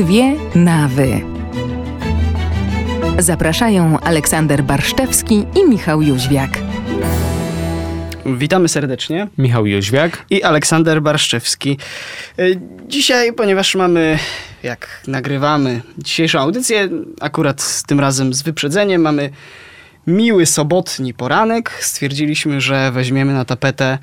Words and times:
Dwie 0.00 0.34
nawy. 0.54 1.20
Zapraszają 3.18 4.00
Aleksander 4.00 4.64
Barszczewski 4.64 5.46
i 5.54 5.68
Michał 5.68 6.02
Jóźwiak. 6.02 6.50
Witamy 8.26 8.68
serdecznie. 8.68 9.28
Michał 9.38 9.66
Jóźwiak 9.66 10.24
i 10.30 10.42
Aleksander 10.42 11.02
Barszczewski. 11.02 11.78
E, 12.38 12.42
dzisiaj, 12.88 13.32
ponieważ 13.32 13.74
mamy, 13.74 14.18
jak 14.62 15.00
nagrywamy 15.06 15.80
dzisiejszą 15.98 16.38
audycję, 16.40 16.88
akurat 17.20 17.82
tym 17.86 18.00
razem 18.00 18.34
z 18.34 18.42
wyprzedzeniem, 18.42 19.02
mamy 19.02 19.30
miły 20.06 20.46
sobotni 20.46 21.14
poranek. 21.14 21.70
Stwierdziliśmy, 21.80 22.60
że 22.60 22.92
weźmiemy 22.92 23.32
na 23.32 23.44
tapetę 23.44 23.98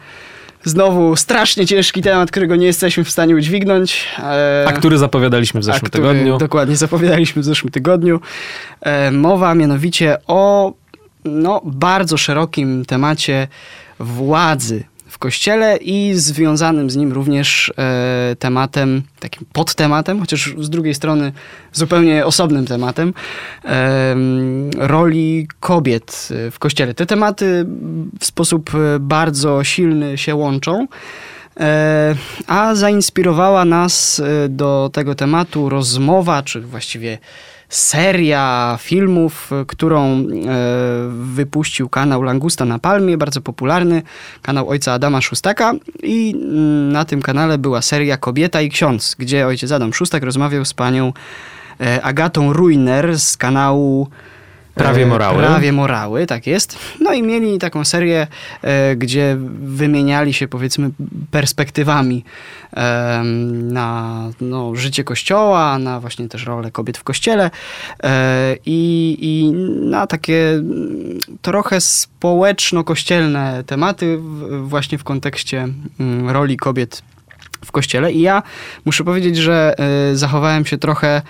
Znowu 0.68 1.16
strasznie 1.16 1.66
ciężki 1.66 2.02
temat, 2.02 2.32
którego 2.32 2.56
nie 2.56 2.66
jesteśmy 2.66 3.04
w 3.04 3.12
stanie 3.12 3.36
udźwignąć. 3.36 4.06
E, 4.20 4.66
a 4.68 4.72
który 4.72 4.98
zapowiadaliśmy 4.98 5.62
w 5.62 5.64
zeszłym 5.64 5.90
który, 5.90 6.04
tygodniu. 6.04 6.38
Dokładnie, 6.38 6.76
zapowiadaliśmy 6.76 7.42
w 7.42 7.46
zeszłym 7.46 7.72
tygodniu. 7.72 8.20
E, 8.82 9.12
mowa 9.12 9.56
mianowicie 9.56 10.18
o 10.28 10.74
no, 11.26 11.62
bardzo 11.66 12.18
szerokim 12.18 12.86
temacie 12.86 13.48
władzy 14.00 14.84
w 15.18 15.20
kościele 15.20 15.78
i 15.78 16.14
związanym 16.14 16.90
z 16.90 16.96
nim 16.96 17.14
również 17.14 17.74
e, 17.78 18.36
tematem, 18.40 19.04
takim 19.20 19.48
podtematem, 19.54 20.20
chociaż 20.20 20.54
z 20.60 20.70
drugiej 20.70 20.94
strony 20.94 21.32
zupełnie 21.74 22.26
osobnym 22.26 22.66
tematem, 22.66 23.14
e, 23.66 24.16
roli 24.78 25.48
kobiet 25.60 26.30
w 26.52 26.60
kościele. 26.60 26.94
Te 26.94 27.06
tematy 27.06 27.66
w 28.20 28.26
sposób 28.26 28.72
bardzo 29.00 29.64
silny 29.64 30.18
się 30.18 30.36
łączą. 30.36 30.88
E, 31.60 32.16
a 32.48 32.76
zainspirowała 32.76 33.66
nas 33.66 34.20
e, 34.20 34.50
do 34.50 34.90
tego 34.94 35.16
tematu 35.16 35.70
rozmowa, 35.70 36.44
czy 36.44 36.62
właściwie 36.62 37.18
seria 37.70 38.78
filmów, 38.82 39.52
którą 39.68 40.20
e, 40.20 40.24
wypuścił 41.10 41.90
kanał 41.90 42.24
Langusta 42.24 42.66
na 42.66 42.80
Palmie, 42.80 43.18
bardzo 43.18 43.42
popularny, 43.42 44.02
kanał 44.42 44.70
ojca 44.70 44.94
Adama 44.94 45.22
Szustaka. 45.22 45.74
I 46.04 46.36
mm, 46.36 46.92
na 46.92 47.06
tym 47.06 47.22
kanale 47.22 47.58
była 47.58 47.82
seria 47.82 48.18
Kobieta 48.18 48.62
i 48.62 48.70
Ksiądz, 48.70 49.16
gdzie 49.20 49.48
ojciec 49.48 49.72
Adam 49.72 49.94
Szustak 49.94 50.24
rozmawiał 50.24 50.66
z 50.66 50.74
panią 50.74 51.14
e, 51.82 52.02
Agatą 52.02 52.54
Ruiner 52.54 53.20
z 53.20 53.38
kanału 53.38 54.08
Prawie 54.78 55.04
e, 55.04 55.06
morały. 55.06 55.38
Prawie 55.38 55.72
morały, 55.72 56.26
tak 56.26 56.48
jest. 56.48 56.80
No 57.00 57.14
i 57.14 57.24
mieli 57.24 57.60
taką 57.60 57.86
serię, 57.86 58.28
e, 58.62 58.96
gdzie 58.96 59.38
wymieniali 59.60 60.34
się 60.34 60.48
powiedzmy 60.48 60.90
perspektywami 61.32 62.24
e, 62.74 63.24
na 63.54 64.22
no, 64.42 64.76
życie 64.76 65.04
kościoła, 65.04 65.80
na 65.80 66.00
właśnie 66.00 66.30
też 66.30 66.46
rolę 66.46 66.72
kobiet 66.72 66.98
w 66.98 67.04
kościele 67.04 67.52
i, 68.66 69.18
i 69.22 69.52
na 69.90 70.08
takie 70.08 70.64
trochę 71.42 71.82
społeczno-kościelne 71.82 73.64
tematy 73.66 74.20
właśnie 74.64 74.98
w 74.98 75.04
kontekście 75.04 75.68
mm, 76.00 76.30
roli 76.30 76.58
kobiet 76.58 77.02
w 77.66 77.72
kościele. 77.72 78.12
I 78.12 78.22
ja 78.22 78.44
muszę 78.86 79.04
powiedzieć, 79.04 79.38
że 79.38 79.76
zachowałem 80.14 80.66
się 80.66 80.78
trochę 80.78 81.22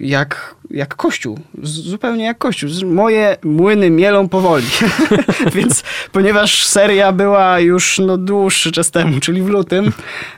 jak 0.00 0.56
jak 0.70 0.96
kościół, 0.96 1.38
zupełnie 1.62 2.24
jak 2.24 2.38
kościół. 2.38 2.70
Moje 2.86 3.36
młyny 3.44 3.90
mielą 3.90 4.28
powoli. 4.28 4.66
Więc 5.54 5.82
ponieważ 6.12 6.66
seria 6.66 7.12
była 7.12 7.60
już 7.60 7.98
no, 7.98 8.16
dłuższy 8.16 8.72
czas 8.72 8.90
temu, 8.90 9.20
czyli 9.20 9.42
w 9.42 9.48
lutym, 9.48 9.92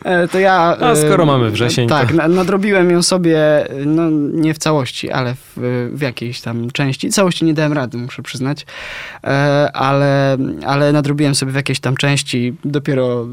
e, 0.05 0.29
to 0.29 0.39
ja... 0.39 0.77
A 0.81 0.97
skoro 0.97 1.27
mamy 1.27 1.51
wrzesień. 1.51 1.89
Tak, 1.89 2.13
to... 2.13 2.29
nadrobiłem 2.29 2.91
ją 2.91 3.03
sobie, 3.03 3.39
no 3.87 4.11
nie 4.33 4.55
w 4.55 4.59
całości, 4.59 5.11
ale 5.11 5.35
w, 5.35 5.91
w 5.93 6.01
jakiejś 6.01 6.41
tam 6.41 6.71
części. 6.71 7.11
Całości 7.11 7.45
nie 7.45 7.55
dałem 7.55 7.73
rady, 7.73 7.99
muszę 7.99 8.23
przyznać, 8.23 8.67
e, 9.25 9.71
ale, 9.73 10.37
ale 10.67 10.93
nadrobiłem 10.93 11.35
sobie 11.35 11.53
w 11.53 11.55
jakiejś 11.55 11.81
tam 11.81 11.97
części 11.97 12.55
dopiero 12.65 13.27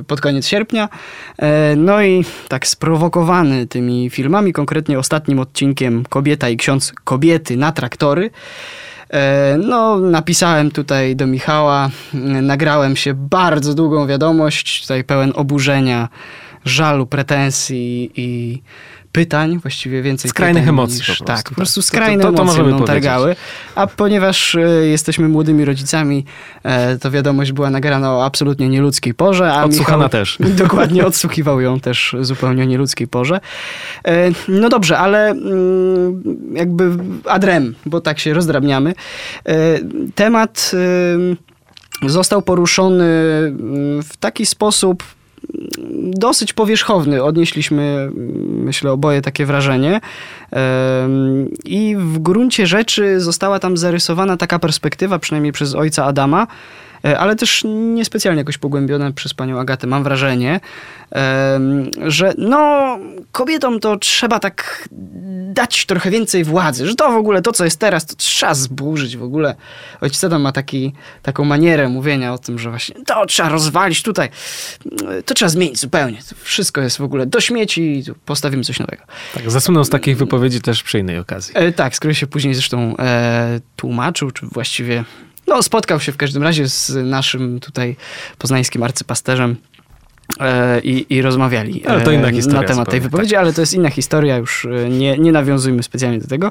e, 0.00 0.04
pod 0.04 0.20
koniec 0.20 0.46
sierpnia. 0.46 0.88
No 1.76 2.02
i 2.02 2.24
tak 2.48 2.66
sprowokowany 2.66 3.66
tymi 3.66 4.10
filmami, 4.10 4.52
konkretnie 4.52 4.98
ostatnim 4.98 5.38
odcinkiem 5.38 6.04
Kobiety 6.08 6.39
kobieta 6.40 6.48
i 6.48 6.56
ksiądz 6.56 6.92
kobiety 7.04 7.56
na 7.56 7.72
traktory. 7.72 8.30
E, 9.10 9.56
no, 9.58 9.98
napisałem 9.98 10.70
tutaj 10.70 11.16
do 11.16 11.26
Michała, 11.26 11.90
nagrałem 12.42 12.96
się 12.96 13.14
bardzo 13.14 13.74
długą 13.74 14.06
wiadomość, 14.06 14.82
tutaj 14.82 15.04
pełen 15.04 15.32
oburzenia, 15.34 16.08
żalu, 16.64 17.06
pretensji 17.06 18.10
i 18.16 18.62
pytań, 19.12 19.58
właściwie 19.58 20.02
więcej 20.02 20.28
Skrajnych 20.28 20.62
pytań 20.62 20.74
emocji 20.74 20.96
niż, 20.96 21.06
po 21.06 21.24
prostu. 21.24 21.24
Tak, 21.24 21.48
po 21.48 21.54
prostu 21.54 21.80
tak. 21.80 21.86
skrajne 21.86 22.22
to, 22.22 22.30
to, 22.30 22.36
to 22.36 22.42
emocje 22.42 22.62
mną 22.62 22.84
targały. 22.84 23.36
A 23.74 23.86
ponieważ 23.86 24.54
y, 24.54 24.88
jesteśmy 24.90 25.28
młodymi 25.28 25.64
rodzicami, 25.64 26.24
e, 26.62 26.98
to 26.98 27.10
wiadomość 27.10 27.52
była 27.52 27.70
nagrana 27.70 28.14
o 28.14 28.24
absolutnie 28.24 28.68
nieludzkiej 28.68 29.14
porze. 29.14 29.52
A 29.52 29.64
Odsłuchana 29.64 29.96
Michał, 29.96 30.08
też. 30.08 30.38
Dokładnie, 30.64 31.06
odsłuchiwał 31.06 31.60
ją 31.60 31.80
też 31.80 32.16
zupełnie 32.20 32.66
nieludzkiej 32.66 33.08
porze. 33.08 33.40
E, 34.04 34.30
no 34.48 34.68
dobrze, 34.68 34.98
ale 34.98 35.30
mm, 35.30 36.22
jakby 36.54 36.90
adrem, 37.28 37.74
bo 37.86 38.00
tak 38.00 38.18
się 38.18 38.34
rozdrabniamy. 38.34 38.94
Temat 40.14 40.70
y, 42.04 42.08
został 42.08 42.42
poruszony 42.42 43.04
mm, 43.04 44.02
w 44.02 44.16
taki 44.16 44.46
sposób, 44.46 45.04
dosyć 46.02 46.52
powierzchowny. 46.52 47.22
Odnieśliśmy, 47.22 48.10
myślę, 48.48 48.92
oboje 48.92 49.22
takie 49.22 49.46
wrażenie. 49.46 50.00
I 51.64 51.96
w 51.98 52.18
gruncie 52.18 52.66
rzeczy 52.66 53.20
została 53.20 53.58
tam 53.58 53.76
zarysowana 53.76 54.36
taka 54.36 54.58
perspektywa, 54.58 55.18
przynajmniej 55.18 55.52
przez 55.52 55.74
ojca 55.74 56.04
Adama, 56.04 56.46
ale 57.02 57.36
też 57.36 57.62
niespecjalnie 57.66 58.38
jakoś 58.38 58.58
pogłębione 58.58 59.12
przez 59.12 59.34
panią 59.34 59.60
Agatę, 59.60 59.86
mam 59.86 60.04
wrażenie, 60.04 60.60
że 62.06 62.34
no, 62.38 62.98
kobietom 63.32 63.80
to 63.80 63.96
trzeba 63.96 64.38
tak 64.38 64.88
dać 65.52 65.86
trochę 65.86 66.10
więcej 66.10 66.44
władzy, 66.44 66.86
że 66.86 66.94
to 66.94 67.10
w 67.10 67.16
ogóle 67.16 67.42
to, 67.42 67.52
co 67.52 67.64
jest 67.64 67.80
teraz, 67.80 68.06
to 68.06 68.16
trzeba 68.16 68.54
zburzyć 68.54 69.16
w 69.16 69.22
ogóle. 69.22 69.54
Ojciec 70.00 70.24
Adam 70.24 70.42
ma 70.42 70.52
taki, 70.52 70.92
taką 71.22 71.44
manierę 71.44 71.88
mówienia 71.88 72.34
o 72.34 72.38
tym, 72.38 72.58
że 72.58 72.70
właśnie 72.70 73.04
to 73.04 73.26
trzeba 73.26 73.48
rozwalić 73.48 74.02
tutaj, 74.02 74.28
to 75.24 75.34
trzeba 75.34 75.48
zmienić 75.48 75.80
zupełnie. 75.80 76.18
To 76.28 76.34
wszystko 76.42 76.80
jest 76.80 76.98
w 76.98 77.02
ogóle 77.02 77.26
do 77.26 77.40
śmieci 77.40 77.82
i 77.82 78.04
postawimy 78.24 78.64
coś 78.64 78.78
nowego. 78.78 79.02
Tak, 79.34 79.50
zasunął 79.50 79.84
z 79.84 79.90
takich 79.90 80.16
wypowiedzi 80.16 80.60
też 80.60 80.82
przy 80.82 80.98
innej 80.98 81.18
okazji. 81.18 81.54
E, 81.56 81.72
tak, 81.72 81.94
której 81.94 82.14
się 82.14 82.26
później 82.26 82.54
zresztą 82.54 82.96
e, 82.98 83.60
tłumaczył, 83.76 84.30
czy 84.30 84.46
właściwie 84.46 85.04
no, 85.50 85.62
spotkał 85.62 86.00
się 86.00 86.12
w 86.12 86.16
każdym 86.16 86.42
razie 86.42 86.68
z 86.68 86.90
naszym 87.04 87.60
tutaj 87.60 87.96
poznańskim 88.38 88.82
arcypasterzem. 88.82 89.56
E, 90.40 90.80
I, 90.80 91.14
I, 91.14 91.22
rozmawiali 91.22 91.86
ale 91.86 92.00
to 92.00 92.10
inna 92.10 92.28
e, 92.28 92.32
historia, 92.32 92.60
na 92.60 92.68
temat 92.68 92.90
tej 92.90 93.00
wypowiedzi, 93.00 93.30
tak. 93.30 93.40
ale 93.40 93.52
to 93.52 93.60
jest 93.60 93.74
inna 93.74 93.90
historia, 93.90 94.36
już 94.36 94.64
e, 94.64 94.88
nie, 94.88 95.18
nie 95.18 95.32
nawiązujmy 95.32 95.82
specjalnie 95.82 96.18
do 96.18 96.28
tego. 96.28 96.50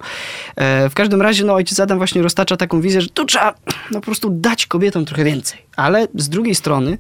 W 0.90 0.92
każdym 0.94 1.22
razie 1.22 1.44
no, 1.44 1.54
ojciec 1.54 1.80
Adam 1.80 1.98
właśnie 1.98 2.22
roztacza 2.22 2.58
taką 2.58 2.82
wizję, 2.82 3.02
że 3.02 3.10
tu 3.10 3.26
trzeba 3.26 3.54
no, 3.92 4.00
po 4.00 4.06
prostu 4.06 4.30
dać 4.30 4.66
kobietom 4.66 5.06
trochę 5.06 5.24
więcej. 5.24 5.60
Ale 5.76 6.08
z 6.16 6.30
drugiej 6.30 6.56
strony 6.56 6.98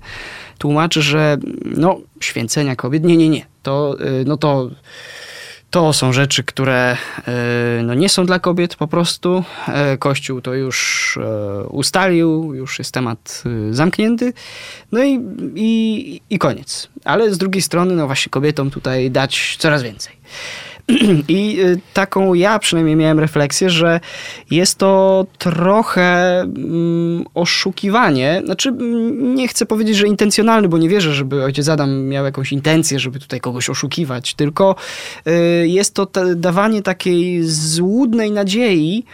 tłumaczy, 0.58 1.02
że 1.02 1.38
no, 1.66 2.00
święcenia 2.20 2.76
kobiet, 2.76 3.04
nie, 3.04 3.18
nie, 3.18 3.30
nie. 3.30 3.46
To, 3.64 3.96
no 4.26 4.38
to 4.38 4.70
to 5.70 5.94
są 5.94 6.14
rzeczy, 6.14 6.44
które 6.44 6.98
e, 7.28 7.84
no, 7.84 7.94
nie 7.94 8.10
są 8.10 8.26
dla 8.26 8.40
kobiet 8.40 8.76
po 8.76 8.88
prostu. 8.88 9.44
E, 9.68 9.98
Kościół 9.98 10.42
to 10.42 10.54
już 10.54 11.18
e, 11.22 11.64
ustalił, 11.64 12.54
już 12.54 12.80
jest 12.80 12.94
temat 12.94 13.44
zamknięty. 13.72 14.34
No 14.92 15.04
i, 15.04 15.20
i, 15.56 16.22
i 16.30 16.40
koniec. 16.40 16.88
Ale 17.06 17.34
z 17.34 17.38
drugiej 17.38 17.62
strony, 17.62 17.96
no 17.96 18.06
właśnie 18.06 18.30
kobietom 18.30 18.72
tutaj 18.72 19.12
dać 19.12 19.58
coraz 19.60 19.84
więcej. 19.84 20.14
I 21.28 21.62
y, 21.62 21.80
taką 21.94 22.34
ja 22.34 22.60
przynajmniej 22.60 22.96
miałem 22.96 23.20
refleksję, 23.20 23.70
że 23.70 24.00
jest 24.52 24.78
to 24.78 25.26
trochę 25.38 26.40
mm, 26.42 27.26
oszukiwanie. 27.34 28.42
Znaczy, 28.46 28.70
mm, 28.70 29.36
nie 29.36 29.48
chcę 29.48 29.66
powiedzieć, 29.66 29.98
że 29.98 30.08
intencjonalny, 30.08 30.70
bo 30.70 30.78
nie 30.78 30.90
wierzę, 30.90 31.14
żeby 31.14 31.44
ojciec 31.44 31.70
Adam 31.70 32.04
miał 32.04 32.26
jakąś 32.26 32.52
intencję, 32.52 33.00
żeby 33.00 33.20
tutaj 33.20 33.40
kogoś 33.40 33.70
oszukiwać, 33.70 34.34
tylko 34.34 34.76
y, 35.28 35.68
jest 35.68 35.94
to 35.94 36.08
dawanie 36.36 36.82
takiej 36.82 37.44
złudnej 37.44 38.32
nadziei 38.32 39.06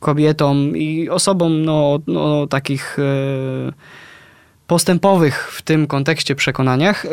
kobietom 0.00 0.76
i 0.76 1.08
osobom 1.08 1.64
no, 1.64 1.98
no 2.06 2.46
takich 2.46 2.98
y, 2.98 3.72
postępowych 4.66 5.52
w 5.52 5.62
tym 5.62 5.86
kontekście 5.86 6.34
przekonaniach, 6.34 7.06
e, 7.06 7.10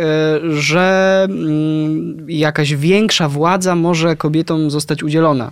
że 0.53 1.27
mm, 1.29 2.25
jakaś 2.29 2.73
większa 2.73 3.29
władza 3.29 3.75
może 3.75 4.15
kobietom 4.15 4.71
zostać 4.71 5.03
udzielona. 5.03 5.51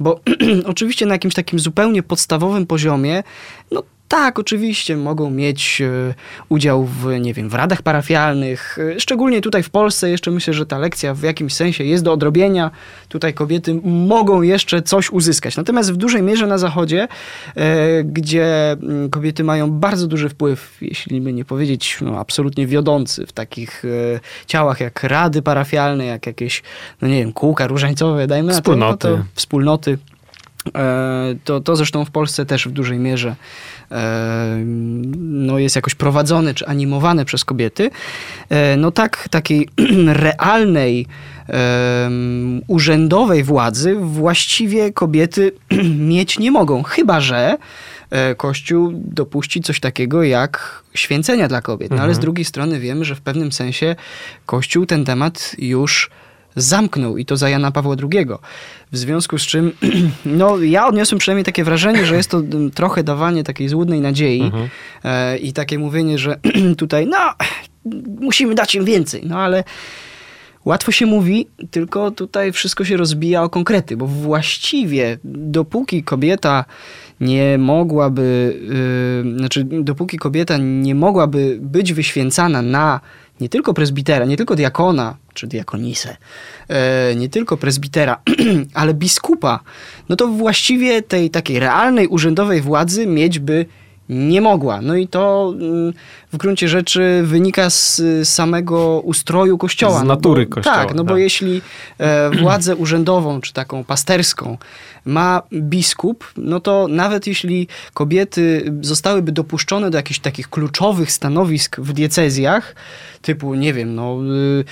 Bo 0.00 0.20
oczywiście 0.64 1.06
na 1.06 1.14
jakimś 1.14 1.34
takim 1.34 1.58
zupełnie 1.58 2.02
podstawowym 2.02 2.66
poziomie, 2.66 3.22
no 3.70 3.82
tak, 4.08 4.38
oczywiście 4.38 4.96
mogą 4.96 5.30
mieć 5.30 5.80
e, 5.80 6.14
udział 6.48 6.84
w, 6.84 7.20
nie 7.20 7.34
wiem, 7.34 7.48
w 7.48 7.54
radach 7.54 7.82
parafialnych. 7.82 8.78
E, 8.96 9.00
szczególnie 9.00 9.40
tutaj 9.40 9.62
w 9.62 9.70
Polsce 9.70 10.10
jeszcze 10.10 10.30
myślę, 10.30 10.54
że 10.54 10.66
ta 10.66 10.78
lekcja 10.78 11.14
w 11.14 11.22
jakimś 11.22 11.54
sensie 11.54 11.84
jest 11.84 12.04
do 12.04 12.12
odrobienia. 12.12 12.70
Tutaj 13.08 13.34
kobiety 13.34 13.80
mogą 13.84 14.42
jeszcze 14.42 14.82
coś 14.82 15.10
uzyskać. 15.10 15.56
Natomiast 15.56 15.92
w 15.92 15.96
dużej 15.96 16.22
mierze 16.22 16.46
na 16.46 16.58
Zachodzie, 16.58 17.08
e, 17.56 18.04
gdzie 18.04 18.72
mm, 18.72 19.10
kobiety 19.10 19.44
mają 19.44 19.70
bardzo 19.70 20.06
duży 20.06 20.28
wpływ, 20.28 20.76
jeśli 20.80 21.20
by 21.20 21.32
nie 21.32 21.44
powiedzieć 21.44 21.98
no, 22.00 22.18
absolutnie 22.18 22.66
wiodący 22.66 23.26
w 23.26 23.32
takich 23.32 23.82
ciałach 24.46 24.80
jak 24.80 25.04
rady 25.04 25.42
parafialne, 25.42 26.04
jak 26.04 26.26
jakieś, 26.26 26.62
no 27.02 27.08
nie 27.08 27.18
wiem, 27.18 27.32
kółka 27.32 27.66
różańcowe, 27.66 28.26
dajmy 28.26 28.52
wspólnoty. 28.52 28.92
na 28.92 28.96
to, 28.96 29.10
no 29.10 29.16
to 29.16 29.24
wspólnoty. 29.34 29.98
To, 31.44 31.60
to 31.60 31.76
zresztą 31.76 32.04
w 32.04 32.10
Polsce 32.10 32.46
też 32.46 32.68
w 32.68 32.70
dużej 32.70 32.98
mierze 32.98 33.36
no, 35.16 35.58
jest 35.58 35.76
jakoś 35.76 35.94
prowadzone 35.94 36.54
czy 36.54 36.66
animowane 36.66 37.24
przez 37.24 37.44
kobiety, 37.44 37.90
e, 38.48 38.76
no 38.76 38.90
tak, 38.90 39.28
takiej 39.30 39.68
realnej, 40.06 41.06
urzędowej 42.66 43.44
władzy 43.44 43.96
właściwie 44.00 44.92
kobiety 44.92 45.52
mieć 46.12 46.38
nie 46.38 46.50
mogą, 46.50 46.82
chyba 46.82 47.20
że 47.20 47.56
e, 48.10 48.34
Kościół 48.34 48.92
dopuści 48.94 49.60
coś 49.60 49.80
takiego 49.80 50.22
jak 50.22 50.82
święcenia 50.94 51.48
dla 51.48 51.62
kobiet. 51.62 51.90
No, 51.90 51.96
ale 51.96 52.14
z 52.14 52.16
mhm. 52.16 52.22
drugiej 52.22 52.44
strony 52.44 52.80
wiemy, 52.80 53.04
że 53.04 53.14
w 53.14 53.20
pewnym 53.20 53.52
sensie 53.52 53.96
Kościół 54.46 54.86
ten 54.86 55.04
temat 55.04 55.56
już 55.58 56.10
zamknął 56.56 57.18
i 57.18 57.24
to 57.24 57.36
za 57.36 57.48
Jana 57.48 57.72
Pawła 57.72 57.96
II. 58.12 58.26
W 58.92 58.98
związku 58.98 59.38
z 59.38 59.42
czym, 59.42 59.72
no 60.24 60.58
ja 60.58 60.86
odniosłem 60.86 61.18
przynajmniej 61.18 61.44
takie 61.44 61.64
wrażenie, 61.64 62.06
że 62.06 62.16
jest 62.16 62.30
to 62.30 62.42
trochę 62.74 63.04
dawanie 63.04 63.44
takiej 63.44 63.68
złudnej 63.68 64.00
nadziei 64.00 64.40
mhm. 64.40 64.68
e, 65.04 65.38
i 65.38 65.52
takie 65.52 65.78
mówienie, 65.78 66.18
że 66.18 66.38
tutaj, 66.76 67.06
no, 67.06 67.18
musimy 68.20 68.54
dać 68.54 68.74
im 68.74 68.84
więcej, 68.84 69.22
no 69.26 69.38
ale 69.38 69.64
łatwo 70.64 70.92
się 70.92 71.06
mówi, 71.06 71.46
tylko 71.70 72.10
tutaj 72.10 72.52
wszystko 72.52 72.84
się 72.84 72.96
rozbija 72.96 73.42
o 73.42 73.50
konkrety, 73.50 73.96
bo 73.96 74.06
właściwie 74.06 75.18
dopóki 75.24 76.02
kobieta 76.02 76.64
nie 77.20 77.58
mogłaby, 77.58 78.56
yy, 79.24 79.38
znaczy 79.38 79.64
dopóki 79.64 80.18
kobieta 80.18 80.56
nie 80.58 80.94
mogłaby 80.94 81.58
być 81.60 81.92
wyświęcana 81.92 82.62
na 82.62 83.00
nie 83.40 83.48
tylko 83.48 83.74
prezbitera, 83.74 84.24
nie 84.24 84.36
tylko 84.36 84.56
diakona 84.56 85.16
czy 85.34 85.46
diakonisę, 85.46 86.16
e, 86.68 87.14
nie 87.16 87.28
tylko 87.28 87.56
prezbitera, 87.56 88.22
ale 88.74 88.94
biskupa, 88.94 89.60
no 90.08 90.16
to 90.16 90.28
właściwie 90.28 91.02
tej 91.02 91.30
takiej 91.30 91.58
realnej 91.58 92.08
urzędowej 92.08 92.60
władzy 92.60 93.06
mieć 93.06 93.38
by 93.38 93.66
nie 94.12 94.40
mogła. 94.40 94.80
No 94.80 94.96
i 94.96 95.08
to 95.08 95.54
mm, 95.54 95.92
w 96.32 96.36
gruncie 96.36 96.68
rzeczy 96.68 97.22
wynika 97.24 97.70
z 97.70 98.02
samego 98.28 99.00
ustroju 99.00 99.58
kościoła. 99.58 100.00
Z 100.00 100.04
natury 100.04 100.42
no 100.42 100.48
bo, 100.48 100.54
kościoła. 100.54 100.76
Tak, 100.76 100.94
no 100.94 101.02
tak. 101.02 101.06
bo 101.06 101.16
jeśli 101.16 101.62
e, 101.98 102.30
władzę 102.30 102.76
urzędową, 102.76 103.40
czy 103.40 103.52
taką 103.52 103.84
pasterską 103.84 104.58
ma 105.04 105.42
biskup, 105.52 106.32
no 106.36 106.60
to 106.60 106.86
nawet 106.88 107.26
jeśli 107.26 107.68
kobiety 107.94 108.72
zostałyby 108.80 109.32
dopuszczone 109.32 109.90
do 109.90 109.98
jakichś 109.98 110.20
takich 110.20 110.50
kluczowych 110.50 111.12
stanowisk 111.12 111.80
w 111.80 111.92
diecezjach, 111.92 112.74
typu, 113.22 113.54
nie 113.54 113.72
wiem, 113.72 113.94
no, 113.94 114.18
y, 114.60 114.64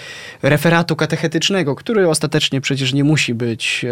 referatu 0.42 0.96
katechetycznego, 0.96 1.74
który 1.74 2.08
ostatecznie 2.08 2.60
przecież 2.60 2.92
nie 2.92 3.04
musi 3.04 3.34
być 3.34 3.86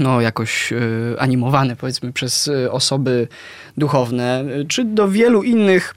no, 0.00 0.20
jakoś 0.20 0.72
y, 0.72 1.16
animowane, 1.18 1.76
powiedzmy, 1.76 2.12
przez 2.12 2.48
y, 2.48 2.70
osoby 2.70 3.28
duchowne, 3.76 4.44
czy 4.68 4.84
do 4.84 5.08
wielu 5.08 5.42
innych 5.42 5.94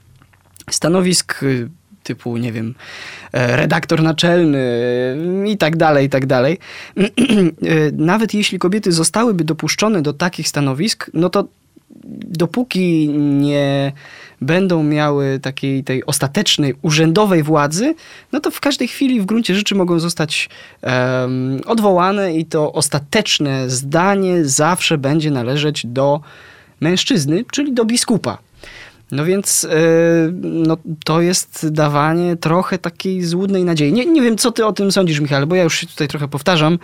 stanowisk 0.70 1.40
typu, 2.02 2.36
nie 2.36 2.52
wiem, 2.52 2.74
e, 3.32 3.56
redaktor 3.56 4.02
naczelny 4.02 4.86
i 5.46 5.56
tak 5.56 5.76
dalej, 5.76 6.06
i 6.06 6.10
tak 6.10 6.26
dalej. 6.26 6.58
Nawet 7.92 8.34
jeśli 8.34 8.58
kobiety 8.58 8.92
zostałyby 8.92 9.44
dopuszczone 9.44 10.02
do 10.02 10.12
takich 10.12 10.48
stanowisk, 10.48 11.10
no 11.14 11.30
to 11.30 11.48
dopóki 12.28 13.08
nie 13.08 13.92
będą 14.40 14.82
miały 14.82 15.38
takiej 15.42 15.84
tej 15.84 16.06
ostatecznej, 16.06 16.74
urzędowej 16.82 17.42
władzy, 17.42 17.94
no 18.32 18.40
to 18.40 18.50
w 18.50 18.60
każdej 18.60 18.88
chwili 18.88 19.20
w 19.20 19.26
gruncie 19.26 19.54
rzeczy 19.54 19.74
mogą 19.74 19.98
zostać 19.98 20.48
um, 20.82 21.60
odwołane 21.66 22.34
i 22.36 22.44
to 22.44 22.72
ostateczne 22.72 23.70
zdanie 23.70 24.44
zawsze 24.44 24.98
będzie 24.98 25.30
należeć 25.30 25.86
do 25.86 26.20
mężczyzny, 26.80 27.44
czyli 27.52 27.72
do 27.72 27.84
biskupa. 27.84 28.38
No 29.12 29.24
więc 29.24 29.64
e, 29.64 29.76
no, 30.42 30.76
to 31.04 31.20
jest 31.20 31.68
dawanie 31.68 32.36
trochę 32.36 32.78
takiej 32.78 33.22
złudnej 33.22 33.64
nadziei. 33.64 33.92
Nie, 33.92 34.06
nie 34.06 34.22
wiem, 34.22 34.36
co 34.36 34.52
ty 34.52 34.66
o 34.66 34.72
tym 34.72 34.92
sądzisz, 34.92 35.20
Michał, 35.20 35.46
bo 35.46 35.54
ja 35.54 35.62
już 35.62 35.78
się 35.78 35.86
tutaj 35.86 36.08
trochę 36.08 36.28
powtarzam, 36.28 36.78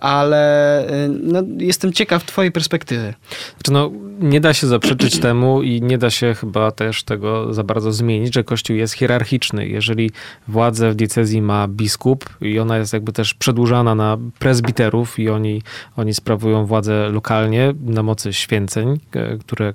ale 0.00 0.86
e, 0.88 1.08
no, 1.08 1.42
jestem 1.58 1.92
ciekaw 1.92 2.24
twojej 2.24 2.52
perspektywy. 2.52 3.14
Znaczy, 3.56 3.72
no, 3.72 3.90
nie 4.20 4.40
da 4.40 4.54
się 4.54 4.66
zaprzeczyć 4.66 5.18
temu 5.28 5.62
i 5.62 5.82
nie 5.82 5.98
da 5.98 6.10
się 6.10 6.34
chyba 6.34 6.70
też 6.70 7.02
tego 7.02 7.54
za 7.54 7.64
bardzo 7.64 7.92
zmienić, 7.92 8.34
że 8.34 8.44
Kościół 8.44 8.76
jest 8.76 8.94
hierarchiczny. 8.94 9.68
Jeżeli 9.68 10.10
władzę 10.48 10.90
w 10.90 10.94
diecezji 10.94 11.42
ma 11.42 11.68
biskup 11.68 12.24
i 12.40 12.58
ona 12.58 12.78
jest 12.78 12.92
jakby 12.92 13.12
też 13.12 13.34
przedłużana 13.34 13.94
na 13.94 14.18
prezbiterów 14.38 15.18
i 15.18 15.28
oni, 15.28 15.62
oni 15.96 16.14
sprawują 16.14 16.66
władzę 16.66 17.08
lokalnie 17.08 17.74
na 17.84 18.02
mocy 18.02 18.32
święceń, 18.32 19.00
e, 19.12 19.38
które, 19.38 19.74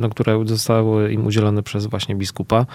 no, 0.00 0.08
które 0.08 0.46
zostały 0.46 1.12
im 1.12 1.26
udzielone 1.26 1.62
przez 1.62 1.86
właśnie 1.86 2.16
biskupa, 2.16 2.66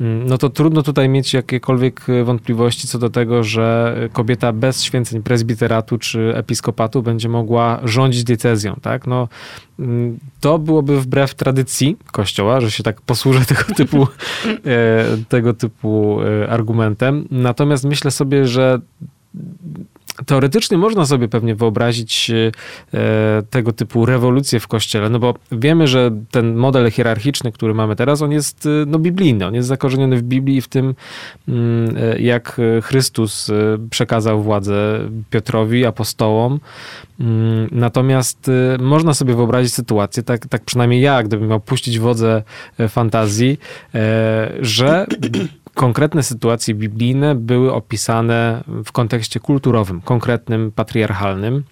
mm, 0.00 0.26
no 0.26 0.38
to 0.38 0.50
trudno 0.50 0.82
tutaj 0.82 1.08
mieć 1.08 1.34
jakiekolwiek 1.34 2.06
wątpliwości 2.24 2.88
co 2.88 2.98
do 2.98 3.10
tego, 3.10 3.44
że 3.44 3.96
kobieta 4.12 4.52
bez 4.52 4.82
święceń 4.82 5.22
prezbitera 5.22 5.69
prioteratu 5.70 5.98
czy 5.98 6.32
episkopatu 6.36 7.02
będzie 7.02 7.28
mogła 7.28 7.80
rządzić 7.84 8.24
diecezją, 8.24 8.76
tak? 8.82 9.06
No, 9.06 9.28
mm, 9.78 10.18
to 10.40 10.58
byłoby 10.58 11.00
wbrew 11.00 11.34
tradycji 11.34 11.96
Kościoła, 12.12 12.60
że 12.60 12.70
się 12.70 12.82
tak 12.82 13.00
posłużę 13.00 13.40
tego 13.54 13.62
typu, 13.76 14.06
e, 14.66 15.04
tego 15.28 15.54
typu 15.54 16.18
e, 16.22 16.50
argumentem. 16.50 17.28
Natomiast 17.30 17.84
myślę 17.84 18.10
sobie, 18.10 18.46
że 18.46 18.80
teoretycznie 20.26 20.78
można 20.78 21.06
sobie 21.06 21.28
pewnie 21.28 21.54
wyobrazić 21.54 22.30
e, 22.30 23.42
tego 23.50 23.72
typu 23.72 24.06
rewolucję 24.06 24.60
w 24.60 24.68
kościele, 24.68 25.10
no 25.10 25.18
bo 25.18 25.34
wiemy, 25.52 25.86
że 25.86 26.10
ten 26.30 26.56
model 26.56 26.90
hierarchiczny, 26.90 27.52
który 27.52 27.74
mamy 27.74 27.96
teraz, 27.96 28.22
on 28.22 28.32
jest 28.32 28.66
e, 28.66 28.68
no, 28.86 28.98
biblijny, 28.98 29.46
on 29.46 29.54
jest 29.54 29.68
zakorzeniony 29.68 30.16
w 30.16 30.22
Biblii 30.22 30.56
i 30.56 30.60
w 30.60 30.68
tym, 30.68 30.94
mm, 31.48 31.96
e, 31.96 32.20
jak 32.20 32.60
Chrystus 32.82 33.50
przekazał 33.90 34.42
władzę 34.42 34.98
Piotrowi, 35.30 35.86
apostołom. 35.86 36.60
Mm, 37.20 37.68
natomiast 37.72 38.50
można 38.78 39.14
sobie 39.14 39.34
wyobrazić 39.34 39.74
sytuację, 39.74 40.22
tak, 40.22 40.46
tak 40.46 40.64
przynajmniej 40.64 41.00
ja, 41.00 41.22
gdybym 41.22 41.48
miał 41.48 41.60
puścić 41.60 41.98
wodze 41.98 42.42
fantazji, 42.88 43.58
że 44.60 45.06
konkretne 45.74 46.22
sytuacje 46.22 46.74
biblijne 46.74 47.34
były 47.34 47.72
opisane 47.72 48.64
w 48.84 48.92
kontekście 48.92 49.40
kulturowym, 49.40 50.00
konkretnym, 50.00 50.72
patriarchalnym. 50.72 51.64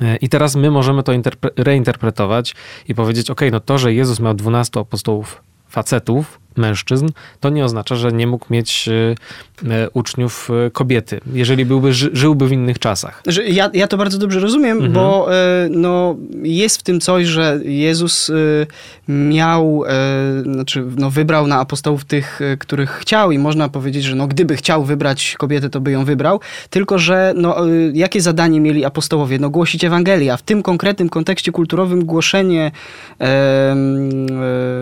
E, 0.00 0.16
I 0.16 0.28
teraz 0.28 0.56
my 0.56 0.70
możemy 0.70 1.02
to 1.02 1.12
reinterpretować 1.56 2.54
i 2.88 2.94
powiedzieć: 2.94 3.30
OK, 3.30 3.40
no 3.52 3.60
to, 3.60 3.78
że 3.78 3.94
Jezus 3.94 4.20
miał 4.20 4.34
12 4.34 4.80
apostołów 4.80 5.42
facetów, 5.68 6.41
mężczyzn, 6.58 7.08
to 7.40 7.50
nie 7.50 7.64
oznacza, 7.64 7.96
że 7.96 8.12
nie 8.12 8.26
mógł 8.26 8.46
mieć 8.50 8.88
e, 8.88 9.70
e, 9.70 9.90
uczniów 9.90 10.50
e, 10.66 10.70
kobiety, 10.70 11.20
jeżeli 11.32 11.64
byłby, 11.64 11.92
żyłby 11.92 12.48
w 12.48 12.52
innych 12.52 12.78
czasach. 12.78 13.22
Ja, 13.46 13.70
ja 13.74 13.88
to 13.88 13.96
bardzo 13.96 14.18
dobrze 14.18 14.40
rozumiem, 14.40 14.76
mhm. 14.76 14.92
bo 14.92 15.28
no, 15.70 16.16
jest 16.42 16.78
w 16.78 16.82
tym 16.82 17.00
coś, 17.00 17.26
że 17.26 17.60
Jezus 17.64 18.30
miał, 19.08 19.82
znaczy 20.42 20.84
no, 20.96 21.10
wybrał 21.10 21.46
na 21.46 21.60
apostołów 21.60 22.04
tych, 22.04 22.40
których 22.58 22.90
chciał 22.90 23.32
i 23.32 23.38
można 23.38 23.68
powiedzieć, 23.68 24.04
że 24.04 24.14
no, 24.16 24.26
gdyby 24.26 24.56
chciał 24.56 24.84
wybrać 24.84 25.34
kobietę, 25.38 25.70
to 25.70 25.80
by 25.80 25.90
ją 25.90 26.04
wybrał, 26.04 26.40
tylko 26.70 26.98
że 26.98 27.32
no, 27.36 27.56
jakie 27.92 28.20
zadanie 28.20 28.60
mieli 28.60 28.84
apostołowie? 28.84 29.38
No 29.38 29.50
głosić 29.50 29.84
Ewangelię, 29.84 30.32
a 30.32 30.36
w 30.36 30.42
tym 30.42 30.62
konkretnym 30.62 31.08
kontekście 31.08 31.52
kulturowym 31.52 32.04
głoszenie 32.04 32.70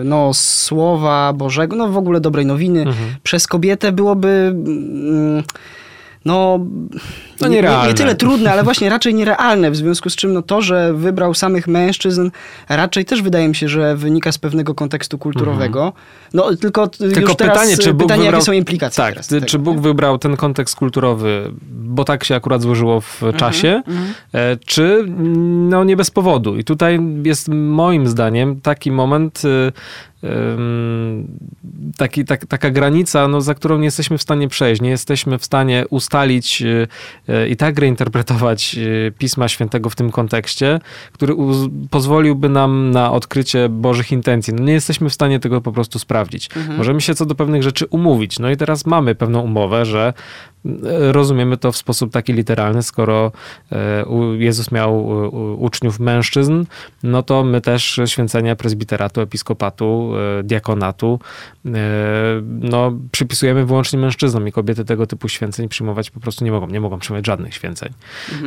no, 0.03 0.33
słowa 0.33 1.33
Bożego, 1.33 1.60
no 1.67 1.87
w 1.87 1.97
ogóle 1.97 2.21
dobrej 2.21 2.45
nowiny 2.45 2.81
mhm. 2.81 3.15
przez 3.23 3.47
kobietę 3.47 3.91
byłoby... 3.91 4.53
Mm, 4.55 5.43
no, 6.25 6.59
No 7.41 7.47
nie, 7.47 7.61
nie, 7.61 7.87
nie 7.87 7.93
tyle 7.93 8.15
trudne, 8.15 8.51
ale 8.51 8.63
właśnie 8.63 8.89
raczej 8.89 9.13
nierealne, 9.13 9.71
w 9.71 9.75
związku 9.75 10.09
z 10.09 10.15
czym 10.15 10.33
no, 10.33 10.41
to, 10.41 10.61
że 10.61 10.93
wybrał 10.93 11.33
samych 11.33 11.67
mężczyzn, 11.67 12.29
raczej 12.69 13.05
też 13.05 13.21
wydaje 13.21 13.47
mi 13.47 13.55
się, 13.55 13.67
że 13.67 13.95
wynika 13.95 14.31
z 14.31 14.37
pewnego 14.37 14.75
kontekstu 14.75 15.17
kulturowego. 15.17 15.93
No 16.33 16.55
tylko, 16.55 16.81
Mhm. 16.83 17.11
Tylko 17.11 17.35
teraz 17.35 17.57
pytanie, 17.57 17.77
czy 17.77 17.93
Bóg 17.93 18.01
pytanie 18.01 18.21
wybrał... 18.21 18.33
jakie 18.39 18.45
są 18.45 18.51
implikacje 18.51 19.03
Tak, 19.03 19.25
tego, 19.25 19.45
czy 19.45 19.59
Bóg 19.59 19.75
nie? 19.75 19.81
wybrał 19.81 20.17
ten 20.17 20.37
kontekst 20.37 20.75
kulturowy, 20.75 21.51
bo 21.71 22.03
tak 22.03 22.23
się 22.23 22.35
akurat 22.35 22.61
złożyło 22.61 23.01
w 23.01 23.23
Mhm, 23.23 23.37
czasie, 23.39 23.81
e, 24.33 24.57
czy 24.65 25.05
no 25.69 25.83
nie 25.83 25.95
bez 25.97 26.11
powodu. 26.11 26.57
I 26.57 26.63
tutaj 26.63 26.99
jest 27.23 27.47
moim 27.49 28.07
zdaniem 28.07 28.61
taki 28.61 28.91
moment, 28.91 29.41
ym, 29.45 29.71
taki, 31.97 32.25
tak, 32.25 32.45
taka 32.45 32.69
granica, 32.69 33.27
no, 33.27 33.41
za 33.41 33.53
którą 33.53 33.77
nie 33.77 33.85
jesteśmy 33.85 34.17
w 34.17 34.21
stanie 34.21 34.47
przejść. 34.47 34.81
Nie 34.81 34.89
jesteśmy 34.89 35.37
w 35.37 35.45
stanie 35.45 35.85
ustalić 35.89 36.61
y, 36.61 36.87
y, 37.29 37.49
i 37.49 37.55
tak 37.55 37.79
reinterpretować 37.79 38.75
y, 38.77 39.13
Pisma 39.17 39.47
Świętego 39.47 39.89
w 39.89 39.95
tym 39.95 40.11
kontekście, 40.11 40.79
który 41.11 41.35
pozwoliłby 41.89 42.49
nam 42.49 42.91
na 42.91 43.11
odkrycie 43.11 43.69
Bożych 43.69 44.11
intencji. 44.11 44.53
No, 44.53 44.63
nie 44.63 44.73
jesteśmy 44.73 45.09
w 45.09 45.13
stanie 45.13 45.39
tego 45.39 45.61
po 45.61 45.71
prostu 45.71 45.99
sprawdzić. 45.99 46.49
Możemy 46.77 47.01
się 47.01 47.15
co 47.15 47.25
do 47.25 47.35
pewnych 47.35 47.63
rzeczy 47.63 47.85
umówić. 47.85 48.39
No 48.39 48.49
i 48.49 48.57
teraz 48.57 48.85
mamy 48.85 49.15
pewną 49.15 49.41
umowę, 49.41 49.85
że 49.85 50.07
e, 50.07 50.13
rozumiemy 51.11 51.57
to 51.57 51.71
w 51.71 51.77
sposób 51.77 52.11
taki 52.11 52.33
literalny, 52.33 52.83
skoro 52.83 53.31
e, 53.71 54.05
Jezus 54.37 54.71
miał 54.71 55.07
uczniów 55.63 55.99
mężczyzn, 55.99 56.65
no 57.03 57.23
to 57.23 57.43
my 57.43 57.61
też 57.61 57.99
święcenia 58.05 58.55
prezbiteratu, 58.55 59.21
episkopatu, 59.21 60.11
e, 60.39 60.43
diakonatu 60.43 61.19
e, 61.65 61.69
no, 62.61 62.93
przypisujemy 63.11 63.65
wyłącznie 63.65 63.99
mężczyznom 63.99 64.47
i 64.47 64.51
kobiety 64.51 64.85
tego 64.85 65.07
typu 65.07 65.29
święceń 65.29 65.69
przyjmować 65.69 66.09
po 66.09 66.19
prostu 66.19 66.45
nie 66.45 66.51
mogą, 66.51 66.67
nie 66.67 66.81
mogą 66.81 66.99
przyjmować 66.99 67.25
żadnych 67.25 67.53
święceń. 67.53 67.93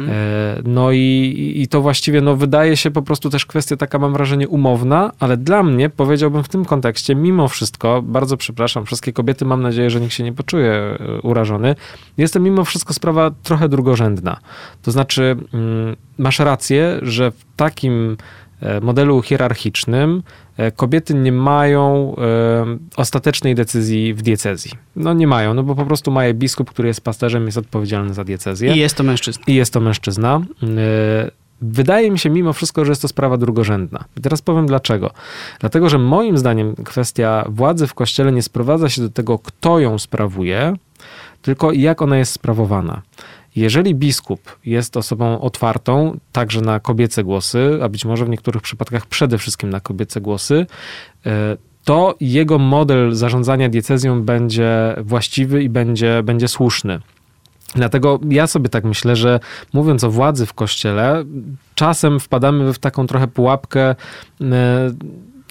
E, 0.08 0.62
No 0.64 0.92
i, 0.92 1.52
i 1.56 1.68
to 1.68 1.80
właściwie 1.80 2.20
no, 2.20 2.36
wydaje 2.36 2.76
się 2.76 2.90
po 2.90 3.02
prostu 3.02 3.30
też 3.30 3.46
kwestia 3.46 3.76
taka, 3.76 3.98
mam 3.98 4.12
wrażenie, 4.12 4.48
umowna, 4.48 5.12
ale 5.20 5.36
dla 5.36 5.62
mnie, 5.62 5.90
powiedziałbym 5.90 6.42
w 6.42 6.48
tym 6.48 6.64
kontekście, 6.64 7.14
mimo 7.14 7.48
wszystko, 7.48 8.02
bardzo 8.02 8.36
przepraszam, 8.36 8.86
wszystkie 8.86 9.12
kobiety, 9.12 9.44
mam 9.44 9.62
nadzieję, 9.62 9.90
że 9.90 10.00
nikt 10.00 10.14
się 10.14 10.24
nie 10.24 10.32
poczuje 10.32 10.98
urażony, 11.22 11.74
jest 12.18 12.34
to 12.34 12.40
mimo 12.40 12.64
wszystko 12.64 12.94
sprawa 12.94 13.30
trochę 13.42 13.68
drugorzędna. 13.68 14.40
To 14.82 14.90
znaczy, 14.90 15.36
mm, 15.54 15.96
masz 16.18 16.38
rację, 16.38 16.98
że 17.02 17.30
w 17.30 17.44
takim 17.56 18.16
e, 18.60 18.80
modelu 18.80 19.22
hierarchicznym 19.22 20.22
e, 20.56 20.70
kobiety 20.72 21.14
nie 21.14 21.32
mają 21.32 22.14
e, 22.18 22.78
ostatecznej 22.96 23.54
decyzji 23.54 24.14
w 24.14 24.22
diecezji. 24.22 24.70
No 24.96 25.12
nie 25.12 25.26
mają, 25.26 25.54
no 25.54 25.62
bo 25.62 25.74
po 25.74 25.86
prostu 25.86 26.10
ma 26.10 26.24
je 26.24 26.34
biskup, 26.34 26.70
który 26.70 26.88
jest 26.88 27.00
pasterzem, 27.00 27.46
jest 27.46 27.58
odpowiedzialny 27.58 28.14
za 28.14 28.24
diecezję 28.24 28.74
I 28.74 28.78
jest 28.78 28.96
to 28.96 29.02
mężczyzna. 29.02 29.44
i 29.46 29.54
jest 29.54 29.72
to 29.72 29.80
mężczyzna. 29.80 30.40
Wydaje 31.62 32.10
mi 32.10 32.18
się 32.18 32.30
mimo 32.30 32.52
wszystko, 32.52 32.84
że 32.84 32.92
jest 32.92 33.02
to 33.02 33.08
sprawa 33.08 33.36
drugorzędna. 33.36 34.04
I 34.16 34.20
teraz 34.20 34.42
powiem 34.42 34.66
dlaczego. 34.66 35.10
Dlatego, 35.60 35.88
że 35.88 35.98
moim 35.98 36.38
zdaniem 36.38 36.74
kwestia 36.74 37.44
władzy 37.48 37.86
w 37.86 37.94
kościele 37.94 38.32
nie 38.32 38.42
sprowadza 38.42 38.88
się 38.88 39.02
do 39.02 39.10
tego, 39.10 39.38
kto 39.38 39.78
ją 39.78 39.98
sprawuje, 39.98 40.76
tylko 41.44 41.72
jak 41.72 42.02
ona 42.02 42.18
jest 42.18 42.32
sprawowana. 42.32 43.02
Jeżeli 43.56 43.94
biskup 43.94 44.58
jest 44.64 44.96
osobą 44.96 45.40
otwartą 45.40 46.18
także 46.32 46.60
na 46.60 46.80
kobiece 46.80 47.24
głosy, 47.24 47.78
a 47.82 47.88
być 47.88 48.04
może 48.04 48.24
w 48.24 48.28
niektórych 48.28 48.62
przypadkach 48.62 49.06
przede 49.06 49.38
wszystkim 49.38 49.70
na 49.70 49.80
kobiece 49.80 50.20
głosy, 50.20 50.66
yy, 51.24 51.32
to 51.84 52.14
jego 52.20 52.58
model 52.58 53.14
zarządzania 53.14 53.68
diecezją 53.68 54.22
będzie 54.22 54.96
właściwy 55.02 55.62
i 55.62 55.68
będzie, 55.68 56.22
będzie 56.22 56.48
słuszny. 56.48 57.00
Dlatego 57.74 58.20
ja 58.30 58.46
sobie 58.46 58.68
tak 58.68 58.84
myślę, 58.84 59.16
że 59.16 59.40
mówiąc 59.72 60.04
o 60.04 60.10
władzy 60.10 60.46
w 60.46 60.54
kościele, 60.54 61.24
czasem 61.74 62.20
wpadamy 62.20 62.72
w 62.72 62.78
taką 62.78 63.06
trochę 63.06 63.28
pułapkę. 63.28 63.94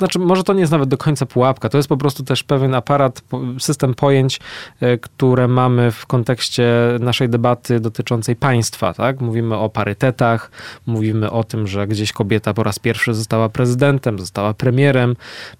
Znaczy, 0.04 0.20
może 0.20 0.44
to 0.44 0.54
nie 0.54 0.60
jest 0.60 0.72
nawet 0.72 0.90
do 0.90 0.98
końca 0.98 1.26
pułapka, 1.26 1.70
to 1.70 1.78
jest 1.78 1.90
po 1.90 1.98
prostu 1.98 2.24
też 2.24 2.44
pewien 2.44 2.76
aparat, 2.76 3.22
system 3.60 3.94
pojęć, 3.94 4.40
e, 4.82 4.98
które 4.98 5.48
mamy 5.48 5.92
w 5.92 6.06
kontekście 6.06 6.74
naszej 7.00 7.30
debaty 7.30 7.80
dotyczącej 7.80 8.36
państwa. 8.36 8.94
Tak? 8.94 9.22
Mówimy 9.22 9.58
o 9.58 9.70
parytetach, 9.70 10.52
mówimy 10.86 11.32
o 11.32 11.44
tym, 11.44 11.68
że 11.68 11.88
gdzieś 11.88 12.12
kobieta 12.12 12.54
po 12.54 12.64
raz 12.64 12.80
pierwszy 12.80 13.14
została 13.14 13.50
prezydentem, 13.50 14.20
została 14.20 14.54
premierem, 14.54 15.16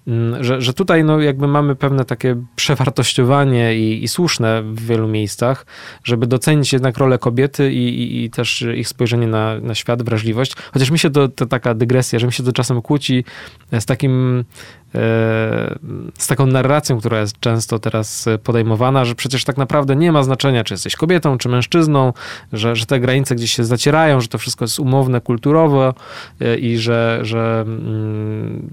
mm, 0.06 0.44
że, 0.44 0.60
że 0.60 0.72
tutaj 0.72 1.04
no, 1.04 1.20
jakby 1.20 1.48
mamy 1.48 1.76
pewne 1.76 2.04
takie 2.04 2.36
przewartościowanie 2.56 3.76
i, 3.76 4.04
i 4.04 4.08
słuszne 4.08 4.62
w 4.62 4.86
wielu 4.86 5.08
miejscach, 5.08 5.66
żeby 6.04 6.26
docenić 6.26 6.72
jednak 6.72 6.98
rolę 6.98 7.18
kobiety 7.18 7.72
i, 7.72 7.88
i, 7.88 8.24
i 8.24 8.30
też 8.30 8.64
ich 8.76 8.88
spojrzenie 8.88 9.26
na, 9.26 9.60
na 9.60 9.74
świat, 9.74 10.02
wrażliwość. 10.02 10.56
Chociaż 10.72 10.90
mi 10.90 10.98
się 10.98 11.10
to, 11.10 11.28
to 11.28 11.46
taka 11.46 11.74
dygresja, 11.74 12.18
że 12.18 12.26
mi 12.26 12.32
się 12.32 12.42
to 12.42 12.52
czasem 12.52 12.82
kłóci 12.82 13.24
z 13.72 13.86
takim 13.86 14.33
e, 14.38 14.44
z 16.18 16.26
taką 16.26 16.46
narracją, 16.46 16.98
która 16.98 17.20
jest 17.20 17.40
często 17.40 17.78
teraz 17.78 18.28
podejmowana, 18.44 19.04
że 19.04 19.14
przecież 19.14 19.44
tak 19.44 19.56
naprawdę 19.56 19.96
nie 19.96 20.12
ma 20.12 20.22
znaczenia, 20.22 20.64
czy 20.64 20.74
jesteś 20.74 20.96
kobietą, 20.96 21.38
czy 21.38 21.48
mężczyzną, 21.48 22.12
że, 22.52 22.76
że 22.76 22.86
te 22.86 23.00
granice 23.00 23.34
gdzieś 23.34 23.52
się 23.52 23.64
zacierają, 23.64 24.20
że 24.20 24.28
to 24.28 24.38
wszystko 24.38 24.64
jest 24.64 24.78
umowne, 24.78 25.20
kulturowo 25.20 25.94
e, 26.40 26.58
i 26.58 26.78
że, 26.78 27.18
że 27.22 27.64
mm, 27.66 28.70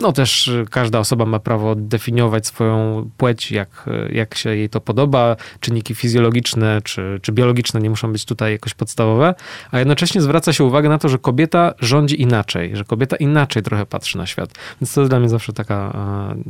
no 0.00 0.12
też 0.12 0.48
y, 0.48 0.64
każda 0.70 0.98
osoba 0.98 1.26
ma 1.26 1.38
prawo 1.38 1.74
definiować 1.74 2.46
swoją 2.46 3.10
płeć, 3.16 3.50
jak, 3.50 3.84
y, 4.08 4.14
jak 4.14 4.34
się 4.34 4.56
jej 4.56 4.68
to 4.68 4.80
podoba. 4.80 5.36
Czynniki 5.60 5.94
fizjologiczne 5.94 6.80
czy, 6.84 7.20
czy 7.22 7.32
biologiczne 7.32 7.80
nie 7.80 7.90
muszą 7.90 8.12
być 8.12 8.24
tutaj 8.24 8.52
jakoś 8.52 8.74
podstawowe, 8.74 9.34
a 9.70 9.78
jednocześnie 9.78 10.20
zwraca 10.20 10.52
się 10.52 10.64
uwagę 10.64 10.88
na 10.88 10.98
to, 10.98 11.08
że 11.08 11.18
kobieta 11.18 11.74
rządzi 11.80 12.22
inaczej, 12.22 12.76
że 12.76 12.84
kobieta 12.84 13.16
inaczej 13.16 13.62
trochę 13.62 13.86
patrzy 13.86 14.18
na 14.18 14.26
świat. 14.26 14.50
Więc 14.80 14.94
to 14.94 15.00
jest 15.00 15.10
dla 15.10 15.20
mnie 15.20 15.28
zawsze 15.28 15.52
taka 15.52 15.96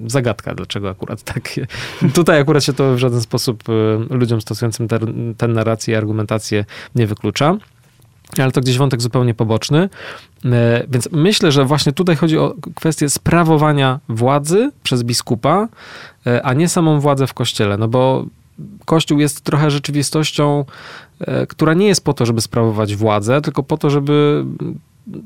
zagadka, 0.07 0.55
dlaczego 0.55 0.91
akurat 0.91 1.23
tak. 1.23 1.51
Tutaj 2.15 2.41
akurat 2.41 2.65
się 2.65 2.73
to 2.73 2.95
w 2.95 2.99
żaden 2.99 3.21
sposób 3.21 3.65
e, 3.69 4.15
ludziom 4.15 4.41
stosującym 4.41 4.89
tę 5.37 5.49
narrację 5.49 5.95
i 5.95 5.97
argumentację 5.97 6.65
nie 6.95 7.07
wyklucza. 7.07 7.59
Ale 8.39 8.53
to 8.53 8.61
gdzieś 8.61 8.79
wątek 8.79 9.03
zupełnie 9.03 9.35
poboczny. 9.35 9.89
E, 10.45 10.85
Więc 10.89 11.09
myślę, 11.13 11.53
że 11.53 11.65
właśnie 11.65 11.93
tutaj 11.93 12.17
chodzi 12.17 12.39
o 12.39 12.55
kwestię 12.75 13.11
sprawowania 13.11 14.01
władzy 14.09 14.71
przez 14.83 15.03
biskupa, 15.03 15.69
e, 16.27 16.43
a 16.43 16.53
nie 16.53 16.69
samą 16.69 17.01
władzę 17.01 17.27
w 17.27 17.35
kościele. 17.35 17.77
No 17.77 17.89
bo 17.89 18.27
Kościół 18.85 19.19
jest 19.19 19.41
trochę 19.41 19.71
rzeczywistością, 19.71 20.65
e, 21.21 21.47
która 21.47 21.75
nie 21.75 21.87
jest 21.87 22.05
po 22.05 22.13
to, 22.13 22.27
żeby 22.27 22.41
sprawować 22.41 22.97
władzę, 22.97 23.41
tylko 23.41 23.63
po 23.63 23.79
to, 23.79 23.91
żeby 23.91 24.45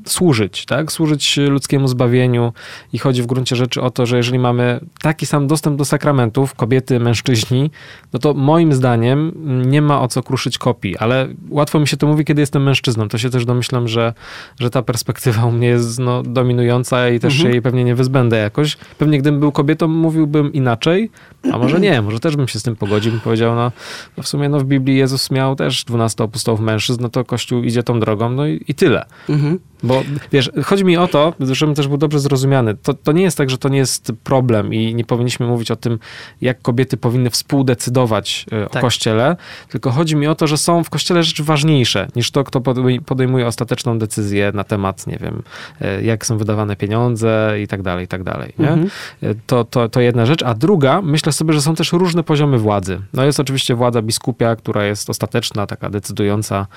służyć, 0.05 0.65
tak? 0.65 0.91
Służyć 0.91 1.37
ludzkiemu 1.37 1.87
zbawieniu 1.87 2.53
i 2.93 2.97
chodzi 2.97 3.21
w 3.21 3.25
gruncie 3.25 3.55
rzeczy 3.55 3.81
o 3.81 3.91
to, 3.91 4.05
że 4.05 4.17
jeżeli 4.17 4.39
mamy 4.39 4.79
taki 5.01 5.25
sam 5.25 5.47
dostęp 5.47 5.77
do 5.77 5.85
sakramentów, 5.85 6.55
kobiety, 6.55 6.99
mężczyźni, 6.99 7.71
no 8.13 8.19
to 8.19 8.33
moim 8.33 8.73
zdaniem 8.73 9.31
nie 9.69 9.81
ma 9.81 10.01
o 10.01 10.07
co 10.07 10.23
kruszyć 10.23 10.57
kopii, 10.57 10.97
ale 10.97 11.27
łatwo 11.49 11.79
mi 11.79 11.87
się 11.87 11.97
to 11.97 12.07
mówi, 12.07 12.25
kiedy 12.25 12.41
jestem 12.41 12.63
mężczyzną. 12.63 13.07
To 13.07 13.17
się 13.17 13.29
też 13.29 13.45
domyślam, 13.45 13.87
że, 13.87 14.13
że 14.59 14.69
ta 14.69 14.81
perspektywa 14.81 15.45
u 15.45 15.51
mnie 15.51 15.67
jest 15.67 15.99
no, 15.99 16.23
dominująca 16.23 17.09
i 17.09 17.19
też 17.19 17.33
się 17.33 17.49
jej 17.49 17.61
pewnie 17.61 17.83
nie 17.83 17.95
wyzbędę 17.95 18.37
jakoś. 18.37 18.77
Pewnie 18.97 19.19
gdybym 19.19 19.39
był 19.39 19.51
kobietą, 19.51 19.87
mówiłbym 19.87 20.53
inaczej, 20.53 21.09
a 21.51 21.57
może 21.57 21.79
nie, 21.79 22.01
może 22.01 22.19
też 22.19 22.35
bym 22.35 22.47
się 22.47 22.59
z 22.59 22.63
tym 22.63 22.75
pogodził, 22.75 23.11
bym 23.11 23.21
powiedział, 23.21 23.55
no, 23.55 23.71
no 24.17 24.23
w 24.23 24.27
sumie 24.27 24.49
no, 24.49 24.59
w 24.59 24.63
Biblii 24.63 24.97
Jezus 24.97 25.31
miał 25.31 25.55
też 25.55 25.83
12 25.83 26.23
apostołów 26.23 26.59
mężczyzn, 26.59 27.01
no 27.01 27.09
to 27.09 27.25
Kościół 27.25 27.63
idzie 27.63 27.83
tą 27.83 27.99
drogą, 27.99 28.29
no 28.29 28.47
i, 28.47 28.63
i 28.67 28.75
tyle. 28.75 29.05
Mhm. 29.29 29.59
Bo 29.83 30.03
wiesz, 30.31 30.51
chodzi 30.65 30.85
mi 30.85 30.97
o 30.97 31.07
to, 31.07 31.33
żebym 31.39 31.75
też 31.75 31.87
był 31.87 31.97
dobrze 31.97 32.19
zrozumiany. 32.19 32.75
To, 32.75 32.93
to 32.93 33.11
nie 33.11 33.23
jest 33.23 33.37
tak, 33.37 33.49
że 33.49 33.57
to 33.57 33.69
nie 33.69 33.77
jest 33.77 34.11
problem 34.23 34.73
i 34.73 34.95
nie 34.95 35.05
powinniśmy 35.05 35.45
mówić 35.47 35.71
o 35.71 35.75
tym, 35.75 35.99
jak 36.41 36.61
kobiety 36.61 36.97
powinny 36.97 37.29
współdecydować 37.29 38.45
e, 38.51 38.65
o 38.65 38.69
Tak. 38.69 38.81
kościele, 38.81 39.35
tylko 39.69 39.91
chodzi 39.91 40.15
mi 40.15 40.27
o 40.27 40.35
to, 40.35 40.47
że 40.47 40.57
są 40.57 40.83
w 40.83 40.89
kościele 40.89 41.23
rzeczy 41.23 41.43
ważniejsze 41.43 42.07
niż 42.15 42.31
to, 42.31 42.43
kto 42.43 42.59
podej- 42.59 43.01
podejmuje 43.01 43.47
ostateczną 43.47 43.99
decyzję 43.99 44.51
na 44.55 44.63
temat, 44.63 45.07
nie 45.07 45.17
wiem, 45.17 45.43
e, 45.81 46.03
jak 46.03 46.25
są 46.25 46.37
wydawane 46.37 46.75
pieniądze 46.75 47.55
i 47.63 47.67
tak 47.67 47.81
dalej, 47.81 48.05
i 48.05 48.07
tak 48.07 48.23
dalej. 48.23 48.53
Mhm. 48.59 48.89
E, 49.23 49.35
To, 49.47 49.63
to, 49.65 49.89
to 49.89 50.01
jedna 50.01 50.25
rzecz. 50.25 50.43
A 50.43 50.53
druga, 50.53 51.01
myślę 51.01 51.31
sobie, 51.31 51.53
że 51.53 51.61
są 51.61 51.75
też 51.75 51.91
różne 51.93 52.23
poziomy 52.23 52.57
władzy. 52.57 53.01
No 53.13 53.25
jest 53.25 53.39
oczywiście 53.39 53.75
władza 53.75 54.01
biskupia, 54.01 54.55
która 54.55 54.85
jest 54.85 55.09
ostateczna, 55.09 55.67
taka 55.67 55.89
decydująca 55.89 56.67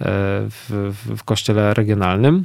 w, 0.00 0.92
w 1.16 1.24
kościele 1.24 1.74
regionalnym. 1.74 2.44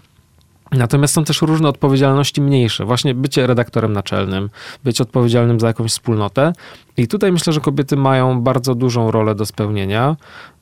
Natomiast 0.72 1.14
są 1.14 1.24
też 1.24 1.42
różne 1.42 1.70
odpowiedzialności 1.70 2.42
mniejsze. 2.42 2.86
Właśnie 2.86 3.16
bycie 3.16 3.48
redaktorem 3.48 3.94
naczelnym, 3.94 4.50
być 4.84 5.02
odpowiedzialnym 5.02 5.60
za 5.60 5.68
jakąś 5.68 5.92
wspólnotę. 5.92 6.54
I 6.98 7.08
tutaj 7.08 7.32
myślę, 7.32 7.54
że 7.54 7.60
kobiety 7.60 7.98
mają 7.98 8.42
bardzo 8.42 8.76
dużą 8.76 9.12
rolę 9.12 9.36
do 9.36 9.46
spełnienia. 9.46 10.16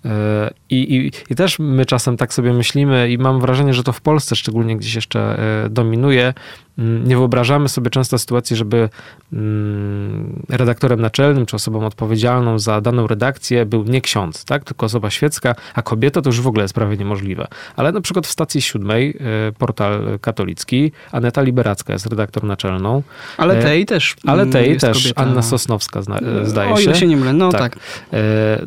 E, 0.05 0.53
I, 0.69 0.95
i, 0.95 1.11
I 1.29 1.35
też 1.35 1.59
my 1.59 1.85
czasem 1.85 2.17
tak 2.17 2.33
sobie 2.33 2.53
myślimy 2.53 3.09
i 3.09 3.17
mam 3.17 3.41
wrażenie, 3.41 3.73
że 3.73 3.83
to 3.83 3.93
w 3.93 4.01
Polsce 4.01 4.35
szczególnie 4.35 4.77
gdzieś 4.77 4.95
jeszcze 4.95 5.39
e, 5.65 5.69
dominuje, 5.69 6.33
nie 6.77 7.17
wyobrażamy 7.17 7.69
sobie 7.69 7.89
często 7.89 8.17
sytuacji, 8.17 8.55
żeby 8.55 8.89
mm, 9.33 10.43
redaktorem 10.49 11.01
naczelnym 11.01 11.45
czy 11.45 11.55
osobą 11.55 11.85
odpowiedzialną 11.85 12.59
za 12.59 12.81
daną 12.81 13.07
redakcję 13.07 13.65
był 13.65 13.83
nie 13.83 14.01
ksiądz, 14.01 14.45
tak? 14.45 14.63
tylko 14.63 14.85
osoba 14.85 15.09
świecka, 15.09 15.55
a 15.73 15.81
kobieta 15.81 16.21
to 16.21 16.29
już 16.29 16.41
w 16.41 16.47
ogóle 16.47 16.63
jest 16.63 16.73
prawie 16.73 16.97
niemożliwe. 16.97 17.47
Ale 17.75 17.91
na 17.91 18.01
przykład 18.01 18.27
w 18.27 18.31
stacji 18.31 18.61
siódmej, 18.61 19.17
e, 19.49 19.51
portal 19.51 20.19
katolicki, 20.21 20.91
Aneta 21.11 21.41
Liberacka 21.41 21.93
jest 21.93 22.05
redaktor 22.05 22.43
naczelną. 22.43 23.03
Ale 23.37 23.59
e, 23.59 23.63
tej 23.63 23.85
też. 23.85 24.15
Ale 24.25 24.41
mm, 24.41 24.53
tej 24.53 24.77
też, 24.77 24.97
kobieta. 24.97 25.21
Anna 25.21 25.41
Sosnowska 25.41 26.01
zna, 26.01 26.19
e, 26.19 26.45
zdaje 26.45 26.73
o, 26.73 26.77
się. 26.77 26.81
O 26.81 26.83
ile 26.83 26.95
się 26.95 27.07
nie 27.07 27.17
mylę, 27.17 27.33
no 27.33 27.51
tak. 27.51 27.61
tak. 27.61 27.79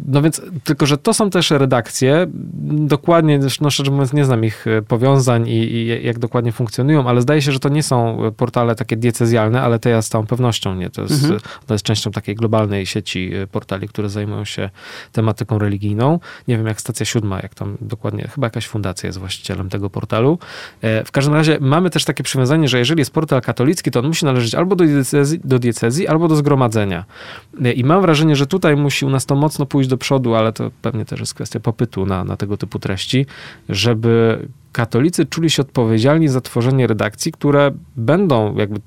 No 0.06 0.22
więc, 0.22 0.42
tylko 0.64 0.86
że 0.86 0.98
to 0.98 1.14
są 1.14 1.30
też 1.30 1.50
redakcje, 1.50 2.26
dokładnie, 2.62 3.40
no 3.60 3.70
szczerze 3.70 3.90
mówiąc 3.90 4.12
nie 4.12 4.24
znam 4.24 4.44
ich 4.44 4.64
powiązań 4.88 5.48
i, 5.48 5.72
i 5.72 6.06
jak 6.06 6.18
dokładnie 6.18 6.52
funkcjonują, 6.52 7.08
ale 7.08 7.20
zdaje 7.20 7.42
się, 7.42 7.52
że 7.52 7.58
to 7.58 7.68
nie 7.68 7.82
są 7.82 7.97
portale 8.36 8.74
takie 8.74 8.96
diecezjalne, 8.96 9.62
ale 9.62 9.78
te 9.78 9.90
ja 9.90 10.02
z 10.02 10.08
całą 10.08 10.26
pewnością 10.26 10.74
nie. 10.74 10.90
To 10.90 11.02
jest, 11.02 11.22
mhm. 11.22 11.40
to 11.66 11.74
jest 11.74 11.84
częścią 11.84 12.10
takiej 12.10 12.34
globalnej 12.34 12.86
sieci 12.86 13.36
y, 13.36 13.46
portali, 13.46 13.88
które 13.88 14.08
zajmują 14.08 14.44
się 14.44 14.70
tematyką 15.12 15.58
religijną. 15.58 16.20
Nie 16.48 16.56
wiem 16.56 16.66
jak 16.66 16.80
Stacja 16.80 17.06
Siódma, 17.06 17.40
jak 17.40 17.54
tam 17.54 17.76
dokładnie, 17.80 18.28
chyba 18.34 18.46
jakaś 18.46 18.66
fundacja 18.66 19.06
jest 19.06 19.18
właścicielem 19.18 19.68
tego 19.68 19.90
portalu. 19.90 20.38
E, 20.82 21.04
w 21.04 21.12
każdym 21.12 21.34
razie 21.34 21.58
mamy 21.60 21.90
też 21.90 22.04
takie 22.04 22.22
przywiązanie, 22.22 22.68
że 22.68 22.78
jeżeli 22.78 23.00
jest 23.00 23.10
portal 23.10 23.40
katolicki, 23.40 23.90
to 23.90 24.00
on 24.00 24.06
musi 24.06 24.24
należeć 24.24 24.54
albo 24.54 24.76
do 24.76 24.84
diecezji, 24.84 25.40
do 25.44 25.58
diecezji 25.58 26.08
albo 26.08 26.28
do 26.28 26.36
zgromadzenia. 26.36 27.04
E, 27.64 27.72
I 27.72 27.84
mam 27.84 28.02
wrażenie, 28.02 28.36
że 28.36 28.46
tutaj 28.46 28.76
musi 28.76 29.04
u 29.04 29.10
nas 29.10 29.26
to 29.26 29.34
mocno 29.34 29.66
pójść 29.66 29.88
do 29.88 29.96
przodu, 29.96 30.34
ale 30.34 30.52
to 30.52 30.70
pewnie 30.82 31.04
też 31.04 31.20
jest 31.20 31.34
kwestia 31.34 31.60
popytu 31.60 32.06
na, 32.06 32.24
na 32.24 32.36
tego 32.36 32.56
typu 32.56 32.78
treści, 32.78 33.26
żeby 33.68 34.48
katolicy 34.72 35.26
czuli 35.26 35.50
się 35.50 35.62
odpowiedzialni 35.62 36.28
za 36.28 36.40
tworzenie 36.40 36.86
redakcji, 36.86 37.32
które 37.32 37.70
będą 37.96 38.56
jakby 38.56 38.80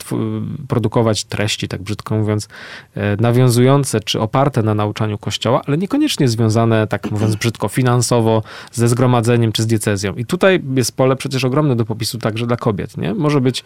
produkować 0.67 1.23
treści, 1.23 1.67
tak 1.67 1.81
brzydko 1.81 2.17
mówiąc, 2.17 2.47
e, 2.95 3.17
nawiązujące 3.21 3.99
czy 3.99 4.19
oparte 4.19 4.63
na 4.63 4.73
nauczaniu 4.73 5.17
Kościoła, 5.17 5.61
ale 5.65 5.77
niekoniecznie 5.77 6.27
związane, 6.27 6.87
tak 6.87 7.11
mówiąc 7.11 7.35
brzydko, 7.35 7.67
finansowo 7.67 8.43
ze 8.71 8.87
zgromadzeniem 8.87 9.51
czy 9.51 9.63
z 9.63 9.67
diecezją. 9.67 10.13
I 10.15 10.25
tutaj 10.25 10.61
jest 10.75 10.97
pole 10.97 11.15
przecież 11.15 11.43
ogromne 11.43 11.75
do 11.75 11.85
popisu 11.85 12.17
także 12.17 12.47
dla 12.47 12.57
kobiet. 12.57 12.97
Nie? 12.97 13.13
Może 13.13 13.41
być 13.41 13.63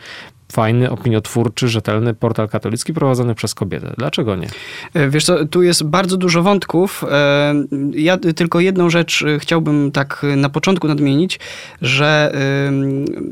fajny, 0.52 0.92
opiniotwórczy, 0.92 1.68
rzetelny 1.68 2.14
portal 2.14 2.50
katolicki 2.50 2.94
prowadzony 2.94 3.36
przez 3.36 3.54
kobietę. 3.54 3.94
Dlaczego 3.98 4.36
nie? 4.36 4.48
E, 4.94 5.10
wiesz 5.10 5.25
co, 5.25 5.46
tu 5.46 5.64
jest 5.64 5.84
bardzo 5.84 6.18
dużo 6.18 6.44
wątków. 6.44 7.04
E, 7.12 7.54
ja 7.94 8.18
tylko 8.18 8.60
jedną 8.60 8.90
rzecz 8.90 9.25
chciałbym 9.40 9.92
tak 9.92 10.25
na 10.38 10.50
początku 10.50 10.88
nadmienić, 10.88 11.40
że 11.82 12.32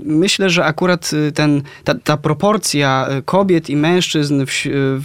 myślę, 0.05 0.49
że 0.49 0.65
akurat 0.65 1.11
ten, 1.33 1.61
ta, 1.83 1.95
ta 2.03 2.17
proporcja 2.17 3.07
kobiet 3.25 3.69
i 3.69 3.75
mężczyzn 3.75 4.45
w, 4.45 4.51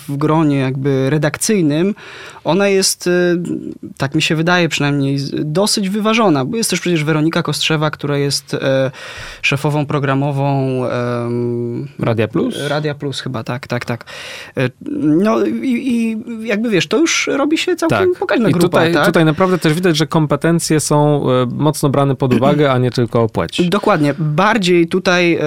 w 0.08 0.16
gronie 0.16 0.58
jakby 0.58 1.10
redakcyjnym, 1.10 1.94
ona 2.44 2.68
jest, 2.68 3.10
tak 3.96 4.14
mi 4.14 4.22
się 4.22 4.36
wydaje 4.36 4.68
przynajmniej, 4.68 5.18
dosyć 5.32 5.88
wyważona, 5.88 6.44
bo 6.44 6.56
jest 6.56 6.70
też 6.70 6.80
przecież 6.80 7.04
Weronika 7.04 7.42
Kostrzewa, 7.42 7.90
która 7.90 8.18
jest 8.18 8.54
e, 8.54 8.90
szefową 9.42 9.86
programową 9.86 10.82
Radia 11.98 12.28
Plus? 12.28 12.68
Radia 12.68 12.94
Plus 12.94 13.20
chyba, 13.20 13.44
tak, 13.44 13.66
tak, 13.66 13.84
tak. 13.84 14.04
E, 14.56 14.68
no 15.00 15.44
i, 15.46 15.88
i 15.88 16.16
jakby 16.46 16.70
wiesz, 16.70 16.86
to 16.86 16.98
już 16.98 17.30
robi 17.32 17.58
się 17.58 17.76
całkiem 17.76 18.10
tak. 18.10 18.18
pokaźna 18.18 18.48
I 18.48 18.52
grupa. 18.52 18.66
Tutaj, 18.66 18.92
tak? 18.92 19.06
tutaj 19.06 19.24
naprawdę 19.24 19.58
też 19.58 19.74
widać, 19.74 19.96
że 19.96 20.06
kompetencje 20.06 20.80
są 20.80 21.30
e, 21.30 21.46
mocno 21.46 21.88
brane 21.88 22.16
pod 22.16 22.34
uwagę, 22.34 22.72
a 22.72 22.78
nie 22.78 22.90
tylko 22.90 23.28
płeć. 23.28 23.68
Dokładnie. 23.68 24.14
Bardziej 24.18 24.86
tutaj 24.86 25.34
e, 25.34 25.42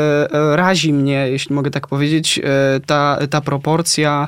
razi 0.55 0.93
mnie, 0.93 1.27
jeśli 1.29 1.55
mogę 1.55 1.71
tak 1.71 1.87
powiedzieć, 1.87 2.41
ta, 2.85 3.17
ta 3.29 3.41
proporcja 3.41 4.27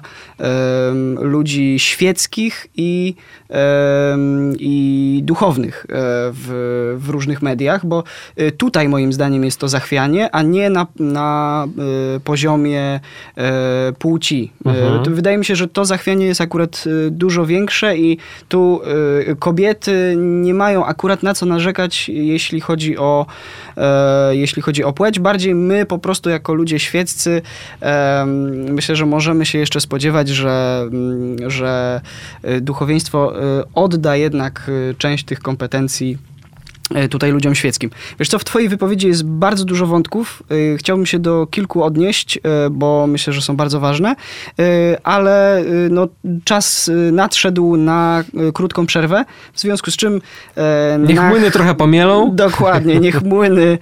ludzi 1.22 1.80
świeckich 1.80 2.68
i, 2.75 3.15
i 4.60 5.22
duchownych 5.24 5.86
w, 5.89 6.96
w 7.00 7.10
różnych 7.10 7.42
mediach, 7.42 7.86
bo 7.86 8.03
tutaj 8.58 8.89
moim 8.89 9.13
zdaniem 9.13 9.44
jest 9.44 9.60
to 9.60 9.68
zachwianie, 9.68 10.36
a 10.36 10.42
nie 10.42 10.70
na, 10.70 10.88
na 11.00 11.68
poziomie 12.24 13.00
płci. 14.00 14.51
Mhm. 14.65 15.15
Wydaje 15.15 15.38
mi 15.38 15.46
się, 15.46 15.55
że 15.55 15.67
to 15.67 15.86
zachwianie 15.86 16.25
jest 16.25 16.41
akurat 16.41 16.84
dużo 17.12 17.46
większe 17.46 17.98
i 17.98 18.17
tu 18.50 18.82
kobiety 19.39 20.15
nie 20.17 20.53
mają 20.53 20.86
akurat 20.86 21.24
na 21.24 21.34
co 21.34 21.46
narzekać, 21.46 22.10
jeśli 22.10 22.62
chodzi 22.62 22.98
o 22.98 23.25
E, 23.77 24.36
jeśli 24.36 24.62
chodzi 24.62 24.84
o 24.84 24.93
płeć. 24.93 25.20
Bardziej 25.20 25.55
my 25.55 25.86
po 25.86 25.98
prostu 25.98 26.29
jako 26.29 26.53
ludzie 26.53 26.79
świeccy 26.79 27.41
myślę, 28.70 28.96
że 28.96 29.05
możemy 29.05 29.46
się 29.46 29.60
jeszcze 29.60 29.82
spodziewać, 29.82 30.29
że, 30.29 30.88
mm, 30.91 31.50
że 31.50 32.01
e, 32.43 32.62
duchowieństwo 32.62 33.34
e, 33.36 33.63
odda 33.74 34.15
jednak 34.15 34.72
część 34.98 35.25
tych 35.25 35.39
kompetencji 35.39 36.17
E, 36.27 36.33
tutaj 37.10 37.32
ludziom 37.32 37.56
świeckim. 37.56 37.90
Wiesz 38.20 38.30
co, 38.30 38.40
w 38.40 38.44
twojej 38.44 38.70
wypowiedzi 38.70 39.08
jest 39.08 39.26
bardzo 39.26 39.66
dużo 39.66 39.88
wątków. 39.88 40.44
E, 40.74 40.77
chciałbym 40.77 41.06
się 41.06 41.20
do 41.20 41.48
kilku 41.48 41.84
odnieść, 41.84 42.38
e, 42.38 42.70
bo 42.70 43.08
myślę, 43.08 43.34
że 43.34 43.42
są 43.42 43.56
bardzo 43.56 43.79
ważne, 43.79 44.16
ale 45.03 45.64
no, 45.90 46.08
czas 46.44 46.92
nadszedł 47.12 47.77
na 47.77 48.24
krótką 48.53 48.86
przerwę, 48.86 49.25
w 49.53 49.60
związku 49.60 49.92
z 49.92 49.96
czym... 49.96 50.22
Niech 51.00 51.16
na... 51.16 51.29
młyny 51.29 51.51
trochę 51.51 51.75
pomielą. 51.75 52.32
Dokładnie, 52.36 53.00
niech 53.00 53.22
młyny 53.22 53.77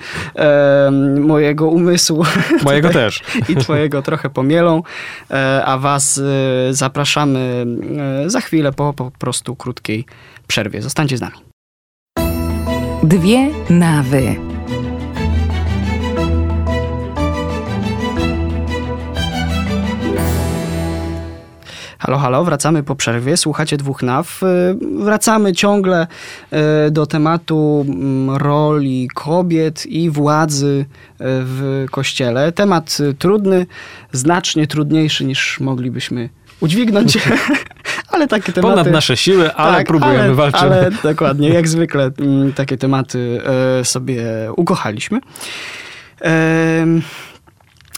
mojego 1.19 1.67
umysłu... 1.67 2.25
Mojego 2.63 2.89
też. 2.89 3.21
I 3.49 3.55
twojego 3.55 4.01
trochę 4.01 4.29
pomielą, 4.29 4.83
a 5.65 5.77
was 5.77 6.21
zapraszamy 6.71 7.65
za 8.25 8.41
chwilę 8.41 8.73
po 8.73 8.93
po 8.93 9.11
prostu 9.11 9.55
krótkiej 9.55 10.05
przerwie. 10.47 10.81
Zostańcie 10.81 11.17
z 11.17 11.21
nami. 11.21 11.50
Dwie 13.03 13.49
nawy. 13.69 14.35
Halo, 21.99 22.17
halo, 22.17 22.43
wracamy 22.43 22.83
po 22.83 22.95
przerwie. 22.95 23.37
Słuchacie 23.37 23.77
dwóch 23.77 24.03
naw. 24.03 24.43
Y, 24.43 24.45
wracamy 25.03 25.53
ciągle 25.53 26.07
y, 26.87 26.91
do 26.91 27.05
tematu 27.05 27.85
mm, 27.87 28.35
roli 28.37 29.07
kobiet 29.13 29.85
i 29.85 30.09
władzy 30.09 30.85
y, 30.85 31.15
w 31.21 31.85
kościele. 31.91 32.51
Temat 32.51 32.97
trudny, 33.19 33.65
znacznie 34.11 34.67
trudniejszy 34.67 35.25
niż 35.25 35.59
moglibyśmy 35.59 36.29
udźwignąć. 36.59 37.17
ale 38.11 38.27
takie 38.27 38.53
tematy... 38.53 38.75
Ponad 38.75 38.91
nasze 38.91 39.17
siły, 39.17 39.53
ale 39.53 39.77
tak, 39.77 39.87
próbujemy 39.87 40.23
ale, 40.23 40.33
walczyć. 40.33 40.61
Ale 40.61 40.91
dokładnie, 41.03 41.49
jak 41.49 41.67
zwykle 41.67 42.11
mm, 42.19 42.53
takie 42.53 42.77
tematy 42.77 43.41
e, 43.79 43.85
sobie 43.85 44.23
ukochaliśmy. 44.55 45.19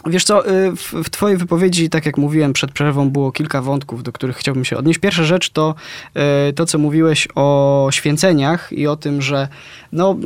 Wiesz 0.06 0.24
co, 0.24 0.50
y, 0.50 0.76
w, 0.76 0.92
w, 1.04 1.10
twojej 1.10 1.36
wypowiedzi, 1.36 1.90
tak 1.90 2.06
jak 2.06 2.18
mówiłem 2.18 2.52
przed 2.52 2.72
przerwą, 2.72 3.10
było 3.10 3.32
kilka 3.32 3.62
wątków, 3.62 4.02
do 4.02 4.12
których 4.12 4.36
chciałbym 4.36 4.64
się 4.64 4.76
odnieść. 4.76 4.98
Pierwsza 4.98 5.24
rzecz 5.24 5.50
to 5.50 5.74
y, 6.48 6.52
to, 6.52 6.66
co 6.66 6.78
mówiłeś 6.78 7.28
o 7.34 7.88
święceniach 7.92 8.72
i 8.72 8.86
o 8.86 8.96
tym, 8.96 9.22
że 9.22 9.48
no, 9.92 10.16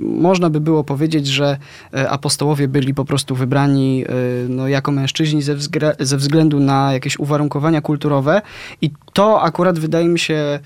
można 0.00 0.50
by 0.50 0.60
było 0.60 0.84
powiedzieć, 0.84 1.26
że 1.26 1.58
y, 1.94 2.10
apostołowie 2.10 2.68
byli 2.68 2.94
po 2.94 3.04
prostu 3.04 3.34
wybrani 3.34 4.04
no, 4.48 4.68
jako 4.68 4.92
mężczyźni 4.92 5.42
ze, 5.42 5.54
ze 6.00 6.16
względu 6.16 6.60
na 6.60 6.92
jakieś 6.92 7.18
uwarunkowania 7.18 7.80
kulturowe 7.80 8.42
i 8.82 8.90
to 9.12 9.42
akurat 9.42 9.78
wydaje 9.78 10.08
mi 10.08 10.18
się 10.18 10.58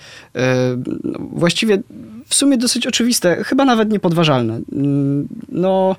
właściwie 1.33 1.79
w 2.33 2.35
sumie 2.35 2.59
dosyć 2.59 2.87
oczywiste, 2.87 3.45
chyba 3.45 3.65
nawet 3.65 3.91
niepodważalne. 3.91 4.61
Mm, 4.73 5.29
no, 5.49 5.97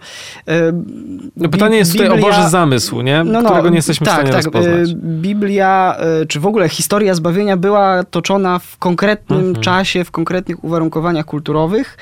no 1.38 1.50
pytanie 1.50 1.78
jest 1.78 1.92
Biblia, 1.92 2.10
tutaj 2.10 2.24
o 2.24 2.32
Boży 2.44 2.52
zamysł, 2.52 3.02
nie? 3.02 3.24
No, 3.24 3.42
no, 3.42 3.50
którego 3.50 3.70
nie 3.70 3.76
jesteśmy 3.76 4.06
tak, 4.06 4.14
w 4.14 4.18
stanie 4.18 4.32
tak, 4.32 4.44
rozpoznać. 4.46 4.90
E, 4.90 4.96
Biblia, 4.96 5.98
e, 6.22 6.26
czy 6.26 6.40
w 6.40 6.48
ogóle 6.48 6.70
historia 6.70 7.14
zbawienia 7.14 7.58
była 7.58 8.04
toczona 8.04 8.60
w 8.60 8.78
konkretnym 8.78 9.40
mhm. 9.40 9.64
czasie, 9.64 10.04
w 10.04 10.12
konkretnych 10.12 10.64
uwarunkowaniach 10.64 11.26
kulturowych. 11.26 11.98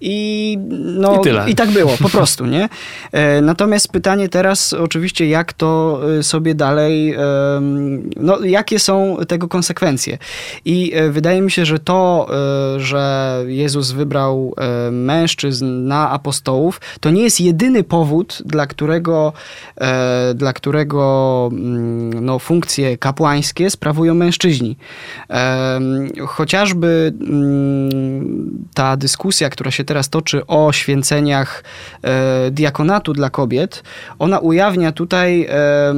I, 0.00 0.58
no, 0.78 1.20
I, 1.20 1.20
tyle. 1.20 1.50
I 1.50 1.54
tak 1.54 1.70
było, 1.70 1.96
po 2.02 2.08
prostu, 2.08 2.46
nie? 2.46 2.68
E, 3.12 3.40
natomiast 3.40 3.92
pytanie 3.92 4.28
teraz 4.28 4.72
oczywiście, 4.72 5.28
jak 5.28 5.52
to 5.52 6.00
e, 6.18 6.22
sobie 6.22 6.54
dalej, 6.54 7.16
no, 8.16 8.40
jakie 8.44 8.78
są 8.78 9.16
tego 9.28 9.48
konsekwencje? 9.48 10.18
I 10.64 10.92
e, 10.94 11.10
wydaje 11.10 11.40
mi 11.40 11.50
się, 11.50 11.66
że 11.66 11.78
to, 11.78 12.28
że 12.76 13.38
Jezus 13.46 13.90
wybrał 13.90 14.54
mężczyzn 14.90 15.86
na 15.86 16.10
apostołów, 16.10 16.80
to 17.00 17.10
nie 17.10 17.22
jest 17.22 17.40
jedyny 17.40 17.84
powód, 17.84 18.42
dla 18.44 18.66
którego, 18.66 19.32
dla 20.34 20.52
którego 20.52 21.48
mm, 21.52 22.24
no, 22.24 22.38
funkcje 22.38 22.98
kapłańskie 22.98 23.70
sprawują 23.70 24.14
mężczyźni. 24.14 24.76
Chociażby 26.26 27.12
mm, 27.20 28.64
ta 28.74 28.96
dyskusja, 28.96 29.50
która 29.50 29.70
się 29.70 29.83
teraz 29.84 30.08
toczy 30.08 30.46
o 30.46 30.72
święceniach 30.72 31.64
e, 32.02 32.50
diakonatu 32.50 33.12
dla 33.12 33.30
kobiet, 33.30 33.82
ona 34.18 34.38
ujawnia 34.38 34.92
tutaj 34.92 35.42
e, 35.42 35.94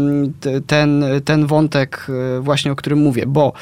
ten, 0.66 1.04
ten 1.24 1.46
wątek 1.46 2.06
e, 2.08 2.40
właśnie, 2.40 2.72
o 2.72 2.76
którym 2.76 2.98
mówię, 2.98 3.26
bo 3.26 3.52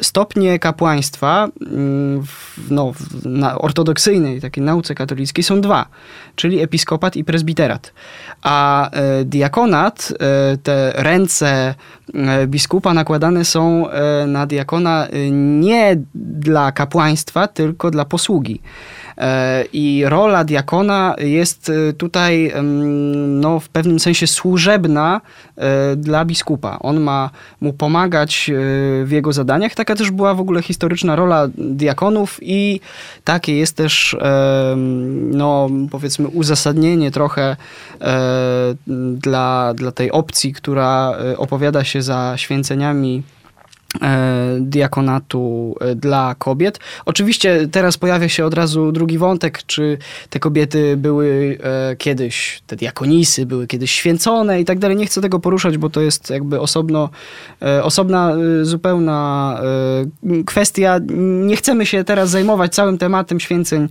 stopnie 0.00 0.58
kapłaństwa 0.58 1.48
mm, 1.60 2.22
w, 2.26 2.70
no, 2.70 2.92
na 3.24 3.58
ortodoksyjnej 3.58 4.40
takiej 4.40 4.64
nauce 4.64 4.94
katolickiej 4.94 5.44
są 5.44 5.60
dwa, 5.60 5.86
czyli 6.36 6.60
episkopat 6.60 7.16
i 7.16 7.24
prezbiterat. 7.24 7.92
A 8.42 8.90
diakonat, 9.24 10.12
te 10.62 10.92
ręce 10.94 11.74
biskupa 12.46 12.94
nakładane 12.94 13.44
są 13.44 13.86
na 14.26 14.46
diakona 14.46 15.06
nie 15.30 15.96
dla 16.14 16.72
kapłaństwa, 16.72 17.48
tylko 17.48 17.90
dla 17.90 18.04
posługi. 18.04 18.60
E, 19.18 19.64
I 19.72 20.04
rola 20.06 20.44
diakona 20.44 21.14
jest 21.18 21.70
e, 21.70 21.92
tutaj 21.92 22.52
no, 23.26 23.60
w 23.60 23.68
pewnym 23.68 24.00
sensie 24.00 24.26
służebna 24.26 25.20
e, 25.56 25.96
dla 25.96 26.24
biskupa. 26.24 26.78
On 26.80 27.00
ma 27.00 27.30
mu 27.60 27.72
pomagać 27.72 28.50
w 29.04 29.08
jego 29.10 29.32
zadaniach. 29.32 29.74
Taka 29.74 29.94
też 29.96 30.10
była 30.10 30.34
w 30.34 30.40
ogóle 30.40 30.62
historyczna 30.62 31.16
rola 31.16 31.48
diakonów 31.58 32.38
i 32.42 32.80
takie 33.24 33.56
jest 33.56 33.76
też, 33.76 34.16
no, 35.30 35.68
powiedzmy, 35.90 36.28
uzasadnienie 36.28 37.10
trochę 37.10 37.56
dla, 39.14 39.74
dla 39.74 39.92
tej 39.92 40.10
opcji, 40.10 40.52
która 40.52 41.12
opowiada 41.36 41.84
się 41.84 42.02
za 42.02 42.34
święceniami 42.36 43.22
diakonatu 44.60 45.74
e, 45.80 45.94
dla 45.94 46.34
kobiet. 46.38 46.80
Oczywiście 47.06 47.68
teraz 47.72 47.98
pojawia 47.98 48.28
się 48.28 48.44
od 48.44 48.54
razu 48.54 48.92
drugi 48.92 49.18
wątek, 49.18 49.62
czy 49.66 49.98
te 50.30 50.40
kobiety 50.40 50.96
były 50.96 51.58
e, 51.62 51.96
kiedyś, 51.96 52.62
te 52.66 52.76
diakonisy 52.76 53.46
były 53.46 53.66
kiedyś 53.66 53.90
święcone 53.90 54.60
i 54.60 54.64
tak 54.64 54.78
dalej. 54.78 54.96
Nie 54.96 55.06
chcę 55.06 55.20
tego 55.20 55.40
poruszać, 55.40 55.78
bo 55.78 55.90
to 55.90 56.00
jest 56.00 56.30
jakby 56.30 56.60
osobno, 56.60 57.10
e, 57.62 57.84
osobna, 57.84 58.32
e, 58.60 58.64
zupełna 58.64 59.60
e, 60.22 60.44
kwestia. 60.44 61.00
Nie 61.46 61.56
chcemy 61.56 61.86
się 61.86 62.04
teraz 62.04 62.30
zajmować 62.30 62.74
całym 62.74 62.98
tematem 62.98 63.40
święceń 63.40 63.88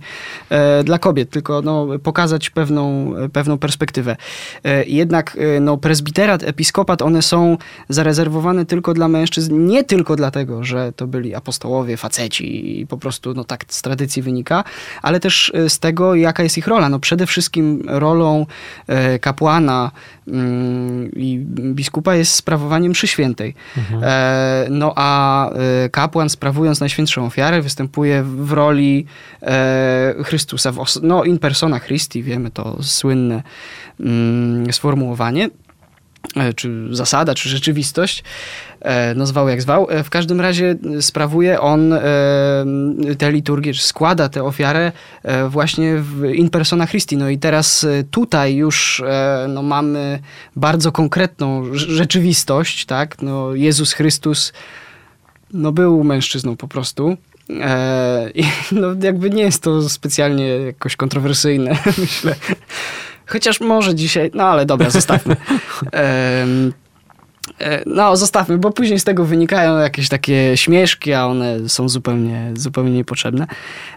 e, 0.50 0.84
dla 0.84 0.98
kobiet, 0.98 1.30
tylko 1.30 1.62
no, 1.62 1.86
pokazać 2.02 2.50
pewną, 2.50 3.12
pewną 3.32 3.58
perspektywę. 3.58 4.16
E, 4.64 4.84
Jednak 4.84 5.36
e, 5.56 5.60
no, 5.60 5.76
prezbiterat, 5.76 6.42
episkopat, 6.42 7.02
one 7.02 7.22
są 7.22 7.56
zarezerwowane 7.88 8.66
tylko 8.66 8.94
dla 8.94 9.08
mężczyzn, 9.08 9.66
nie 9.66 9.84
tylko 9.88 10.16
dlatego, 10.16 10.64
że 10.64 10.92
to 10.92 11.06
byli 11.06 11.34
apostołowie, 11.34 11.96
faceci 11.96 12.80
i 12.80 12.86
po 12.86 12.98
prostu 12.98 13.34
no, 13.34 13.44
tak 13.44 13.64
z 13.68 13.82
tradycji 13.82 14.22
wynika, 14.22 14.64
ale 15.02 15.20
też 15.20 15.52
e, 15.54 15.70
z 15.70 15.78
tego, 15.78 16.14
jaka 16.14 16.42
jest 16.42 16.58
ich 16.58 16.66
rola. 16.66 16.88
No, 16.88 16.98
przede 16.98 17.26
wszystkim 17.26 17.82
rolą 17.86 18.46
e, 18.86 19.18
kapłana 19.18 19.90
mm, 20.28 21.10
i 21.16 21.38
biskupa 21.74 22.14
jest 22.14 22.34
sprawowanie 22.34 22.88
mszy 22.88 23.06
świętej. 23.06 23.54
E, 24.02 24.66
no 24.70 24.92
a 24.96 25.50
kapłan 25.90 26.30
sprawując 26.30 26.80
Najświętszą 26.80 27.26
Ofiarę 27.26 27.62
występuje 27.62 28.22
w 28.22 28.52
roli 28.52 29.06
Chrystusa, 30.24 30.72
no 31.02 31.24
in 31.24 31.38
persona 31.38 31.80
Christi, 31.80 32.22
wiemy 32.22 32.50
to 32.50 32.82
słynne 32.82 33.42
mm, 34.00 34.72
sformułowanie 34.72 35.50
czy 36.56 36.88
zasada, 36.90 37.34
czy 37.34 37.48
rzeczywistość, 37.48 38.24
no 39.16 39.26
zwał 39.26 39.48
jak 39.48 39.62
zwał. 39.62 39.86
E, 39.90 40.04
W 40.04 40.10
każdym 40.10 40.40
razie 40.40 40.76
sprawuje 41.00 41.60
on 41.60 41.92
e, 41.92 42.00
tę 43.18 43.32
liturgię, 43.32 43.74
czy 43.74 43.82
składa 43.82 44.28
tę 44.28 44.44
ofiarę 44.44 44.92
e, 45.22 45.48
właśnie 45.48 45.96
w 45.96 46.24
in 46.24 46.50
persona 46.50 46.86
Christi. 46.86 47.16
No 47.16 47.28
i 47.28 47.38
teraz 47.38 47.84
e, 47.84 48.04
tutaj 48.10 48.56
już 48.56 49.00
e, 49.06 49.46
no, 49.48 49.62
mamy 49.62 50.18
bardzo 50.56 50.92
konkretną 50.92 51.62
rz- 51.62 51.74
rzeczywistość, 51.76 52.86
tak? 52.86 53.22
No, 53.22 53.54
Jezus 53.54 53.92
Chrystus 53.92 54.52
no, 55.52 55.72
był 55.72 56.04
mężczyzną 56.04 56.56
po 56.56 56.68
prostu. 56.68 57.16
E, 57.60 58.30
I 58.34 58.44
no, 58.72 58.88
jakby 59.02 59.30
nie 59.30 59.42
jest 59.42 59.62
to 59.62 59.88
specjalnie 59.88 60.46
jakoś 60.46 60.96
kontrowersyjne, 60.96 61.76
myślę. 61.98 62.34
Chociaż 63.26 63.60
może 63.60 63.94
dzisiaj, 63.94 64.30
no 64.34 64.44
ale 64.44 64.66
dobra, 64.66 64.90
zostawmy. 64.90 65.36
E, 67.60 67.82
no, 67.86 68.16
zostawmy, 68.16 68.58
bo 68.58 68.70
później 68.70 69.00
z 69.00 69.04
tego 69.04 69.24
wynikają 69.24 69.78
jakieś 69.78 70.08
takie 70.08 70.56
śmieszki, 70.56 71.12
a 71.12 71.26
one 71.26 71.68
są 71.68 71.88
zupełnie, 71.88 72.52
zupełnie 72.56 72.90
niepotrzebne. 72.90 73.46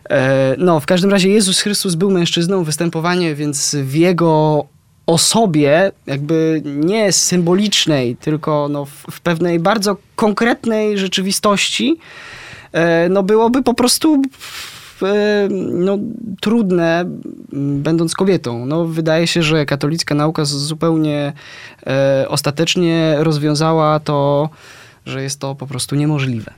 E, 0.09 0.55
no, 0.57 0.79
w 0.79 0.85
każdym 0.85 1.11
razie 1.11 1.29
Jezus 1.29 1.59
Chrystus 1.59 1.95
był 1.95 2.11
mężczyzną, 2.11 2.63
występowanie 2.63 3.35
więc 3.35 3.75
w 3.75 3.95
jego 3.95 4.65
osobie, 5.05 5.91
jakby 6.07 6.61
nie 6.65 7.11
symbolicznej, 7.11 8.15
tylko 8.15 8.67
no, 8.71 8.85
w, 8.85 9.21
pewnej 9.21 9.59
bardzo 9.59 9.97
konkretnej 10.15 10.97
rzeczywistości, 10.97 11.97
e, 12.71 13.09
no 13.09 13.23
byłoby 13.23 13.63
po 13.63 13.73
prostu 13.73 14.21
no, 15.71 15.97
trudne, 16.41 17.05
będąc 17.53 18.13
kobietą. 18.13 18.65
No, 18.65 18.85
wydaje 18.85 19.27
się, 19.27 19.43
że 19.43 19.65
katolicka 19.65 20.15
nauka 20.15 20.45
zupełnie 20.45 21.33
e, 21.87 22.25
ostatecznie 22.27 23.15
rozwiązała 23.19 23.99
to, 23.99 24.49
że 25.05 25.23
jest 25.23 25.39
to 25.39 25.55
po 25.55 25.67
prostu 25.67 25.95
niemożliwe. 25.95 26.53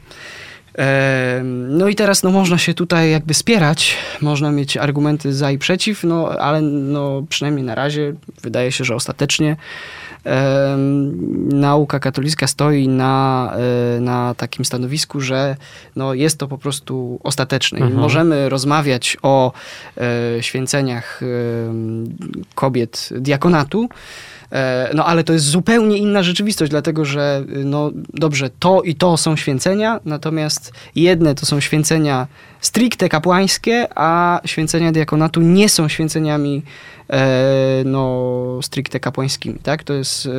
E, 0.77 1.41
No 1.69 1.88
i 1.88 1.95
teraz 1.95 2.23
no, 2.23 2.32
można 2.32 2.58
się 2.58 2.73
tutaj 2.73 3.12
jakby 3.12 3.34
spierać, 3.34 3.97
można 4.21 4.51
mieć 4.51 4.77
argumenty 4.77 5.34
za 5.34 5.51
i 5.51 5.58
przeciw, 5.58 6.03
no 6.03 6.29
ale 6.29 6.62
no, 6.62 7.23
przynajmniej 7.29 7.65
na 7.65 7.75
razie 7.75 8.13
wydaje 8.41 8.71
się, 8.71 8.84
że 8.84 8.95
ostatecznie 8.95 9.51
e, 9.51 9.56
nauka 11.49 11.99
katolicka 11.99 12.47
stoi 12.47 12.88
na, 12.88 13.53
e, 13.97 13.99
na 13.99 14.36
takim 14.36 14.65
stanowisku, 14.65 15.21
że 15.21 15.55
no, 15.95 16.13
jest 16.13 16.39
to 16.39 16.47
po 16.47 16.57
prostu 16.57 17.19
ostateczne. 17.23 17.79
Mhm. 17.79 17.99
Możemy 17.99 18.49
rozmawiać 18.49 19.17
o 19.21 19.51
e, 19.97 20.43
święceniach 20.43 21.21
kobiet 22.55 23.09
diakonatu, 23.12 23.89
E, 24.53 24.89
No 24.93 25.05
ale 25.05 25.23
to 25.23 25.33
jest 25.33 25.45
zupełnie 25.45 25.97
inna 25.97 26.23
rzeczywistość, 26.23 26.69
dlatego 26.69 27.05
że 27.05 27.43
no 27.65 27.91
dobrze, 28.13 28.49
to 28.59 28.81
i 28.81 28.95
to 28.95 29.17
są 29.17 29.36
święcenia, 29.36 29.99
natomiast 30.05 30.73
jedne 30.95 31.36
to 31.36 31.45
są 31.45 31.59
święcenia 31.59 32.27
stricte 32.62 33.09
kapłańskie, 33.09 33.88
a 33.95 34.41
święcenia 34.45 34.91
diakonatu 34.91 35.41
nie 35.41 35.69
są 35.69 35.88
święceniami 35.88 36.62
no, 37.86 38.60
stricte 38.62 38.99
kapłańskimi, 38.99 39.60
tak? 39.63 39.84
To 39.84 39.93
jest, 39.93 40.26
e, 40.26 40.30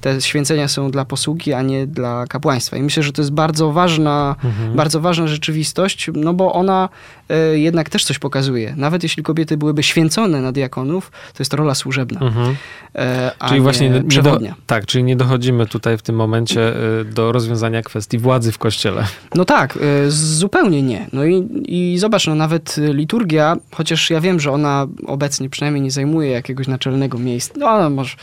te 0.00 0.20
święcenia 0.20 0.68
są 0.68 0.90
dla 0.90 1.04
posługi, 1.04 1.52
a 1.52 1.62
nie 1.62 1.86
dla 1.86 2.24
kapłaństwa. 2.28 2.76
I 2.76 2.82
myślę, 2.82 3.02
że 3.02 3.12
to 3.12 3.22
jest 3.22 3.32
bardzo 3.32 3.72
ważna, 3.72 4.36
Mhm. 4.44 4.76
bardzo 4.76 5.00
ważna 5.00 5.26
rzeczywistość, 5.26 6.10
no 6.14 6.34
bo 6.34 6.52
ona 6.52 6.88
e, 7.28 7.58
jednak 7.58 7.90
też 7.90 8.04
coś 8.04 8.18
pokazuje. 8.18 8.74
Nawet 8.76 9.02
jeśli 9.02 9.22
kobiety 9.22 9.56
byłyby 9.56 9.82
święcone 9.82 10.40
na 10.40 10.52
diakonów, 10.52 11.10
to 11.10 11.36
jest 11.38 11.50
to 11.50 11.56
rola 11.56 11.74
służebna. 11.74 12.20
Mhm. 12.20 12.56
E, 12.94 13.30
Czyli 13.48 13.60
właśnie 13.60 13.90
nie 13.90 14.00
nie 14.00 14.22
do, 14.22 14.38
tak, 14.66 14.86
czyli 14.86 15.04
nie 15.04 15.16
dochodzimy 15.16 15.66
tutaj 15.66 15.98
w 15.98 16.02
tym 16.02 16.16
momencie 16.16 16.72
do 17.14 17.32
rozwiązania 17.32 17.82
kwestii 17.82 18.18
władzy 18.18 18.52
w 18.52 18.58
kościele. 18.58 19.06
No 19.34 19.44
tak, 19.44 19.78
zupełnie 20.08 20.82
nie. 20.82 21.06
No 21.12 21.24
i, 21.24 21.48
i 21.66 21.98
zobacz, 21.98 22.26
no 22.26 22.34
nawet 22.34 22.76
liturgia, 22.78 23.56
chociaż 23.74 24.10
ja 24.10 24.20
wiem, 24.20 24.40
że 24.40 24.50
ona 24.52 24.86
obecnie 25.06 25.50
przynajmniej 25.50 25.82
nie 25.82 25.90
zajmuje 25.94 26.30
jakiegoś 26.30 26.68
naczelnego 26.68 27.18
miejsca. 27.18 27.54
No 27.56 27.68
ale 27.68 27.90
może, 27.90 28.16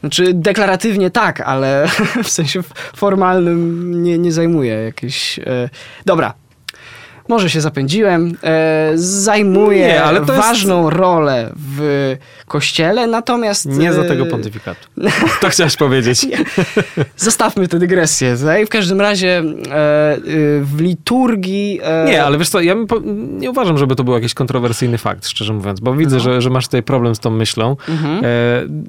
znaczy 0.00 0.34
deklaratywnie 0.34 1.10
tak, 1.10 1.40
ale 1.40 1.88
w 2.24 2.28
sensie 2.28 2.62
formalnym 2.96 4.02
nie, 4.02 4.18
nie 4.18 4.32
zajmuje 4.32 4.74
jakiejś... 4.74 5.38
y, 5.38 5.44
Dobra. 6.06 6.45
Może 7.28 7.50
się 7.50 7.60
zapędziłem. 7.60 8.36
E, 8.42 8.92
zajmuje 8.94 9.86
Nie, 9.86 10.02
ale 10.04 10.20
to 10.26 10.32
jest- 10.32 10.46
ważną 10.46 10.90
rolę 10.90 11.52
w 11.56 12.16
kościele, 12.46 13.06
natomiast... 13.06 13.66
Nie 13.66 13.92
za 13.92 14.02
e, 14.02 14.08
tego 14.08 14.26
pontyfikatu. 14.26 14.80
To 15.40 15.48
chciałeś 15.48 15.76
powiedzieć. 15.86 16.26
Zostawmy 17.16 17.68
tę 17.68 17.78
dygresję. 17.78 18.36
Tak? 18.44 18.66
W 18.66 18.68
każdym 18.68 19.00
razie 19.00 19.42
e, 19.72 20.16
y, 20.16 20.20
w 20.64 20.80
liturgii... 20.80 21.80
E, 21.82 22.04
Nie, 22.08 22.24
ale 22.24 22.38
wiesz 22.38 22.48
co, 22.48 22.60
ja 22.60 22.74
po, 22.88 23.00
nie 23.38 23.50
uważam, 23.50 23.78
żeby 23.78 23.96
to 23.96 24.04
był 24.04 24.14
jakiś 24.14 24.34
kontrowersyjny 24.34 24.98
fakt, 24.98 25.28
szczerze 25.28 25.52
mówiąc, 25.52 25.80
bo 25.80 25.94
widzę, 25.94 26.16
No. 26.16 26.22
że, 26.22 26.40
że 26.42 26.50
masz 26.50 26.64
tutaj 26.64 26.82
problem 26.82 27.14
z 27.14 27.20
tą 27.20 27.30
myślą. 27.30 27.76
Mhm. 27.88 28.24
E, 28.24 28.28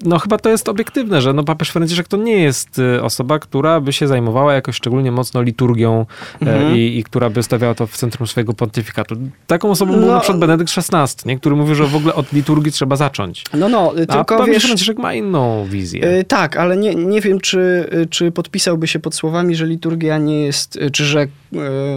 no 0.06 0.19
chyba 0.19 0.38
to 0.38 0.50
jest 0.50 0.69
obiektywne, 0.69 1.21
że 1.21 1.34
no 1.34 1.43
papież 1.43 1.69
Franciszek 1.69 2.08
to 2.08 2.17
nie 2.17 2.39
jest 2.43 2.80
e, 2.80 3.04
osoba, 3.04 3.39
która 3.39 3.82
by 3.82 3.93
się 3.93 4.08
zajmowała 4.08 4.54
jakoś 4.54 4.76
szczególnie 4.76 5.12
mocno 5.12 5.41
liturgią 5.41 6.06
Mhm. 6.41 6.76
i, 6.76 6.97
i 6.97 7.04
która 7.04 7.30
by 7.30 7.43
stawiała 7.43 7.76
to 7.76 7.88
w 7.88 7.97
centrum 7.97 8.27
swojego 8.28 8.54
pontyfikatu. 8.54 9.16
Taką 9.48 9.72
osobą 9.72 9.92
był 9.92 10.02
No. 10.02 10.08
na 10.08 10.20
przykład 10.20 10.40
Benedykt 10.40 10.72
XVI, 10.78 11.30
nie? 11.30 11.40
który 11.40 11.56
mówił, 11.56 11.76
że 11.76 11.84
w 11.88 11.96
ogóle 11.96 12.13
od 12.13 12.34
liturgii 12.34 12.72
trzeba 12.72 12.96
zacząć. 12.96 13.44
No, 13.54 13.70
no, 13.70 13.94
A 14.08 14.13
tylko 14.16 14.44
wiesz... 14.46 14.63
Franciszek 14.63 14.98
ma 14.98 15.13
inną 15.13 15.66
wizję. 15.66 16.08
Y, 16.20 16.24
Tak, 16.24 16.58
ale 16.58 16.78
nie, 16.78 16.96
nie 16.96 17.22
wiem, 17.22 17.40
czy, 17.40 17.90
y, 17.94 18.08
czy 18.10 18.32
podpisałby 18.32 18.88
się 18.88 19.00
pod 19.00 19.16
słowami, 19.16 19.56
że 19.56 19.66
liturgia 19.66 20.18
nie 20.18 20.42
jest, 20.42 20.76
y, 20.76 20.92
czy 20.92 21.06
że 21.06 21.22
y, 21.24 21.28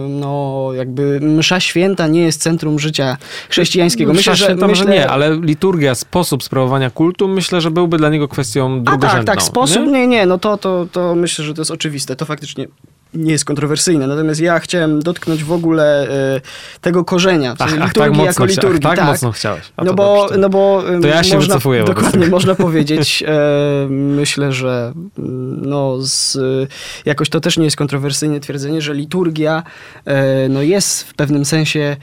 no, 0.09 0.69
jakby 0.75 1.19
msza 1.21 1.59
święta 1.59 2.07
nie 2.07 2.21
jest 2.21 2.41
centrum 2.41 2.79
życia 2.79 3.17
chrześcijańskiego. 3.49 4.13
Myślę, 4.13 4.35
że, 4.35 4.55
Myślę, 4.55 4.75
że 4.75 4.85
nie, 4.85 5.09
ale 5.09 5.39
liturgia, 5.41 5.95
sposób 5.95 6.43
sprawowania 6.43 6.89
kultu, 6.89 7.27
myślę, 7.27 7.61
że 7.61 7.71
byłby 7.71 7.97
dla 7.97 8.09
niego 8.09 8.27
kwestią 8.27 8.73
A 8.73 8.75
tak, 8.75 8.83
drugorzędną. 8.83 9.25
tak, 9.25 9.41
sposób, 9.43 9.85
nie? 9.85 9.91
nie, 9.91 10.07
nie, 10.07 10.25
no 10.25 10.37
to, 10.39 10.57
to, 10.57 10.87
to 10.91 11.15
myślę, 11.15 11.45
że 11.45 11.53
to 11.53 11.61
jest 11.61 11.71
oczywiste, 11.71 12.15
to 12.15 12.25
faktycznie 12.25 12.67
nie 13.13 13.31
jest 13.31 13.45
kontrowersyjne. 13.45 14.07
Natomiast 14.07 14.39
ja 14.39 14.59
chciałem 14.59 15.01
dotknąć 15.01 15.43
w 15.43 15.51
ogóle 15.51 16.07
y, 16.37 16.41
tego 16.81 17.05
korzenia, 17.05 17.55
Ach, 17.59 17.69
czyli 17.69 17.81
ach, 17.81 17.87
liturgii 17.87 18.11
tak 18.11 18.27
mocno, 18.27 18.45
jako 18.45 18.45
liturgii. 18.45 18.87
ach, 18.87 18.95
tak, 18.95 18.99
tak. 18.99 19.07
mocno 19.07 19.31
chciałeś. 19.31 19.71
A 19.77 19.83
No 19.83 19.89
to 19.89 19.95
bo, 19.95 20.21
dobrze, 20.21 20.37
no 20.37 20.49
bo 20.49 20.83
To 21.01 21.07
ja 21.07 21.23
się 21.23 21.35
można, 21.35 21.53
wycofuję 21.53 21.83
Dokładnie, 21.83 22.27
można 22.27 22.55
powiedzieć, 22.55 23.23
e, 23.27 23.87
myślę, 23.89 24.51
że 24.51 24.93
mm, 25.17 25.69
no, 25.69 25.97
z, 26.01 26.35
y, 26.35 26.67
jakoś 27.05 27.29
to 27.29 27.39
też 27.39 27.57
nie 27.57 27.65
jest 27.65 27.77
kontrowersyjne 27.77 28.39
twierdzenie, 28.39 28.81
że 28.81 28.93
liturgia 28.93 29.63
e, 30.05 30.49
no, 30.49 30.61
jest 30.61 31.03
w 31.03 31.13
pewnym 31.13 31.45
sensie 31.45 31.97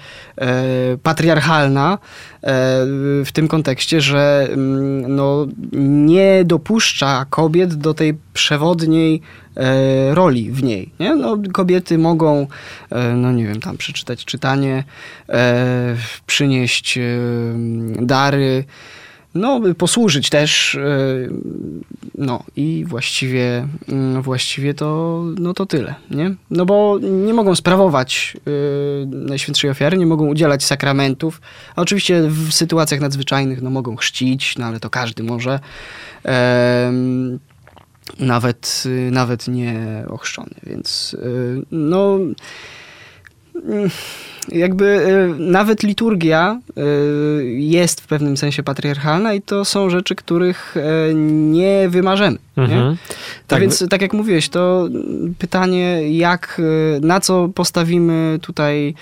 patriarchalna 1.03 1.99
w 2.43 3.29
tym 3.33 3.49
kontekście, 3.49 4.01
że 4.01 4.49
mm, 4.53 5.17
no, 5.17 5.47
nie 5.73 6.45
dopuszcza 6.45 7.27
kobiet 7.31 7.75
do 7.75 7.95
tej 7.95 8.15
przewodniej 8.33 9.23
e, 9.57 10.15
roli 10.15 10.51
w 10.51 10.63
niej. 10.63 10.91
Nie? 11.01 11.17
No, 11.17 11.37
kobiety 11.53 11.99
mogą, 11.99 12.47
e, 12.91 13.15
no 13.15 13.33
nie 13.33 13.47
wiem, 13.47 13.61
tam 13.61 13.77
przeczytać 13.77 14.25
czytanie, 14.25 14.85
e, 15.29 15.97
przynieść 16.27 16.99
e, 16.99 17.03
dary, 18.01 18.65
no, 19.35 19.61
posłużyć 19.79 20.31
też, 20.31 20.75
e, 20.75 20.81
no 22.19 22.43
i 22.57 22.85
właściwie, 22.89 23.69
mm, 23.89 24.23
właściwie 24.23 24.75
to, 24.75 25.23
no 25.39 25.55
to 25.55 25.67
tyle, 25.67 25.95
nie? 26.11 26.35
No 26.51 26.67
bo 26.67 26.99
nie 27.03 27.35
mogą 27.35 27.55
sprawować 27.55 28.37
Najświętszej 29.07 29.71
Ofiary, 29.71 29.99
nie 29.99 30.07
mogą 30.07 30.27
udzielać 30.27 30.65
sakramentów, 30.65 31.41
a 31.77 31.83
oczywiście 31.83 32.23
w 32.23 32.53
sytuacjach 32.53 33.01
nadzwyczajnych, 33.01 33.63
no 33.63 33.71
mogą 33.71 33.97
chrzcić, 33.97 34.59
no 34.59 34.67
ale 34.67 34.81
to 34.81 34.91
każdy 34.91 35.23
może, 35.23 35.61
nawet, 38.19 38.83
y, 38.87 39.11
nawet 39.11 39.49
nie 39.49 40.05
ochrzczony, 40.09 40.55
więc 40.63 41.15
y, 41.15 41.63
no 41.71 42.19
mm, 43.55 43.91
jakby 44.53 44.85
y, 44.85 45.35
nawet 45.39 45.83
liturgia 45.83 46.61
y, 46.69 47.45
jest 47.55 48.01
w 48.01 48.07
pewnym 48.07 48.37
sensie 48.37 48.63
patriarchalna 48.63 49.35
i 49.35 49.43
to 49.43 49.65
są 49.65 49.91
rzeczy, 49.91 50.15
których 50.15 50.77
e, 50.77 51.15
nie 51.15 51.89
wymarzymy. 51.89 52.39
Nie? 52.57 52.65
Mhm. 52.65 52.97
Tak, 52.97 53.17
Tak, 53.47 53.61
więc 53.61 53.89
tak 53.91 54.03
jak 54.03 54.13
mówiłeś, 54.13 54.49
to 54.49 54.89
pytanie, 55.39 56.17
jak, 56.19 56.61
y, 56.97 57.01
na 57.03 57.21
co 57.21 57.49
postawimy 57.49 58.39
tutaj, 58.43 58.95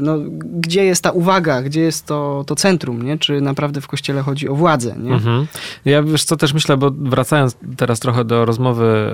no, 0.00 0.18
gdzie 0.60 0.84
jest 0.84 1.02
ta 1.02 1.10
uwaga, 1.10 1.62
gdzie 1.62 1.80
jest 1.80 2.06
to, 2.06 2.44
to 2.46 2.56
centrum, 2.56 3.02
nie? 3.02 3.18
czy 3.18 3.40
naprawdę 3.40 3.80
w 3.80 3.86
kościele 3.86 4.22
chodzi 4.22 4.48
o 4.48 4.54
władzę. 4.54 4.94
Nie? 4.98 5.12
Mhm. 5.12 5.46
Ja 5.84 6.02
wiesz 6.02 6.24
co 6.24 6.36
też 6.36 6.54
myślę, 6.54 6.76
bo 6.76 6.90
wracając 6.90 7.56
teraz 7.76 8.00
trochę 8.00 8.24
do 8.24 8.44
rozmowy 8.44 9.12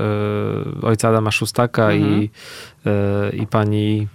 ojca 0.82 1.08
Adama 1.08 1.30
Szustaka 1.30 1.90
Mhm. 1.90 2.22
i, 2.22 2.30
i 3.42 3.46
pani 3.46 4.08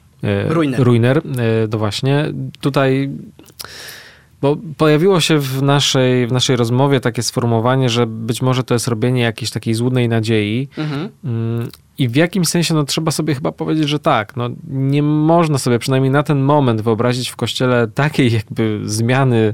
Ruiner. 0.49 0.83
Ruiner, 0.83 1.17
e, 1.17 1.67
to 1.67 1.77
właśnie 1.77 2.33
tutaj 2.61 3.09
bo 4.41 4.57
pojawiło 4.77 5.19
się 5.19 5.39
w 5.39 5.61
naszej, 5.61 6.27
w 6.27 6.31
naszej 6.31 6.55
rozmowie 6.55 6.99
takie 6.99 7.23
sformułowanie, 7.23 7.89
że 7.89 8.07
być 8.07 8.41
może 8.41 8.63
to 8.63 8.73
jest 8.73 8.87
robienie 8.87 9.21
jakiejś 9.21 9.51
takiej 9.51 9.73
złudnej 9.73 10.09
nadziei, 10.09 10.67
Mhm. 10.77 11.09
Mm, 11.23 11.69
I 11.97 12.09
w 12.09 12.15
jakimś 12.15 12.47
sensie 12.47 12.73
no, 12.73 12.83
trzeba 12.83 13.11
sobie 13.11 13.35
chyba 13.35 13.51
powiedzieć, 13.51 13.89
że 13.89 13.99
tak. 13.99 14.35
No, 14.35 14.49
nie 14.67 15.03
można 15.03 15.57
sobie 15.57 15.79
przynajmniej 15.79 16.11
na 16.11 16.23
ten 16.23 16.41
moment 16.41 16.81
wyobrazić 16.81 17.29
w 17.29 17.35
kościele 17.35 17.87
takiej 17.87 18.33
jakby 18.33 18.81
zmiany 18.85 19.37
e, 19.37 19.53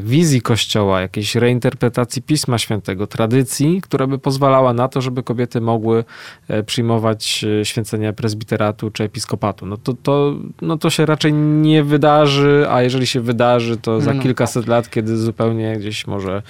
wizji 0.00 0.42
kościoła, 0.42 1.00
jakiejś 1.00 1.34
reinterpretacji 1.34 2.22
Pisma 2.22 2.58
Świętego, 2.58 3.06
tradycji, 3.06 3.80
która 3.80 4.06
by 4.06 4.18
pozwalała 4.18 4.72
na 4.72 4.88
to, 4.88 5.00
żeby 5.00 5.22
kobiety 5.22 5.60
mogły 5.60 6.04
e, 6.48 6.62
przyjmować 6.62 7.44
e, 7.60 7.64
święcenia 7.64 8.12
prezbiteratu 8.12 8.90
czy 8.90 9.04
episkopatu. 9.04 9.66
No 9.66 9.76
to, 9.76 9.94
to, 10.02 10.34
no 10.62 10.78
to 10.78 10.90
się 10.90 11.06
raczej 11.06 11.32
nie 11.32 11.84
wydarzy, 11.84 12.66
a 12.70 12.82
jeżeli 12.82 13.06
się 13.06 13.20
wydarzy, 13.20 13.76
to 13.76 14.00
za 14.00 14.14
No, 14.14 14.22
kilkaset 14.22 14.66
lat, 14.66 14.90
kiedy 14.90 15.16
zupełnie 15.16 15.76
gdzieś 15.76 16.06
może 16.06 16.42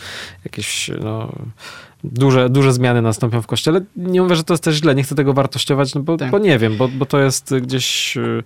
jakieś 0.44 0.90
no, 1.00 1.32
duże, 2.04 2.50
duże 2.50 2.72
zmiany 2.72 3.02
nastąpią 3.02 3.42
w 3.42 3.46
kościele. 3.46 3.80
Nie 3.96 4.22
mówię, 4.22 4.36
że 4.36 4.44
to 4.44 4.54
jest 4.54 4.64
też 4.64 4.74
źle, 4.74 4.94
nie 4.94 5.02
chcę 5.02 5.14
tego 5.14 5.32
wartościować, 5.32 5.94
no 5.94 6.02
bo, 6.02 6.16
Tak. 6.16 6.30
bo 6.30 6.38
nie 6.38 6.58
wiem, 6.58 6.76
bo, 6.76 6.88
bo 6.88 7.06
to 7.06 7.18
jest 7.18 7.54
gdzieś 7.54 8.16
e, 8.16 8.42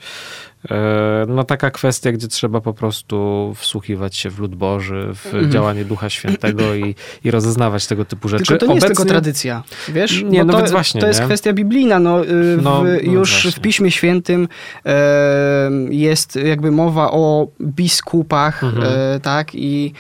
no 1.29 1.45
taka 1.45 1.71
kwestia, 1.71 2.13
gdzie 2.13 2.29
trzeba 2.29 2.61
po 2.61 2.73
prostu 2.75 3.53
wsłuchiwać 3.57 4.17
się 4.17 4.31
w 4.31 4.39
lud 4.39 4.55
Boży, 4.55 5.09
w 5.15 5.27
Mhm. 5.27 5.51
działanie 5.53 5.85
Ducha 5.85 6.11
Świętego 6.11 6.75
i, 6.75 6.95
i 7.25 7.31
rozeznawać 7.31 7.87
tego 7.87 8.05
typu 8.05 8.29
rzeczy. 8.29 8.45
Tylko 8.47 8.61
to 8.61 8.67
nie 8.67 8.75
jest 8.75 8.87
tylko 8.87 9.03
Obecnie- 9.03 9.11
tradycja, 9.11 9.63
wiesz? 9.89 10.23
Nie, 10.23 10.39
Bo 10.39 10.45
no 10.45 10.53
to, 10.53 10.59
więc 10.59 10.71
właśnie, 10.71 11.01
To 11.01 11.07
jest 11.07 11.21
nie? 11.21 11.27
kwestia 11.27 11.53
biblijna. 11.53 11.99
No, 11.99 12.25
y, 12.25 12.57
w, 12.57 12.63
No, 12.63 12.83
no 12.85 13.13
już 13.13 13.31
właśnie. 13.33 13.51
w 13.51 13.61
Piśmie 13.61 13.91
Świętym 13.91 14.49
e, 14.87 15.71
jest 15.91 16.37
jakby 16.37 16.71
mowa 16.71 17.11
o 17.11 17.49
biskupach, 17.63 18.65
Mhm. 18.65 18.85
e, 19.17 19.21
tak? 19.21 19.55
I 19.55 19.93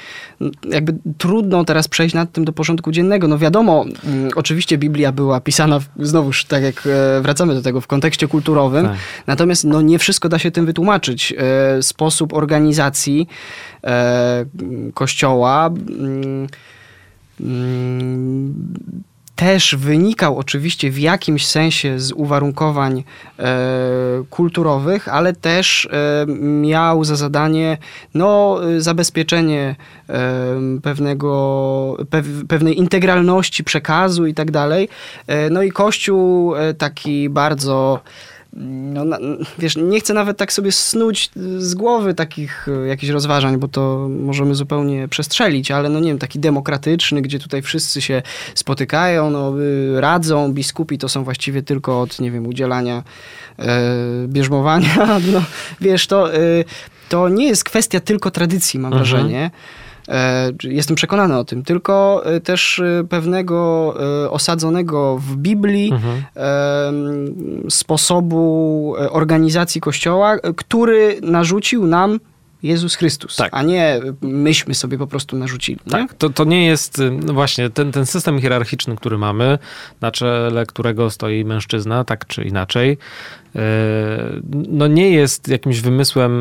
jakby 0.70 0.94
trudno 1.18 1.64
teraz 1.64 1.88
przejść 1.88 2.14
nad 2.14 2.32
tym 2.32 2.44
do 2.44 2.52
porządku 2.52 2.92
dziennego. 2.92 3.28
No 3.28 3.38
wiadomo, 3.38 3.84
mm, 4.04 4.30
oczywiście 4.36 4.78
Biblia 4.78 5.12
była 5.12 5.40
pisana, 5.40 5.78
w- 5.80 5.88
znowuż 6.00 6.44
tak 6.44 6.62
jak 6.62 6.82
e, 6.86 7.20
wracamy 7.20 7.54
do 7.54 7.62
tego, 7.62 7.80
w 7.80 7.86
kontekście 7.86 8.28
kulturowym, 8.28 8.86
Tak. 8.86 8.96
Natomiast 9.26 9.64
no, 9.64 9.80
nie 9.82 9.98
wszystko 9.98 10.28
da 10.28 10.38
się 10.38 10.45
tym 10.50 10.66
wytłumaczyć. 10.66 11.34
E, 11.38 11.82
sposób 11.82 12.34
organizacji 12.34 13.28
e, 13.84 14.44
kościoła 14.94 15.66
mm, 15.66 16.46
mm, 17.40 18.54
też 19.36 19.76
wynikał 19.76 20.38
oczywiście 20.38 20.90
w 20.90 20.98
jakimś 20.98 21.46
sensie 21.46 22.00
z 22.00 22.12
uwarunkowań 22.12 23.04
e, 23.38 23.44
kulturowych, 24.30 25.08
ale 25.08 25.32
też 25.32 25.88
miał 26.60 27.04
za 27.04 27.16
zadanie 27.16 27.78
no, 28.14 28.58
zabezpieczenie 28.78 29.76
pewnego, 30.82 31.96
pew, 32.10 32.26
pewnej 32.48 32.78
integralności 32.78 33.64
przekazu 33.64 34.26
i 34.26 34.34
tak 34.34 34.50
dalej. 34.50 34.88
No 35.50 35.62
i 35.62 35.70
Kościół 35.70 36.54
taki 36.78 37.28
bardzo 37.28 38.00
no, 38.58 39.04
na, 39.04 39.18
wiesz, 39.58 39.76
nie 39.76 40.00
chcę 40.00 40.14
nawet 40.14 40.36
tak 40.36 40.52
sobie 40.52 40.72
snuć 40.72 41.30
z 41.58 41.74
głowy 41.74 42.14
takich 42.14 42.68
e, 42.68 42.86
jakichś 42.86 43.12
rozważań, 43.12 43.56
bo 43.58 43.68
to 43.68 44.08
możemy 44.10 44.54
zupełnie 44.54 45.08
przestrzelić, 45.08 45.70
ale 45.70 45.88
no 45.88 46.00
nie 46.00 46.08
wiem, 46.08 46.18
taki 46.18 46.38
demokratyczny, 46.38 47.22
gdzie 47.22 47.38
tutaj 47.38 47.62
wszyscy 47.62 48.00
się 48.02 48.22
spotykają, 48.54 49.30
no, 49.30 49.60
y, 49.60 50.00
radzą, 50.00 50.52
biskupi 50.52 50.98
to 50.98 51.08
są 51.08 51.24
właściwie 51.24 51.62
tylko 51.62 52.00
od, 52.00 52.20
nie 52.20 52.30
wiem, 52.30 52.46
udzielania 52.46 53.02
e, 53.58 53.82
bierzmowania, 54.28 54.96
no, 55.32 55.42
wiesz, 55.80 56.06
to, 56.06 56.34
y, 56.36 56.64
to 57.08 57.28
nie 57.28 57.46
jest 57.46 57.64
kwestia 57.64 58.00
tylko 58.00 58.30
tradycji, 58.30 58.80
mam 58.80 58.92
Mhm. 58.92 59.04
wrażenie. 59.10 59.50
E, 60.08 60.52
Jestem 60.62 60.96
przekonany 60.96 61.38
o 61.38 61.44
tym, 61.44 61.62
tylko 61.62 62.22
e, 62.26 62.40
też 62.40 62.78
e, 62.78 63.04
pewnego 63.08 63.56
osadzonego 64.30 65.18
w 65.18 65.36
Biblii 65.36 65.92
Mhm. 65.92 66.22
sposobu 67.70 68.94
organizacji 69.10 69.80
Kościoła, 69.80 70.36
który 70.56 71.18
narzucił 71.22 71.86
nam 71.86 72.20
Jezus 72.62 72.94
Chrystus, 72.94 73.36
Tak. 73.36 73.48
a 73.52 73.62
nie 73.62 74.00
myśmy 74.22 74.74
sobie 74.74 74.98
po 74.98 75.06
prostu 75.06 75.36
narzucili. 75.36 75.78
Nie? 75.86 75.92
Tak, 75.92 76.14
to, 76.14 76.30
to 76.30 76.44
nie 76.44 76.66
jest 76.66 76.98
y, 76.98 77.10
no 77.10 77.32
właśnie 77.32 77.70
ten, 77.70 77.92
ten 77.92 78.06
system 78.06 78.40
hierarchiczny, 78.40 78.96
który 78.96 79.18
mamy, 79.18 79.58
na 80.00 80.10
czele 80.10 80.66
którego 80.66 81.10
stoi 81.10 81.44
mężczyzna, 81.44 82.04
tak 82.04 82.26
czy 82.26 82.44
inaczej, 82.44 82.98
no 84.68 84.86
nie 84.86 85.10
jest 85.10 85.48
jakimś 85.48 85.80
wymysłem 85.80 86.32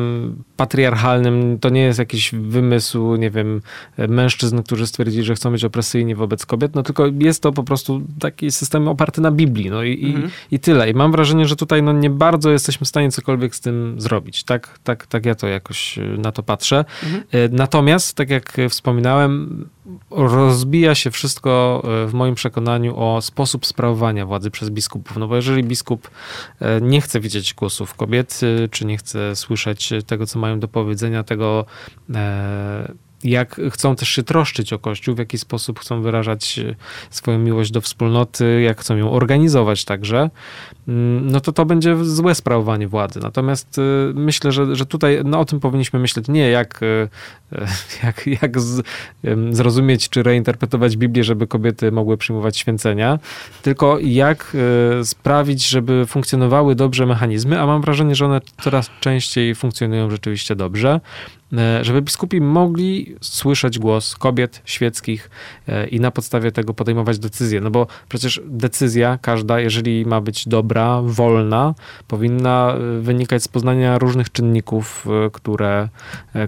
patriarchalnym, 0.56 1.58
to 1.58 1.68
nie 1.68 1.80
jest 1.80 1.98
jakiś 1.98 2.32
wymysł, 2.34 3.16
nie 3.16 3.30
wiem, 3.30 3.60
mężczyzn, 4.08 4.62
którzy 4.62 4.86
stwierdzili, 4.86 5.24
że 5.24 5.34
chcą 5.34 5.50
być 5.50 5.64
opresyjni 5.64 6.14
wobec 6.14 6.46
kobiet, 6.46 6.74
no 6.74 6.82
tylko 6.82 7.04
jest 7.18 7.42
to 7.42 7.52
po 7.52 7.62
prostu 7.62 8.02
taki 8.20 8.50
system 8.50 8.88
oparty 8.88 9.20
na 9.20 9.30
Biblii, 9.30 9.70
no 9.70 9.82
i, 9.82 10.06
Mhm. 10.06 10.30
i, 10.50 10.54
i 10.54 10.58
tyle. 10.58 10.90
I 10.90 10.94
mam 10.94 11.12
wrażenie, 11.12 11.46
że 11.46 11.56
tutaj 11.56 11.82
no 11.82 11.92
nie 11.92 12.10
bardzo 12.10 12.50
jesteśmy 12.50 12.84
w 12.84 12.88
stanie 12.88 13.10
cokolwiek 13.10 13.54
z 13.54 13.60
tym 13.60 13.94
zrobić. 14.00 14.44
Tak, 14.44 14.78
tak, 14.84 15.06
tak 15.06 15.26
ja 15.26 15.34
to 15.34 15.46
jakoś 15.46 15.98
y, 15.98 16.18
na 16.18 16.32
to 16.32 16.42
patrzę. 16.42 16.84
Mhm. 17.04 17.22
E, 17.32 17.48
Natomiast, 17.48 18.14
tak 18.16 18.30
jak 18.30 18.56
wspominałem, 18.68 19.68
rozbija 20.10 20.94
się 20.94 21.10
wszystko 21.10 21.82
e, 21.84 22.06
w 22.06 22.14
moim 22.14 22.34
przekonaniu 22.34 22.94
o 22.96 23.22
sposób 23.22 23.66
sprawowania 23.66 24.26
władzy 24.26 24.50
przez 24.50 24.70
biskupów. 24.70 25.16
No 25.16 25.28
bo 25.28 25.36
jeżeli 25.36 25.64
biskup 25.64 26.10
e, 26.60 26.80
nie 26.80 27.00
chce 27.00 27.20
widzieć 27.20 27.54
głosów 27.54 27.94
kobiet, 27.94 28.40
e, 28.64 28.68
czy 28.68 28.84
nie 28.84 28.96
chce 28.96 29.36
słyszeć 29.36 29.92
tego, 30.06 30.26
co 30.26 30.38
mają 30.38 30.60
do 30.60 30.68
powiedzenia, 30.68 31.22
tego 31.22 31.64
jak 33.24 33.60
chcą 33.70 33.96
też 33.96 34.08
się 34.08 34.22
troszczyć 34.22 34.72
o 34.72 34.78
Kościół, 34.78 35.14
w 35.14 35.18
jaki 35.18 35.38
sposób 35.38 35.80
chcą 35.80 36.02
wyrażać 36.02 36.60
swoją 37.10 37.38
miłość 37.38 37.70
do 37.70 37.80
wspólnoty, 37.80 38.62
jak 38.62 38.80
chcą 38.80 38.96
ją 38.96 39.12
organizować 39.12 39.84
także, 39.84 40.30
mm, 40.88 41.30
no 41.30 41.40
to 41.40 41.52
to 41.52 41.66
będzie 41.66 42.04
złe 42.04 42.34
sprawowanie 42.34 42.88
władzy. 42.88 43.20
Natomiast 43.22 43.80
myślę, 44.14 44.52
że, 44.52 44.76
że 44.76 44.86
tutaj 44.86 45.20
no, 45.24 45.40
o 45.40 45.44
tym 45.44 45.60
powinniśmy 45.60 45.98
myśleć 45.98 46.28
nie 46.28 46.50
jak 46.50 46.80
jak, 48.04 48.26
jak 48.42 48.60
z, 48.60 48.82
zrozumieć 49.50 50.08
czy 50.08 50.22
reinterpretować 50.22 50.96
Biblię, 50.96 51.24
żeby 51.24 51.46
kobiety 51.46 51.92
mogły 51.92 52.16
przyjmować 52.16 52.58
święcenia, 52.58 53.18
tylko 53.62 53.98
jak 53.98 54.56
e, 55.00 55.04
sprawić, 55.04 55.68
żeby 55.68 56.06
funkcjonowały 56.06 56.74
dobrze 56.74 57.06
mechanizmy, 57.06 57.60
a 57.60 57.66
mam 57.66 57.82
wrażenie, 57.82 58.14
że 58.14 58.24
one 58.24 58.40
coraz 58.60 58.90
częściej 59.00 59.54
funkcjonują 59.54 60.10
rzeczywiście 60.10 60.56
dobrze, 60.56 60.90
e, 60.90 61.35
żeby 61.82 62.02
biskupi 62.02 62.40
mogli 62.40 63.16
słyszeć 63.20 63.78
głos 63.78 64.16
kobiet 64.16 64.62
świeckich 64.64 65.30
e, 65.68 65.86
i 65.86 66.00
na 66.00 66.10
podstawie 66.10 66.52
tego 66.52 66.74
podejmować 66.74 67.18
decyzje. 67.18 67.60
No 67.60 67.70
bo 67.70 67.86
przecież 68.08 68.40
decyzja 68.46 69.18
każda, 69.22 69.60
jeżeli 69.60 70.06
ma 70.06 70.20
być 70.20 70.48
dobra, 70.48 71.02
wolna, 71.04 71.74
powinna 72.08 72.74
wynikać 73.00 73.42
z 73.42 73.48
poznania 73.48 73.98
różnych 73.98 74.32
czynników, 74.32 75.06
które, 75.32 75.88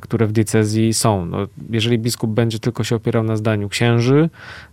które 0.01 0.27
w 0.27 0.33
diecezji 0.33 0.95
są. 0.95 1.27
No, 1.27 1.39
jeżeli 1.71 1.99
biskup 1.99 2.31
będzie 2.31 2.59
tylko 2.59 2.85
się 2.85 2.97
opierał 2.97 3.25
na 3.25 3.37
zdaniu 3.37 3.69
księży, 3.69 4.31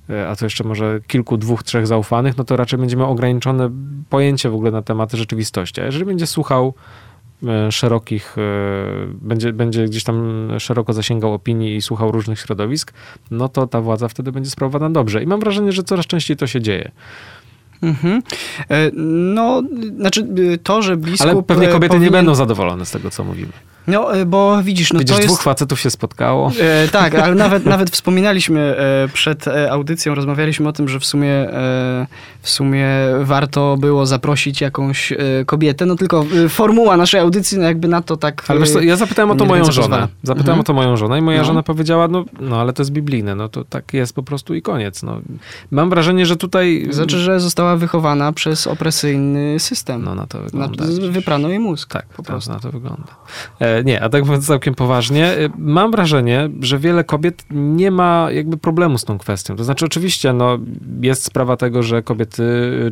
e, 0.10 0.28
a 0.30 0.36
to 0.36 0.46
jeszcze 0.46 0.64
może 0.64 1.00
kilku, 1.08 1.38
dwóch, 1.38 1.64
trzech 1.64 1.88
zaufanych, 1.88 2.38
no 2.38 2.44
to 2.44 2.58
raczej 2.58 2.80
będzie 2.80 2.98
miał 2.98 3.12
ograniczone 3.12 3.70
pojęcie 4.10 4.50
w 4.50 4.56
ogóle 4.56 4.72
na 4.72 4.82
temat 4.82 5.12
rzeczywistości. 5.12 5.82
A 5.82 5.86
jeżeli 5.86 6.06
będzie 6.06 6.28
słuchał 6.28 6.74
e, 6.74 7.15
szerokich, 7.72 8.36
e, 8.38 8.42
będzie, 9.08 9.54
będzie 9.54 9.86
gdzieś 9.86 10.04
tam 10.04 10.48
szeroko 10.60 10.94
zasięgał 10.94 11.34
opinii 11.34 11.76
i 11.76 11.82
słuchał 11.82 12.12
różnych 12.12 12.40
środowisk, 12.40 12.94
no 13.32 13.50
to 13.50 13.68
ta 13.68 13.82
władza 13.82 14.08
wtedy 14.08 14.32
będzie 14.32 14.50
sprawowana 14.50 14.90
dobrze. 14.90 15.24
I 15.24 15.28
mam 15.28 15.40
wrażenie, 15.40 15.72
że 15.72 15.84
coraz 15.84 16.08
częściej 16.08 16.38
to 16.38 16.48
się 16.48 16.62
dzieje. 16.62 16.92
Mhm. 17.82 18.22
No, 19.34 19.64
znaczy 19.98 20.28
to, 20.64 20.82
że 20.82 20.98
biskup... 20.98 21.28
Ale 21.28 21.44
pewnie 21.44 21.68
kobiety 21.68 21.88
powinien... 21.88 22.04
nie 22.04 22.12
będą 22.12 22.36
zadowolone 22.36 22.86
z 22.86 22.92
tego, 22.92 23.10
co 23.10 23.24
mówimy. 23.24 23.52
No, 23.88 24.16
e, 24.16 24.26
bo 24.26 24.64
widzisz, 24.64 24.94
no 24.94 25.00
widzisz, 25.00 25.16
to 25.16 25.22
jest... 25.22 25.34
dwóch 25.34 25.44
facetów 25.44 25.80
się 25.80 25.90
spotkało. 25.90 26.52
E, 26.60 26.88
tak, 26.88 27.16
ale 27.16 27.36
nawet, 27.46 27.66
nawet 27.66 27.90
wspominaliśmy 27.90 28.60
e, 28.60 29.08
przed 29.14 29.48
e, 29.48 29.72
audycją, 29.72 30.16
rozmawialiśmy 30.16 30.70
o 30.70 30.74
tym, 30.74 30.90
że 30.90 31.00
w 31.00 31.06
sumie, 31.06 31.32
e, 31.32 32.08
w 32.42 32.50
sumie 32.50 32.88
warto 33.22 33.78
było 33.80 34.06
zaprosić 34.06 34.62
jakąś 34.62 35.12
e, 35.12 35.18
kobietę, 35.46 35.86
no 35.86 35.96
tylko 35.96 36.26
formuła 36.50 36.98
naszej 36.98 37.20
audycji, 37.20 37.58
no 37.58 37.64
jakby 37.64 37.88
na 37.88 38.02
to 38.02 38.18
tak... 38.18 38.44
Ale 38.48 38.60
wiesz 38.60 38.72
co, 38.72 38.82
ja 38.82 38.96
zapytałem 38.96 39.32
o 39.32 39.36
to 39.36 39.46
moją 39.46 39.72
żonę. 39.72 40.08
Zapytałem 40.24 40.60
mhm. 40.60 40.60
o 40.60 40.64
to 40.64 40.74
moją 40.74 40.98
żonę 40.98 41.20
i 41.20 41.22
moja 41.22 41.38
no. 41.38 41.46
żona 41.46 41.64
powiedziała, 41.64 42.08
no, 42.08 42.26
no 42.40 42.62
ale 42.62 42.74
to 42.74 42.82
jest 42.82 42.92
biblijne, 42.92 43.36
no 43.36 43.50
to 43.50 43.64
tak 43.64 43.94
jest 43.94 44.14
po 44.14 44.24
prostu 44.24 44.56
i 44.56 44.62
koniec. 44.62 45.04
No. 45.04 45.20
Mam 45.72 45.90
wrażenie, 45.90 46.26
że 46.26 46.36
tutaj... 46.36 46.88
Znaczy, 46.90 47.18
że 47.20 47.40
została 47.40 47.76
wychowana 47.76 48.34
przez 48.34 48.68
opresyjny 48.68 49.60
system. 49.60 50.04
No 50.04 50.16
na 50.16 50.28
to 50.28 50.42
wygląda. 50.42 50.86
Na, 50.86 51.12
wyprano 51.12 51.50
jej 51.50 51.60
mózg. 51.60 51.90
Tak, 51.94 52.06
po 52.06 52.24
prostu. 52.24 52.52
na 52.52 52.60
to 52.60 52.72
wygląda. 52.72 53.16
Nie, 53.84 54.02
a 54.02 54.10
tak 54.10 54.26
mówiąc 54.26 54.48
całkiem 54.48 54.76
poważnie, 54.76 55.38
y, 55.38 55.50
mam 55.58 55.92
wrażenie, 55.92 56.50
że 56.60 56.80
wiele 56.80 57.04
kobiet 57.04 57.46
nie 57.52 57.92
ma 57.92 58.28
jakby 58.32 58.58
problemu 58.58 58.98
z 58.98 59.06
tą 59.06 59.18
kwestią. 59.18 59.56
To 59.56 59.64
znaczy 59.64 59.86
oczywiście 59.86 60.34
no, 60.34 60.60
jest 61.02 61.24
sprawa 61.24 61.58
tego, 61.58 61.84
że 61.84 62.04
kobiety 62.04 62.44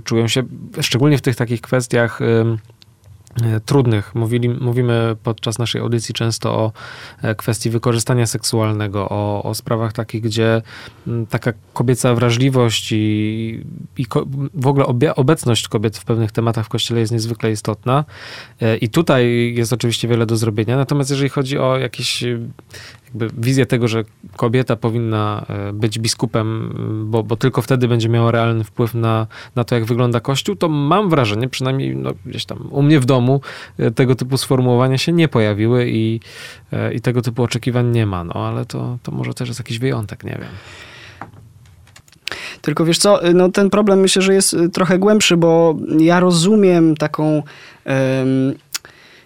czują 0.04 0.28
się, 0.28 0.44
szczególnie 0.82 1.18
w 1.18 1.22
tych 1.22 1.36
takich 1.36 1.62
kwestiach 1.62 2.22
E, 2.22 2.58
trudnych. 3.66 4.16
Mówili, 4.16 4.50
mówimy 4.50 5.16
podczas 5.24 5.60
naszej 5.60 5.82
audycji 5.82 6.14
często 6.14 6.56
o 6.56 6.72
e, 7.22 7.36
kwestii 7.36 7.70
wykorzystania 7.70 8.26
seksualnego, 8.26 9.10
o, 9.10 9.44
o 9.44 9.54
sprawach 9.54 9.94
takich, 9.94 10.22
gdzie 10.22 10.62
taka 11.30 11.54
kobieca 11.74 12.16
wrażliwość 12.16 12.92
i, 12.92 13.66
i 13.98 14.06
w 14.54 14.68
ogóle 14.68 14.86
obie, 14.86 15.16
obecność 15.16 15.68
kobiet 15.68 15.98
w 15.98 16.06
pewnych 16.06 16.32
tematach 16.32 16.66
w 16.66 16.70
kościele 16.70 17.00
jest 17.00 17.12
niezwykle 17.12 17.52
istotna. 17.52 18.06
E, 18.62 18.78
I 18.78 18.90
tutaj 18.90 19.54
jest 19.56 19.74
oczywiście 19.74 20.08
wiele 20.08 20.26
do 20.26 20.38
zrobienia. 20.38 20.78
Natomiast 20.78 21.10
jeżeli 21.10 21.30
chodzi 21.30 21.58
o 21.58 21.78
jakieś 21.78 22.24
jakby 23.14 23.42
wizję 23.42 23.66
tego, 23.66 23.88
że 23.88 24.04
kobieta 24.36 24.76
powinna 24.76 25.46
e, 25.50 25.74
być 25.74 26.00
biskupem, 26.00 26.74
bo, 27.06 27.24
bo 27.24 27.36
tylko 27.36 27.62
wtedy 27.62 27.88
będzie 27.88 28.10
miała 28.10 28.32
realny 28.32 28.64
wpływ 28.64 28.94
na, 28.94 29.28
na 29.56 29.64
to, 29.64 29.76
jak 29.76 29.86
wygląda 29.86 30.20
Kościół, 30.20 30.56
to 30.56 30.70
mam 30.70 31.10
wrażenie, 31.10 31.50
przynajmniej 31.50 31.96
no, 31.96 32.12
gdzieś 32.26 32.46
tam 32.46 32.68
u 32.72 32.82
mnie 32.82 33.00
w 33.00 33.06
domu, 33.06 33.42
e, 33.78 33.92
tego 33.92 34.16
typu 34.16 34.38
sformułowania 34.38 34.98
się 34.98 35.12
nie 35.12 35.28
pojawiły 35.28 35.90
i, 35.90 36.20
e, 36.72 36.94
i 36.94 37.02
tego 37.02 37.22
typu 37.22 37.44
oczekiwań 37.44 37.92
nie 37.92 38.06
ma. 38.06 38.24
No 38.24 38.34
ale 38.34 38.66
to, 38.66 38.98
to 39.04 39.12
może 39.12 39.34
też 39.34 39.48
jest 39.48 39.60
jakiś 39.60 39.80
wyjątek, 39.80 40.24
nie 40.24 40.38
wiem. 40.42 40.50
Tylko 42.62 42.86
wiesz 42.86 42.98
co, 42.98 43.20
no 43.34 43.52
ten 43.52 43.70
problem 43.70 44.00
myślę, 44.00 44.22
że 44.22 44.34
jest 44.34 44.56
trochę 44.74 45.00
głębszy, 45.00 45.38
bo 45.38 45.78
ja 46.00 46.20
rozumiem 46.20 46.96
taką, 46.96 47.24
um, 47.86 48.54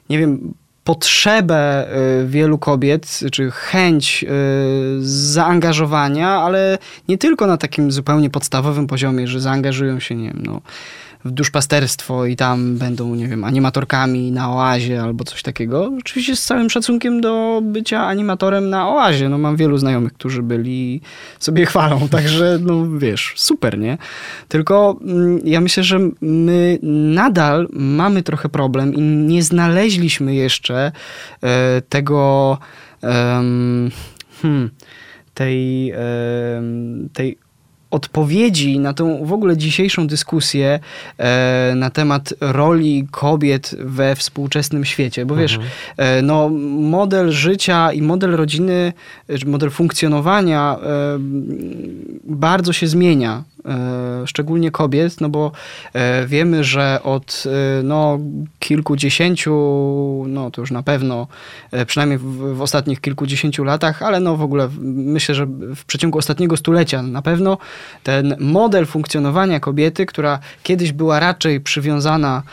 nie 0.09 0.19
wiem, 0.19 0.53
potrzebę 0.87 1.87
y, 2.23 2.27
wielu 2.27 2.57
kobiet, 2.57 3.19
czy 3.31 3.51
chęć 3.51 4.23
y, 4.23 4.27
zaangażowania, 5.01 6.29
ale 6.29 6.77
nie 7.07 7.17
tylko 7.17 7.47
na 7.47 7.57
takim 7.57 7.91
zupełnie 7.91 8.29
podstawowym 8.29 8.87
poziomie, 8.87 9.27
że 9.27 9.39
zaangażują 9.39 9.99
się, 9.99 10.15
nie 10.15 10.27
wiem, 10.27 10.43
no, 10.45 10.61
w 11.25 11.31
duszpasterstwo 11.31 12.25
i 12.25 12.35
tam 12.35 12.77
będą, 12.77 13.15
nie 13.15 13.27
wiem, 13.27 13.43
animatorkami 13.43 14.31
na 14.31 14.51
oazie 14.55 15.01
albo 15.01 15.23
coś 15.23 15.43
takiego. 15.43 15.91
Oczywiście 15.99 16.35
z 16.35 16.45
całym 16.45 16.69
szacunkiem 16.69 17.21
do 17.21 17.61
bycia 17.63 18.05
animatorem 18.05 18.69
na 18.69 18.89
oazie. 18.89 19.29
No 19.29 19.37
mam 19.37 19.55
wielu 19.55 19.77
znajomych, 19.77 20.13
którzy 20.13 20.43
byli 20.43 21.01
sobie 21.39 21.65
chwalą, 21.65 22.07
także 22.11 22.59
no 22.61 22.97
wiesz, 22.97 23.33
super, 23.35 23.77
nie? 23.77 23.97
Tylko 24.47 24.99
mm, 25.01 25.39
ja 25.43 25.61
myślę, 25.61 25.83
że 25.83 25.99
my 26.21 26.79
nadal 27.13 27.67
mamy 27.71 28.23
trochę 28.23 28.49
problem 28.49 28.93
i 28.93 29.01
nie 29.01 29.43
znaleźliśmy 29.43 30.35
jeszcze 30.35 30.91
e, 31.43 31.81
tego 31.89 32.57
hmm, 34.41 34.69
tej, 35.33 35.93
tej 37.13 37.37
odpowiedzi 37.91 38.79
na 38.79 38.93
tą 38.93 39.25
w 39.25 39.33
ogóle 39.33 39.57
dzisiejszą 39.57 40.07
dyskusję 40.07 40.79
e, 41.17 41.73
na 41.75 41.89
temat 41.89 42.33
roli 42.41 43.07
kobiet 43.11 43.75
we 43.79 44.15
współczesnym 44.15 44.85
świecie. 44.85 45.25
Bo 45.25 45.35
wiesz, 45.35 45.53
mhm. 45.53 45.71
e, 45.97 46.21
no, 46.21 46.49
model 46.79 47.31
życia 47.31 47.93
i 47.93 48.01
model 48.01 48.31
rodziny, 48.31 48.93
model 49.45 49.69
funkcjonowania 49.69 50.77
e, 50.83 51.17
bardzo 52.23 52.73
się 52.73 52.87
zmienia 52.87 53.43
szczególnie 54.25 54.71
kobiet, 54.71 55.21
no 55.21 55.29
bo 55.29 55.51
e, 55.93 56.25
wiemy, 56.25 56.63
że 56.63 56.99
od 57.03 57.43
e, 57.45 57.83
no, 57.83 58.19
kilkudziesięciu, 58.59 59.53
no 60.27 60.51
to 60.51 60.61
już 60.61 60.71
na 60.71 60.83
pewno, 60.83 61.27
przynajmniej 61.87 62.17
w, 62.17 62.55
w 62.55 62.61
ostatnich 62.61 63.01
kilkudziesięciu 63.01 63.63
latach, 63.63 64.01
ale 64.01 64.19
no 64.19 64.37
w 64.37 64.41
ogóle 64.41 64.69
myślę, 64.81 65.35
że 65.35 65.45
w 65.75 65.85
przeciągu 65.85 66.17
ostatniego 66.17 66.57
stulecia 66.57 67.01
na 67.01 67.21
pewno 67.21 67.57
ten 68.03 68.35
model 68.39 68.85
funkcjonowania 68.85 69.59
kobiety, 69.59 70.05
która 70.05 70.39
kiedyś 70.63 70.91
była 70.91 71.19
raczej 71.19 71.61
przywiązana 71.61 72.43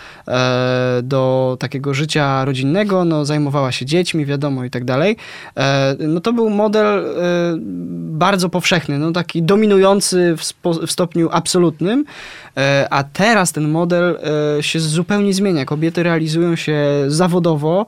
do 1.02 1.56
takiego 1.60 1.94
życia 1.94 2.44
rodzinnego, 2.44 3.04
no 3.04 3.24
zajmowała 3.24 3.72
się 3.72 3.86
dziećmi, 3.86 4.26
wiadomo 4.26 4.64
i 4.64 4.70
tak 4.70 4.84
dalej, 4.84 5.16
no 5.98 6.20
to 6.20 6.32
był 6.32 6.50
model 6.50 7.04
bardzo 8.10 8.48
powszechny, 8.48 8.98
no 8.98 9.12
taki 9.12 9.42
dominujący 9.42 10.34
w, 10.36 10.44
spo, 10.44 10.72
w 10.72 10.90
stopniu 11.04 11.28
absolutnym, 11.32 12.04
e, 12.56 12.86
a 12.90 13.04
teraz 13.04 13.52
ten 13.52 13.68
model 13.68 14.18
e, 14.58 14.62
się 14.62 14.80
zupełnie 14.80 15.34
zmienia. 15.34 15.64
Kobiety 15.64 16.02
realizują 16.02 16.56
się 16.56 16.78
zawodowo, 17.08 17.86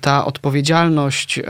ta 0.00 0.24
odpowiedzialność 0.24 1.40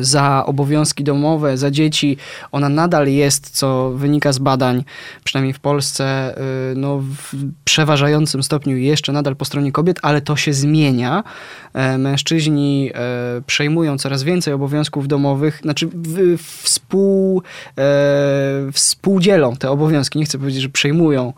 za 0.00 0.46
obowiązki 0.46 1.04
domowe, 1.04 1.58
za 1.58 1.70
dzieci, 1.70 2.16
ona 2.52 2.68
nadal 2.68 3.08
jest, 3.08 3.50
co 3.50 3.90
wynika 3.90 4.32
z 4.32 4.38
badań, 4.38 4.84
przynajmniej 5.24 5.52
w 5.52 5.60
Polsce, 5.60 6.34
y, 6.72 6.76
no, 6.76 6.98
w 6.98 7.34
przeważającym 7.64 8.42
stopniu 8.42 8.76
jeszcze 8.76 9.12
nadal 9.12 9.36
po 9.36 9.44
stronie 9.44 9.72
kobiet, 9.72 9.98
ale 10.02 10.20
to 10.20 10.36
się 10.36 10.52
zmienia. 10.52 11.24
E, 11.74 11.98
mężczyźni 11.98 12.90
e, 12.94 13.42
przejmują 13.46 13.98
coraz 13.98 14.22
więcej 14.22 14.54
obowiązków 14.54 15.08
domowych, 15.08 15.60
znaczy 15.62 15.88
współ, 16.62 17.42
e, 17.78 17.82
współdzielą 18.72 19.56
te 19.56 19.70
obowiązki. 19.70 20.18
Nie 20.18 20.24
chcę 20.24 20.38
powiedzieć, 20.38 20.62
że 20.62 20.68
przejmują, 20.68 21.32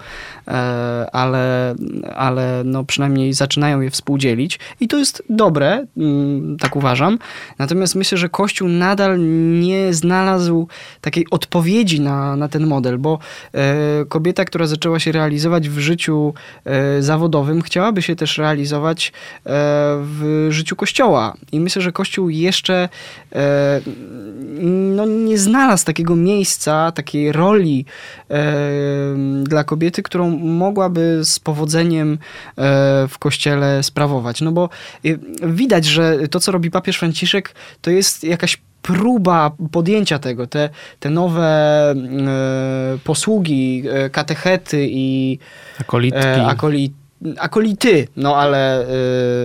ale, 1.12 1.74
ale 2.16 2.62
no 2.64 2.84
przynajmniej 2.84 3.32
zaczynają 3.32 3.80
je 3.80 3.90
współdzielić 3.90 4.58
i 4.80 4.88
to 4.88 4.98
jest 4.98 5.22
dobre, 5.30 5.86
mm, 5.96 6.56
tak 6.56 6.76
uważam. 6.76 7.18
Natomiast 7.58 7.94
myślę, 7.94 8.05
myślę, 8.06 8.18
że 8.18 8.28
Kościół 8.28 8.68
nadal 8.68 9.18
nie 9.60 9.94
znalazł 9.94 10.68
takiej 11.00 11.26
odpowiedzi 11.30 12.00
na, 12.00 12.36
na 12.36 12.48
ten 12.48 12.66
model, 12.66 12.98
bo 12.98 13.18
e, 13.54 14.04
kobieta, 14.08 14.44
która 14.44 14.66
zaczęła 14.66 14.98
się 14.98 15.12
realizować 15.12 15.68
w 15.68 15.78
życiu 15.78 16.34
e, 16.64 17.02
zawodowym, 17.02 17.62
chciałaby 17.62 18.02
się 18.02 18.16
też 18.16 18.38
realizować 18.38 19.08
e, 19.08 19.12
w 20.02 20.46
życiu 20.50 20.76
Kościoła. 20.76 21.34
I 21.52 21.60
myślę, 21.60 21.82
że 21.82 21.92
Kościół 21.92 22.28
jeszcze 22.28 22.88
no, 24.60 25.06
nie 25.06 25.38
znalazł 25.38 25.84
takiego 25.84 26.16
miejsca, 26.16 26.92
takiej 26.92 27.32
roli 27.32 27.84
dla 29.42 29.64
kobiety, 29.64 30.02
którą 30.02 30.30
mogłaby 30.38 31.20
z 31.24 31.38
powodzeniem 31.38 32.18
w 33.08 33.14
Kościele 33.18 33.82
sprawować. 33.82 34.40
No 34.40 34.52
bo 34.52 34.68
widać, 35.42 35.84
że 35.84 36.28
to, 36.28 36.40
co 36.40 36.52
robi 36.52 36.70
papież 36.70 36.96
Franciszek, 36.98 37.54
to 37.80 37.90
jest 37.96 38.24
jakaś 38.24 38.58
próba 38.82 39.50
podjęcia 39.72 40.18
tego, 40.18 40.46
te, 40.46 40.68
te 41.00 41.10
nowe 41.10 41.44
e, 41.90 42.98
posługi, 43.04 43.82
e, 43.90 44.10
katechety 44.10 44.86
i 44.90 45.38
Akolitki. 45.80 46.20
e, 46.20 46.46
akoli, 46.46 46.92
akolity, 47.38 48.08
no 48.16 48.36
ale, 48.36 48.86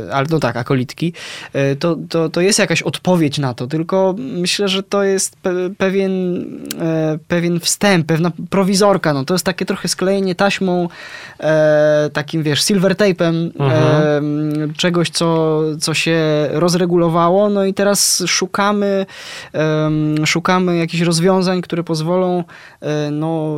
e, 0.08 0.14
ale 0.14 0.28
no 0.30 0.40
tak, 0.40 0.56
akolitki, 0.58 1.14
e, 1.54 1.76
to, 1.76 1.98
to, 2.10 2.30
to 2.30 2.42
jest 2.42 2.60
jakaś 2.60 2.82
odpowiedź 2.82 3.40
na 3.40 3.54
to, 3.54 3.68
tylko 3.68 4.16
myślę, 4.18 4.68
że 4.68 4.84
to 4.84 5.04
jest 5.04 5.36
pe, 5.36 5.52
pewien, 5.78 6.46
e, 6.82 7.18
pewien 7.28 7.60
wstęp, 7.60 8.08
pewna 8.08 8.32
prowizorka, 8.50 9.14
no 9.14 9.26
to 9.26 9.34
jest 9.34 9.46
takie 9.46 9.66
trochę 9.66 9.88
sklejenie 9.88 10.36
taśmą, 10.36 10.90
takim 12.14 12.44
wiesz, 12.44 12.64
silver 12.64 12.96
tape'em 12.96 13.50
e, 13.60 14.74
czegoś, 14.78 15.10
co, 15.10 15.62
co 15.80 15.94
się 15.94 16.48
rozregulowało, 16.52 17.50
no 17.50 17.66
i 17.66 17.74
teraz 17.74 18.24
szukamy, 18.28 19.06
szukamy 20.26 20.78
jakichś 20.78 21.04
rozwiązań, 21.04 21.62
które 21.62 21.84
pozwolą 21.84 22.44
no, 23.12 23.58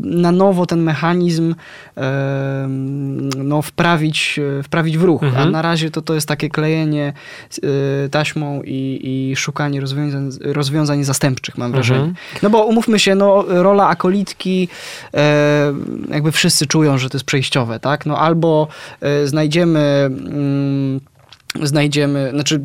na 0.00 0.32
nowo 0.32 0.66
ten 0.66 0.82
mechanizm 0.82 1.54
no, 3.44 3.62
wprawić, 3.62 4.40
e, 4.58 4.62
wprawić 4.62 4.98
w 4.98 5.02
ruch. 5.02 5.22
A 5.22 5.26
Mhm. 5.26 5.50
na 5.52 5.62
razie 5.62 5.90
to, 5.90 6.02
to 6.02 6.14
jest 6.14 6.28
takie 6.28 6.48
klejenie 6.48 7.12
e, 8.04 8.08
taśmą 8.08 8.62
i, 8.64 9.00
i 9.02 9.36
szukanie 9.36 9.80
rozwiązań, 9.80 10.30
rozwiązań 10.40 11.04
zastępczych, 11.04 11.58
mam 11.58 11.72
wrażenie. 11.72 12.00
Mhm. 12.00 12.16
No 12.42 12.50
bo 12.50 12.64
umówmy 12.64 12.98
się, 12.98 13.14
no, 13.14 13.44
rola 13.48 13.88
akolitki, 13.88 14.68
e, 15.14 15.72
jakby 16.10 16.32
wszyscy 16.32 16.66
czują, 16.66 16.98
że 16.98 17.10
to 17.10 17.16
jest 17.16 17.26
przejściowe, 17.26 17.80
tak? 17.80 18.06
No 18.06 18.18
albo 18.18 18.68
znajdziemy... 19.24 19.80
Mm, 20.08 21.00
znajdziemy, 21.62 22.30
znaczy 22.30 22.60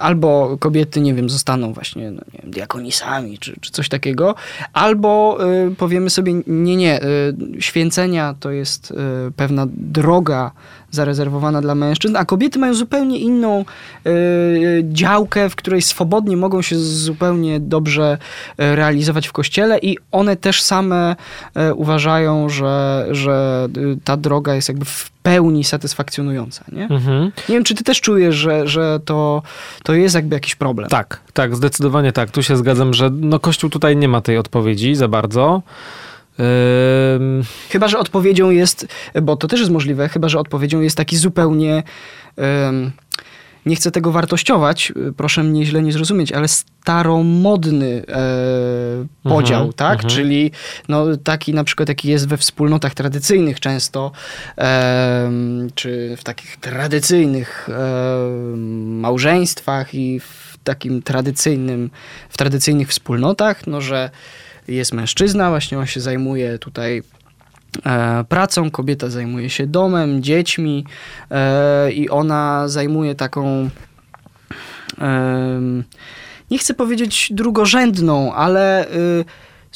albo 0.00 0.56
kobiety, 0.60 1.00
nie 1.00 1.14
wiem, 1.14 1.30
zostaną 1.30 1.72
właśnie 1.72 2.10
no, 2.10 2.22
nie 2.34 2.40
wiem, 2.42 2.50
diakonisami 2.50 3.38
czy, 3.38 3.54
czy 3.60 3.70
coś 3.70 3.88
takiego, 3.88 4.34
albo 4.72 5.38
y, 5.66 5.74
powiemy 5.74 6.10
sobie, 6.10 6.34
nie, 6.46 6.76
nie, 6.76 7.02
y, 7.02 7.34
święcenia 7.60 8.34
to 8.40 8.50
jest 8.50 8.90
y, 8.90 8.94
pewna 9.36 9.66
droga 9.70 10.52
zarezerwowana 10.96 11.60
dla 11.60 11.74
mężczyzn, 11.74 12.16
a 12.16 12.24
kobiety 12.24 12.58
mają 12.58 12.74
zupełnie 12.74 13.18
inną 13.18 13.64
y, 14.06 14.84
działkę, 14.88 15.50
w 15.50 15.56
której 15.56 15.82
swobodnie 15.82 16.36
mogą 16.36 16.62
się 16.62 16.78
zupełnie 16.78 17.60
dobrze 17.60 18.18
y, 18.50 18.76
realizować 18.76 19.28
w 19.28 19.32
kościele 19.32 19.78
i 19.78 19.98
one 20.12 20.36
też 20.36 20.62
same 20.62 21.16
y, 21.70 21.74
uważają, 21.74 22.48
że, 22.48 23.06
że 23.10 23.68
ta 24.04 24.16
droga 24.16 24.54
jest 24.54 24.68
jakby 24.68 24.84
w 24.84 25.10
pełni 25.26 25.64
satysfakcjonująca, 25.64 26.64
nie? 26.72 26.84
Mhm. 26.84 27.32
Nie 27.48 27.54
wiem, 27.54 27.64
czy 27.64 27.74
ty 27.74 27.84
też 27.84 28.00
czujesz, 28.00 28.34
że, 28.34 28.68
że 28.68 29.00
to, 29.04 29.42
to 29.82 29.94
jest 29.94 30.14
jakby 30.14 30.34
jakiś 30.34 30.54
problem. 30.54 30.88
Tak, 30.88 31.20
tak, 31.32 31.56
zdecydowanie 31.56 32.12
tak. 32.12 32.30
Tu 32.30 32.42
się 32.42 32.56
zgadzam, 32.56 32.94
że 32.94 33.10
no, 33.10 33.40
Kościół 33.40 33.70
tutaj 33.70 33.96
nie 33.96 34.08
ma 34.08 34.20
tej 34.20 34.38
odpowiedzi 34.38 34.94
za 34.94 35.08
bardzo. 35.08 35.62
Chyba, 37.70 37.88
że 37.88 37.98
odpowiedzią 37.98 38.50
jest, 38.50 38.86
bo 39.22 39.36
to 39.36 39.48
też 39.48 39.60
jest 39.60 39.72
możliwe, 39.72 40.08
chyba, 40.08 40.28
że 40.28 40.38
odpowiedzią 40.38 40.80
jest 40.80 40.96
taki 40.96 41.16
zupełnie. 41.16 41.82
nie 43.66 43.76
chcę 43.76 43.90
tego 43.90 44.12
wartościować, 44.12 44.92
y, 45.08 45.12
proszę 45.12 45.42
mnie 45.42 45.66
źle 45.66 45.82
nie 45.82 45.92
zrozumieć, 45.92 46.32
ale 46.32 46.48
staromodny 46.48 48.02
e, 48.08 49.06
podział, 49.22 49.58
Mhm, 49.60 49.72
tak? 49.72 49.94
mhm. 49.94 50.10
Czyli 50.14 50.50
no, 50.88 51.16
taki 51.24 51.54
na 51.54 51.64
przykład, 51.64 51.88
jaki 51.88 52.08
jest 52.08 52.28
we 52.28 52.36
wspólnotach 52.36 52.94
tradycyjnych 52.94 53.60
często, 53.60 54.12
em, 54.56 55.68
czy 55.74 56.14
w 56.16 56.24
takich 56.24 56.56
tradycyjnych 56.56 57.68
em, 57.68 59.00
małżeństwach 59.00 59.94
i 59.94 60.20
w 60.20 60.58
takim 60.64 61.02
tradycyjnym, 61.02 61.90
w 62.28 62.36
tradycyjnych 62.36 62.88
wspólnotach, 62.88 63.66
no, 63.66 63.80
że 63.80 64.10
jest 64.68 64.92
mężczyzna, 64.92 65.50
właśnie 65.50 65.78
on 65.78 65.86
się 65.86 66.00
zajmuje 66.00 66.58
tutaj 66.58 67.02
e, 67.86 68.24
pracą, 68.28 68.70
kobieta 68.70 69.10
zajmuje 69.10 69.50
się 69.50 69.66
domem, 69.66 70.22
dziećmi 70.22 70.84
e, 71.30 71.92
i 71.92 72.10
ona 72.10 72.68
zajmuje 72.68 73.14
taką 73.14 73.70
nie 76.50 76.58
chcę 76.58 76.74
powiedzieć 76.74 77.28
drugorzędną, 77.32 78.34
ale 78.34 78.90
y, 78.90 79.24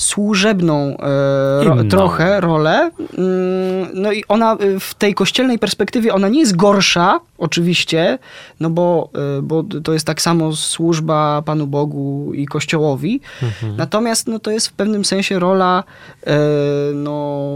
służebną 0.01 0.97
e, 0.97 1.65
ro, 1.65 1.77
trochę 1.91 2.41
rolę. 2.41 2.91
Mm, 3.19 3.89
No 3.95 4.13
i 4.13 4.25
ona 4.29 4.57
y, 4.63 4.81
w 4.81 4.95
tej 4.95 5.15
kościelnej 5.15 5.59
perspektywie, 5.59 6.15
ona 6.15 6.29
nie 6.29 6.41
jest 6.41 6.57
gorsza, 6.57 7.21
oczywiście, 7.39 8.19
no 8.61 8.71
bo, 8.71 9.11
y, 9.39 9.43
bo 9.43 9.63
to 9.85 9.93
jest 9.93 10.07
tak 10.07 10.23
samo 10.23 10.57
służba 10.57 11.43
Panu 11.47 11.67
Bogu 11.67 12.33
i 12.35 12.47
Kościołowi. 12.47 13.21
Mhm. 13.43 13.77
Natomiast 13.77 14.27
no, 14.29 14.39
to 14.39 14.51
jest 14.51 14.69
w 14.69 14.73
pewnym 14.73 15.05
sensie 15.05 15.39
rola 15.39 15.85
e, 16.27 16.39
no, 16.95 17.47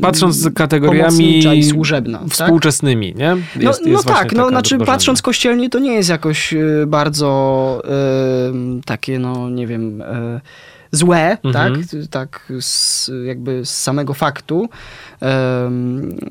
Patrząc 0.00 0.34
z 0.36 0.54
kategoriami 0.54 1.38
i 1.58 1.64
służebna. 1.64 2.18
tak? 2.18 2.28
współczesnymi, 2.28 3.14
nie? 3.16 3.36
No, 3.56 3.68
Jest- 3.70 3.82
no 3.84 3.90
jest 3.90 4.04
właśnie 4.04 4.22
tak, 4.22 4.32
no 4.32 4.48
znaczy 4.48 4.78
patrząc 4.78 5.22
kościelnie 5.22 5.70
to 5.70 5.78
nie 5.78 5.92
jest 5.94 6.08
jakoś 6.08 6.54
bardzo 6.86 7.82
takie, 8.84 9.18
no 9.18 9.50
nie 9.50 9.66
wiem, 9.66 10.00
y, 10.02 10.40
złe, 10.92 11.38
Mhm. 11.44 11.52
tak, 11.52 11.88
tak 12.10 12.52
z, 12.60 13.10
jakby 13.26 13.66
z 13.66 13.70
samego 13.82 14.14
faktu. 14.14 14.68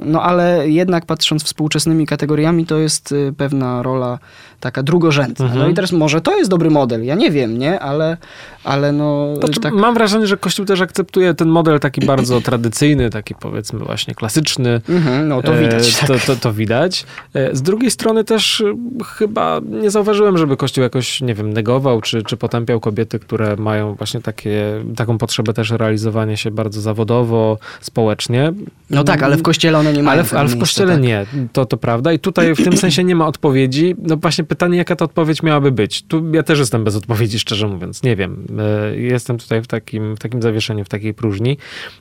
No 0.06 0.24
ale 0.24 0.70
jednak 0.70 1.06
patrząc 1.06 1.44
współczesnymi 1.44 2.06
kategoriami 2.06 2.66
to 2.66 2.78
jest 2.78 3.12
y, 3.12 3.34
pewna 3.38 3.84
rola 3.84 4.20
taka 4.62 4.84
drugorzędna. 4.84 5.46
Mhm. 5.46 5.62
No 5.64 5.70
i 5.70 5.74
teraz 5.74 5.92
może 5.92 6.22
to 6.22 6.38
jest 6.38 6.50
dobry 6.50 6.70
model, 6.70 7.04
ja 7.04 7.16
nie 7.16 7.32
wiem, 7.32 7.58
nie, 7.58 7.80
ale, 7.80 8.18
ale 8.64 8.92
no 8.92 9.36
Znaczy, 9.36 9.60
tak... 9.60 9.74
Mam 9.74 9.94
wrażenie, 9.94 10.28
że 10.28 10.38
Kościół 10.38 10.66
też 10.66 10.82
akceptuje 10.82 11.34
ten 11.34 11.48
model 11.48 11.80
taki 11.80 12.06
bardzo 12.06 12.42
tradycyjny, 12.42 13.10
taki 13.10 13.36
powiedzmy 13.36 13.80
właśnie 13.80 14.16
klasyczny. 14.16 14.82
Mhm, 14.90 15.28
no 15.28 15.42
to 15.42 15.54
widać. 15.54 15.90
E, 15.90 16.00
tak. 16.00 16.08
To, 16.08 16.28
to, 16.28 16.36
to 16.36 16.54
widać. 16.54 17.06
E, 17.34 17.56
Z 17.56 17.62
drugiej 17.62 17.92
strony 17.92 18.24
też 18.24 18.62
e, 18.62 18.76
chyba 19.06 19.62
nie 19.82 19.92
zauważyłem, 19.92 20.38
żeby 20.38 20.58
Kościół 20.58 20.84
jakoś, 20.84 21.22
nie 21.22 21.34
wiem, 21.34 21.54
negował 21.54 22.02
czy, 22.02 22.24
czy 22.24 22.38
potępiał 22.38 22.80
kobiety, 22.80 23.20
które 23.20 23.56
mają 23.56 23.96
właśnie 23.96 24.22
takie, 24.22 24.84
taką 24.96 25.18
potrzebę 25.18 25.54
też 25.54 25.72
realizowania 25.72 26.38
się 26.38 26.52
bardzo 26.52 26.82
zawodowo, 26.82 27.58
społecznie. 27.82 28.54
No 28.90 29.04
tak, 29.04 29.24
ale 29.24 29.38
w 29.38 29.42
kościele 29.42 29.78
one 29.78 29.94
nie 29.94 30.04
mają 30.04 30.14
Ale 30.14 30.24
w, 30.24 30.34
ale 30.34 30.50
w 30.50 30.60
kościele 30.60 30.94
tak. 30.94 31.02
nie, 31.02 31.26
to, 31.54 31.66
to 31.66 31.78
prawda. 31.78 32.14
I 32.14 32.20
tutaj 32.20 32.56
w 32.56 32.64
tym 32.64 32.78
sensie 32.78 33.04
nie 33.04 33.16
ma 33.16 33.28
odpowiedzi. 33.28 33.96
No 33.98 34.18
właśnie 34.18 34.44
pytanie, 34.52 34.78
jaka 34.78 34.96
ta 34.96 35.06
odpowiedź 35.06 35.44
miałaby 35.44 35.72
być. 35.72 36.04
Tu 36.04 36.32
ja 36.34 36.44
też 36.44 36.60
jestem 36.60 36.84
bez 36.84 36.96
odpowiedzi, 36.96 37.40
szczerze 37.40 37.68
mówiąc. 37.68 38.04
Nie 38.04 38.16
wiem. 38.16 38.48
E, 38.60 38.96
Jestem 38.98 39.38
tutaj 39.38 39.62
w 39.62 39.68
takim, 39.68 40.16
w 40.16 40.20
takim 40.20 40.42
zawieszeniu, 40.42 40.86
w 40.86 40.90
takiej 40.90 41.14
próżni. 41.14 41.58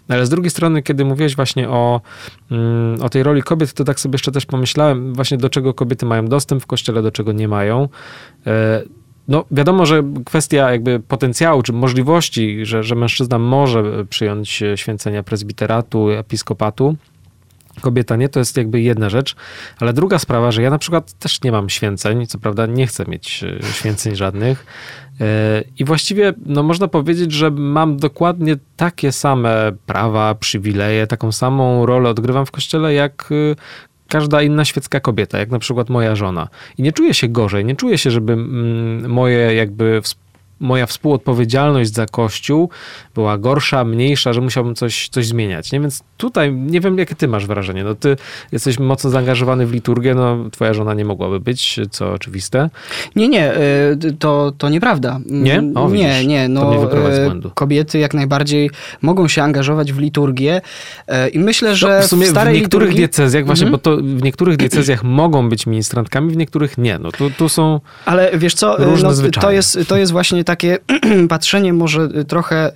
Ale 0.09 0.27
z 0.27 0.29
drugiej 0.29 0.51
strony, 0.51 0.83
kiedy 0.83 1.05
mówiłeś 1.05 1.37
właśnie 1.37 1.69
o, 1.69 2.01
mm, 2.51 3.03
o 3.03 3.09
tej 3.09 3.23
roli 3.23 3.43
kobiet, 3.43 3.73
to 3.73 3.85
tak 3.85 4.01
sobie 4.01 4.15
jeszcze 4.15 4.33
też 4.33 4.47
pomyślałem 4.47 5.15
właśnie 5.15 5.39
do 5.39 5.51
czego 5.51 5.75
kobiety 5.75 6.07
mają 6.07 6.27
dostęp 6.27 6.63
w 6.63 6.67
kościele, 6.67 7.03
do 7.03 7.11
czego 7.11 7.33
nie 7.33 7.49
mają. 7.49 7.89
E, 8.47 8.83
No, 9.29 9.45
wiadomo, 9.51 9.87
że 9.87 10.03
kwestia 10.25 10.71
jakby 10.71 11.01
potencjału 11.01 11.63
czy 11.63 11.73
możliwości, 11.73 12.67
że, 12.67 12.83
że 12.83 12.95
mężczyzna 12.95 13.39
może 13.39 14.05
przyjąć 14.07 14.63
święcenia 14.77 15.23
prezbiteratu, 15.23 16.11
episkopatu, 16.11 16.97
kobieta 17.81 18.17
nie, 18.17 18.29
to 18.29 18.39
jest 18.39 18.57
jakby 18.57 18.81
jedna 18.81 19.11
rzecz, 19.11 19.37
ale 19.81 19.93
druga 19.93 20.19
sprawa, 20.19 20.53
że 20.53 20.63
ja 20.63 20.71
na 20.71 20.79
przykład 20.79 21.13
też 21.13 21.43
nie 21.43 21.53
mam 21.53 21.69
święceń, 21.71 22.27
co 22.27 22.39
prawda 22.39 22.67
nie 22.67 22.87
chcę 22.87 23.05
mieć 23.05 23.45
e, 23.45 23.73
święceń 23.73 24.17
żadnych 24.17 24.67
E, 25.21 25.65
i 25.79 25.85
właściwie 25.85 26.33
no 26.47 26.63
można 26.63 26.89
powiedzieć, 26.89 27.33
że 27.33 27.51
mam 27.51 27.97
dokładnie 27.97 28.57
takie 28.77 29.13
same 29.13 29.73
prawa, 29.87 30.35
przywileje, 30.35 31.07
taką 31.07 31.33
samą 31.33 31.87
rolę 31.87 32.11
odgrywam 32.11 32.47
w 32.47 32.51
kościele 32.51 32.95
jak 32.95 33.29
e, 33.33 33.57
każda 34.09 34.43
inna 34.43 34.65
świecka 34.65 35.01
kobieta, 35.01 35.39
jak 35.39 35.51
na 35.51 35.59
przykład 35.59 35.89
moja 35.89 36.17
żona. 36.17 36.49
I 36.79 36.83
nie 36.83 36.93
czuję 36.93 37.15
się 37.15 37.29
gorzej, 37.29 37.65
nie 37.65 37.77
czuję 37.77 37.99
się, 37.99 38.11
żeby 38.11 38.33
mm, 38.33 39.11
moje 39.11 39.55
jakby 39.55 40.01
ws- 40.03 40.17
moja 40.61 40.87
współodpowiedzialność 40.87 41.95
za 41.95 42.07
Kościół 42.07 42.71
była 43.15 43.39
gorsza, 43.39 43.85
mniejsza, 43.85 44.33
że 44.33 44.41
musiałbym 44.41 44.75
coś, 44.75 45.09
coś 45.09 45.27
zmieniać. 45.27 45.73
Nie? 45.73 45.81
Więc 45.81 46.03
tutaj 46.17 46.53
nie 46.53 46.81
wiem, 46.81 46.99
jakie 46.99 47.15
ty 47.15 47.29
masz 47.29 47.47
wrażenie. 47.47 47.85
No 47.85 47.95
ty 47.95 48.17
jesteś 48.53 48.79
mocno 48.79 49.11
zaangażowany 49.11 49.67
w 49.67 49.73
liturgię, 49.73 50.15
no 50.15 50.37
twoja 50.51 50.75
żona 50.75 50.95
nie 50.95 51.05
mogłaby 51.05 51.41
być, 51.41 51.81
co 51.91 52.13
oczywiste. 52.13 52.71
Nie, 53.17 53.29
nie, 53.29 53.55
y, 53.55 54.17
to, 54.19 54.53
to 54.59 54.69
nieprawda. 54.69 55.21
Nie? 55.27 55.59
O, 55.75 55.91
nie, 55.91 56.09
widzisz, 56.09 56.27
nie. 56.27 56.47
to 56.47 56.53
No, 56.53 56.87
błędu. 57.27 57.51
kobiety 57.55 57.99
jak 57.99 58.15
najbardziej 58.15 58.71
mogą 59.03 59.29
się 59.29 59.43
angażować 59.43 59.93
w 59.93 59.99
liturgię 59.99 60.61
y, 61.09 61.29
i 61.29 61.39
myślę, 61.39 61.77
że 61.77 61.97
No, 62.01 62.03
w 62.03 62.07
sumie 62.07 62.27
w, 62.27 62.31
starej 62.31 62.55
niektórych 62.55 62.89
liturgii... 62.89 62.99
diecezjach, 63.07 63.47
właśnie, 63.47 63.67
Mhm. 63.67 63.73
bo 63.73 63.91
to 63.91 63.97
w 64.19 64.23
niektórych 64.23 64.57
diecezjach 64.57 65.05
mogą 65.05 65.49
być 65.49 65.67
ministrantkami, 65.67 66.33
w 66.33 66.37
niektórych 66.37 66.79
nie. 66.79 66.99
No 66.99 67.13
tu, 67.13 67.31
tu 67.31 67.49
są... 67.49 67.81
Ale 68.05 68.31
wiesz 68.39 68.55
co, 68.55 68.77
Różne 68.77 69.09
no, 69.09 69.15
zwyczaje. 69.15 69.43
to, 69.43 69.51
jest, 69.53 69.79
to 69.89 69.97
jest 69.97 70.13
właśnie 70.13 70.45
takie 70.51 70.79
patrzenie 71.29 71.73
może 71.73 72.25
trochę 72.25 72.73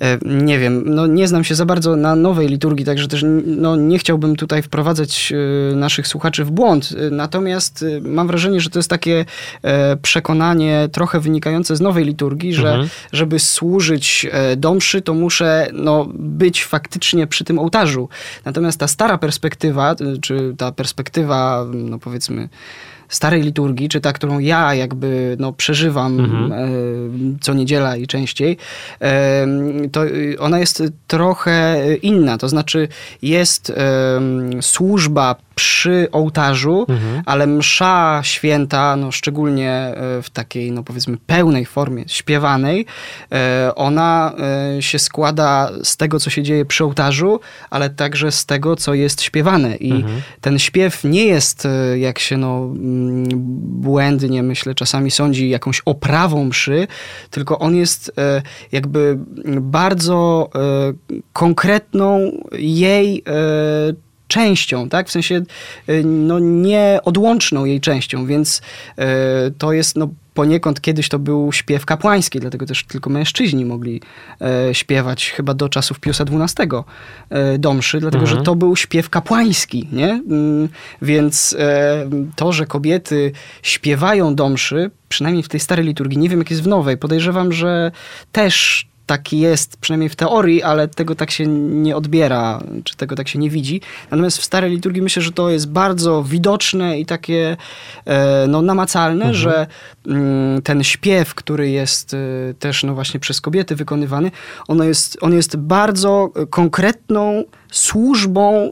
e, 0.00 0.18
nie 0.24 0.58
wiem, 0.58 0.82
no 0.86 1.06
nie 1.06 1.28
znam 1.28 1.44
się 1.44 1.54
za 1.54 1.66
bardzo 1.66 1.96
na 1.96 2.16
nowej 2.16 2.48
liturgii, 2.48 2.86
także 2.86 3.08
też 3.08 3.24
no, 3.46 3.76
nie 3.76 3.98
chciałbym 3.98 4.36
tutaj 4.36 4.62
wprowadzać 4.62 5.32
e, 5.32 5.76
naszych 5.76 6.08
słuchaczy 6.08 6.44
w 6.44 6.50
błąd. 6.50 6.90
Natomiast 7.10 7.84
mam 8.02 8.26
wrażenie, 8.26 8.60
że 8.60 8.70
to 8.70 8.78
jest 8.78 8.90
takie 8.90 9.24
e, 9.62 9.96
przekonanie 9.96 10.88
trochę 10.92 11.20
wynikające 11.20 11.76
z 11.76 11.80
nowej 11.80 12.04
liturgii, 12.04 12.54
że 12.54 12.70
Mhm. 12.70 12.88
żeby 13.12 13.38
służyć 13.38 14.26
e, 14.32 14.56
do 14.56 14.74
mszy, 14.74 15.02
to 15.02 15.14
muszę 15.14 15.68
no, 15.72 16.06
być 16.14 16.64
faktycznie 16.64 17.26
przy 17.26 17.44
tym 17.44 17.58
ołtarzu. 17.58 18.08
Natomiast 18.44 18.80
ta 18.80 18.88
stara 18.88 19.18
perspektywa, 19.18 19.94
czy 20.22 20.54
ta 20.58 20.72
perspektywa, 20.72 21.66
no 21.74 21.98
powiedzmy, 21.98 22.48
starej 23.08 23.42
liturgii, 23.42 23.88
czy 23.88 24.00
ta, 24.00 24.12
którą 24.12 24.38
ja 24.38 24.74
jakby 24.74 25.36
no, 25.40 25.52
przeżywam 25.52 26.20
Mhm. 26.20 26.52
e, 26.52 26.66
co 27.40 27.54
niedziela 27.54 27.96
i 27.96 28.06
częściej, 28.06 28.56
e, 29.00 29.46
to 29.92 30.06
y, 30.06 30.36
ona 30.38 30.58
jest 30.58 30.82
trochę 31.06 31.76
inna. 32.02 32.38
To 32.38 32.48
znaczy 32.48 32.88
jest 33.22 33.70
e, 33.70 33.74
służba 34.62 35.36
przy 35.54 36.08
ołtarzu, 36.12 36.86
Mhm. 36.88 37.22
ale 37.26 37.46
msza 37.46 38.20
święta, 38.24 38.96
no 38.96 39.12
szczególnie 39.12 39.94
w 40.22 40.30
takiej, 40.32 40.72
no 40.72 40.82
powiedzmy, 40.82 41.16
pełnej 41.26 41.64
formie, 41.66 42.04
śpiewanej, 42.06 42.86
ona 43.76 44.32
się 44.80 44.98
składa 44.98 45.70
z 45.82 45.96
tego, 45.96 46.20
co 46.20 46.30
się 46.30 46.42
dzieje 46.42 46.64
przy 46.64 46.84
ołtarzu, 46.84 47.40
ale 47.70 47.90
także 47.90 48.32
z 48.32 48.46
tego, 48.46 48.76
co 48.76 48.94
jest 48.94 49.22
śpiewane. 49.22 49.76
I 49.76 49.90
Mhm. 49.92 50.22
ten 50.40 50.58
śpiew 50.58 51.04
nie 51.04 51.24
jest, 51.24 51.68
jak 51.96 52.18
się 52.18 52.36
no 52.36 52.56
mm, 52.58 53.03
błędnie, 53.80 54.42
myślę, 54.42 54.74
czasami 54.74 55.10
sądzi, 55.10 55.48
jakąś 55.48 55.82
oprawą 55.84 56.44
mszy, 56.44 56.86
tylko 57.30 57.58
on 57.58 57.76
jest 57.76 58.12
e, 58.18 58.42
jakby 58.72 59.18
bardzo 59.60 60.50
e, 60.54 60.60
konkretną 61.32 62.32
jej 62.58 63.22
e, 63.26 63.32
częścią, 64.28 64.88
tak? 64.88 65.08
W 65.08 65.12
sensie 65.12 65.42
no, 66.04 66.38
nieodłączną 66.38 67.64
jej 67.64 67.80
częścią, 67.80 68.26
więc 68.26 68.62
to 69.58 69.72
jest 69.72 69.96
no, 69.96 70.08
poniekąd 70.34 70.80
kiedyś 70.80 71.08
to 71.08 71.18
był 71.18 71.52
śpiew 71.52 71.86
kapłański, 71.86 72.40
dlatego 72.40 72.66
też 72.66 72.84
tylko 72.84 73.10
mężczyźni 73.10 73.64
mogli 73.64 74.00
e, 74.40 74.74
śpiewać 74.74 75.30
chyba 75.30 75.54
do 75.54 75.68
czasów 75.68 76.00
Piusa 76.00 76.24
XII 76.24 76.68
e, 77.30 77.58
do 77.58 77.74
mszy, 77.74 78.00
dlatego 78.00 78.22
Mhm. 78.24 78.38
że 78.38 78.44
to 78.44 78.54
był 78.54 78.76
śpiew 78.76 79.10
kapłański, 79.10 79.88
nie? 79.92 80.08
Mm, 80.10 80.68
Więc 81.02 81.56
e, 81.58 82.10
to, 82.36 82.52
że 82.52 82.66
kobiety 82.66 83.32
śpiewają 83.62 84.34
do 84.34 84.48
mszy, 84.48 84.90
przynajmniej 85.08 85.42
w 85.42 85.48
tej 85.48 85.60
starej 85.60 85.86
liturgii, 85.86 86.18
nie 86.18 86.28
wiem 86.28 86.38
jak 86.38 86.50
jest 86.50 86.62
w 86.62 86.66
nowej, 86.66 86.96
podejrzewam, 86.98 87.52
że 87.52 87.92
też 88.32 88.86
taki 89.06 89.38
jest, 89.40 89.76
przynajmniej 89.76 90.08
w 90.08 90.16
teorii, 90.16 90.62
ale 90.62 90.88
tego 90.88 91.14
tak 91.14 91.30
się 91.30 91.46
nie 91.46 91.96
odbiera, 91.96 92.60
czy 92.84 92.96
tego 92.96 93.16
tak 93.16 93.28
się 93.28 93.38
nie 93.38 93.50
widzi. 93.50 93.80
Natomiast 94.10 94.38
w 94.38 94.44
starej 94.44 94.70
liturgii 94.70 95.02
myślę, 95.02 95.22
że 95.22 95.32
to 95.32 95.50
jest 95.50 95.70
bardzo 95.70 96.22
widoczne 96.22 97.00
i 97.00 97.06
takie 97.06 97.56
e, 98.06 98.46
no, 98.48 98.62
namacalne, 98.62 99.34
że 99.34 99.66
mm, 100.06 100.62
ten 100.62 100.84
śpiew, 100.84 101.34
który 101.34 101.70
jest 101.70 102.14
e, 102.14 102.18
też 102.58 102.82
no, 102.84 102.94
właśnie 102.94 103.20
przez 103.20 103.40
kobiety 103.40 103.76
wykonywany, 103.76 104.30
ono 104.68 104.84
jest, 104.84 105.18
on 105.20 105.32
jest 105.32 105.56
bardzo 105.56 106.30
konkretną 106.50 107.44
służbą 107.72 108.54
e, 108.62 108.70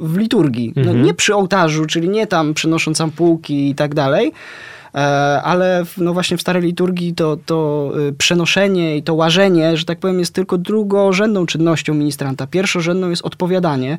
w 0.00 0.16
liturgii. 0.16 0.72
No, 0.76 0.82
Mhm. 0.82 1.02
nie 1.02 1.14
przy 1.14 1.34
ołtarzu, 1.34 1.86
czyli 1.86 2.08
nie 2.08 2.26
tam 2.26 2.54
przynosząc 2.54 3.00
ampułki 3.00 3.70
i 3.70 3.74
tak 3.74 3.94
dalej, 3.94 4.32
ale 5.42 5.84
w, 5.84 5.98
no 5.98 6.12
właśnie 6.12 6.36
w 6.36 6.40
starej 6.40 6.62
liturgii 6.62 7.14
to, 7.14 7.36
to 7.46 7.90
y, 8.08 8.12
przenoszenie 8.12 8.96
i 8.96 9.02
to 9.02 9.14
łażenie, 9.14 9.76
że 9.76 9.84
tak 9.84 9.98
powiem, 9.98 10.18
jest 10.18 10.34
tylko 10.34 10.58
drugorzędną 10.58 11.46
czynnością 11.46 11.94
ministranta. 11.94 12.46
Pierwszorzędną 12.46 13.10
jest 13.10 13.24
odpowiadanie 13.24 13.98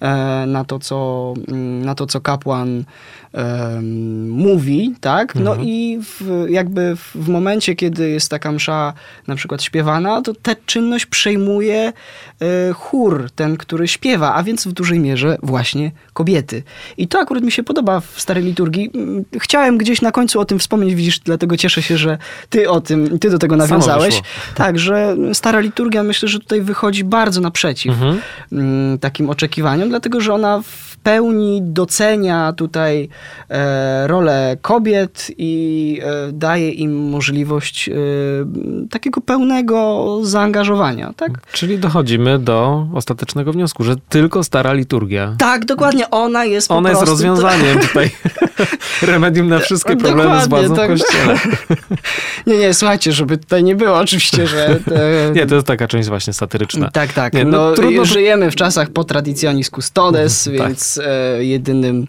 e, 0.00 0.44
na 0.46 0.64
to, 0.64 0.78
co, 0.78 1.34
mm, 1.48 1.84
na 1.84 1.94
to, 1.94 2.06
co 2.06 2.20
kapłan 2.20 2.84
mówi, 4.28 4.94
tak? 5.00 5.34
No 5.34 5.50
Mhm. 5.50 5.68
i 5.68 5.98
w, 6.02 6.46
jakby 6.48 6.96
w, 7.14 7.28
momencie, 7.28 7.74
kiedy 7.74 8.10
jest 8.10 8.28
taka 8.30 8.52
msza 8.52 8.92
na 9.26 9.34
przykład 9.36 9.62
śpiewana, 9.62 10.22
to 10.22 10.34
tę 10.34 10.56
czynność 10.66 11.06
przejmuje 11.06 11.92
e, 12.42 12.72
chór, 12.72 13.28
ten, 13.34 13.56
który 13.56 13.88
śpiewa, 13.88 14.34
a 14.34 14.42
więc 14.42 14.66
w 14.66 14.72
dużej 14.72 15.00
mierze 15.00 15.36
właśnie 15.42 15.90
kobiety. 16.12 16.62
I 16.96 17.08
to 17.08 17.18
akurat 17.20 17.42
mi 17.44 17.52
się 17.52 17.62
podoba 17.62 18.00
w 18.00 18.20
starej 18.20 18.44
liturgii. 18.44 18.90
Chciałem 19.40 19.78
gdzieś 19.78 20.02
na 20.02 20.12
końcu 20.12 20.40
o 20.40 20.44
tym 20.44 20.58
wspomnieć, 20.58 20.94
widzisz, 20.94 21.18
dlatego 21.18 21.56
cieszę 21.56 21.82
się, 21.82 21.96
że 21.96 22.18
ty 22.48 22.70
o 22.70 22.80
tym, 22.80 23.18
ty 23.18 23.30
do 23.30 23.38
tego 23.38 23.56
nawiązałeś. 23.56 24.04
wyszło. 24.14 24.22
Tak, 24.54 24.78
że 24.78 25.16
stara 25.32 25.60
liturgia 25.60 26.02
myślę, 26.02 26.28
że 26.28 26.38
tutaj 26.40 26.60
wychodzi 26.62 27.04
bardzo 27.04 27.40
naprzeciw 27.40 27.92
Mhm. 27.94 28.18
takim 28.98 29.30
oczekiwaniom, 29.30 29.88
dlatego 29.88 30.20
że 30.20 30.34
ona 30.34 30.62
w 30.62 30.89
pełni 31.02 31.62
docenia 31.62 32.52
tutaj 32.52 33.08
e, 33.50 34.06
rolę 34.06 34.56
kobiet 34.62 35.30
i 35.38 36.00
e, 36.02 36.32
daje 36.32 36.70
im 36.70 37.08
możliwość 37.08 37.88
e, 37.88 37.92
takiego 38.90 39.20
pełnego 39.20 40.18
zaangażowania, 40.22 41.12
tak? 41.16 41.30
Czyli 41.52 41.78
dochodzimy 41.78 42.38
do 42.38 42.86
ostatecznego 42.94 43.52
wniosku, 43.52 43.84
że 43.84 43.96
tylko 44.08 44.44
stara 44.44 44.72
liturgia. 44.72 45.34
Tak, 45.38 45.64
dokładnie, 45.64 46.10
ona 46.10 46.44
jest 46.44 46.70
Ona 46.70 46.90
jest 46.90 47.02
rozwiązaniem 47.02 47.78
tutaj. 47.88 48.10
Remedium 49.02 49.48
na 49.48 49.58
wszystkie 49.58 49.96
problemy 49.96 50.40
z 50.40 50.48
Dokładnie, 50.48 50.68
władzą 50.68 50.76
tak. 50.76 50.90
kościele. 50.90 51.38
Nie, 52.46 52.58
nie, 52.58 52.74
słuchajcie, 52.74 53.12
żeby 53.12 53.38
tutaj 53.38 53.64
nie 53.64 53.76
było 53.76 53.98
oczywiście, 53.98 54.46
że... 54.46 54.66
e, 54.68 55.32
Nie, 55.36 55.46
to 55.46 55.54
jest 55.54 55.66
taka 55.66 55.88
część 55.88 56.08
właśnie 56.08 56.32
satyryczna. 56.32 56.90
Tak, 56.90 57.12
tak. 57.12 57.32
Nie, 57.32 57.44
no, 57.44 57.50
no, 57.70 57.72
trudno- 57.74 58.04
żyjemy 58.04 58.50
w 58.50 58.56
czasach 58.56 58.90
po 58.90 59.04
traditionis 59.04 59.70
custodes, 59.70 60.44
Tak. 60.44 60.68
więc 60.68 60.89
e, 60.98 61.44
jedynym 61.44 62.06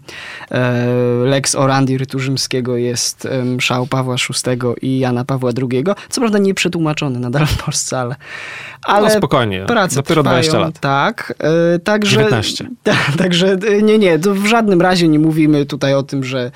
e, 0.50 0.84
lex 1.24 1.54
orandi 1.54 1.98
rytu 1.98 2.18
rzymskiego 2.18 2.76
jest 2.76 3.28
mszał 3.44 3.86
Pawła 3.86 4.16
VI 4.16 4.86
i 4.86 4.98
Jana 4.98 5.24
Pawła 5.24 5.50
II. 5.72 5.84
Co 6.08 6.20
prawda 6.20 6.38
nie 6.38 6.54
przetłumaczony 6.54 7.18
nadal 7.18 7.46
w 7.46 7.62
Polsce, 7.64 7.98
ale... 7.98 8.16
ale 8.82 9.08
no 9.08 9.14
spokojnie, 9.14 9.64
Prace 9.66 9.96
dopiero 9.96 10.22
trwają, 10.22 10.40
20 10.40 10.58
lat. 10.58 10.80
Tak, 10.80 11.34
e, 11.74 11.78
także... 11.78 12.16
19. 12.16 12.68
Ta, 12.82 12.96
także 13.18 13.56
nie, 13.82 13.98
nie, 13.98 14.18
w 14.18 14.46
żadnym 14.46 14.80
razie 14.80 15.08
nie 15.08 15.18
mówimy 15.18 15.66
tutaj 15.66 15.94
o 15.94 16.02
tym, 16.02 16.24
że 16.24 16.50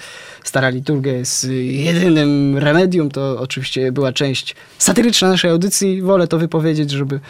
stara 0.44 0.68
liturgia 0.68 1.12
jest 1.12 1.46
jedynym 1.60 2.58
remedium. 2.58 3.10
To 3.10 3.36
oczywiście 3.40 3.92
była 3.92 4.12
część 4.12 4.56
satyryczna 4.78 5.28
naszej 5.28 5.50
audycji. 5.50 6.02
Wolę 6.02 6.26
to 6.28 6.38
wypowiedzieć, 6.38 6.90
żeby... 6.90 7.20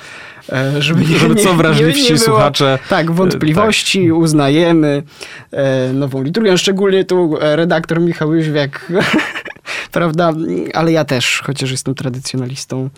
Żeby, 0.79 1.01
nie, 1.01 1.19
Żeby 1.19 1.35
co 1.35 1.51
nie- 1.51 1.57
wrażliwsi 1.57 2.03
nie 2.03 2.09
było, 2.09 2.21
słuchacze, 2.21 2.79
Tak, 2.89 3.11
wątpliwości, 3.11 4.13
uznajemy 4.13 4.86
e, 5.51 5.93
nową 5.93 6.23
liturgię. 6.23 6.59
Szczególnie 6.59 7.05
tu 7.05 7.39
e, 7.41 7.57
redaktor 7.57 8.01
Michał 8.01 8.35
Jóźwiak... 8.35 8.81
Prawda, 9.93 10.33
ale 10.75 10.93
ja 10.93 11.05
też, 11.05 11.43
chociaż 11.47 11.71
jestem 11.71 11.95
tradycjonalistą 11.95 12.91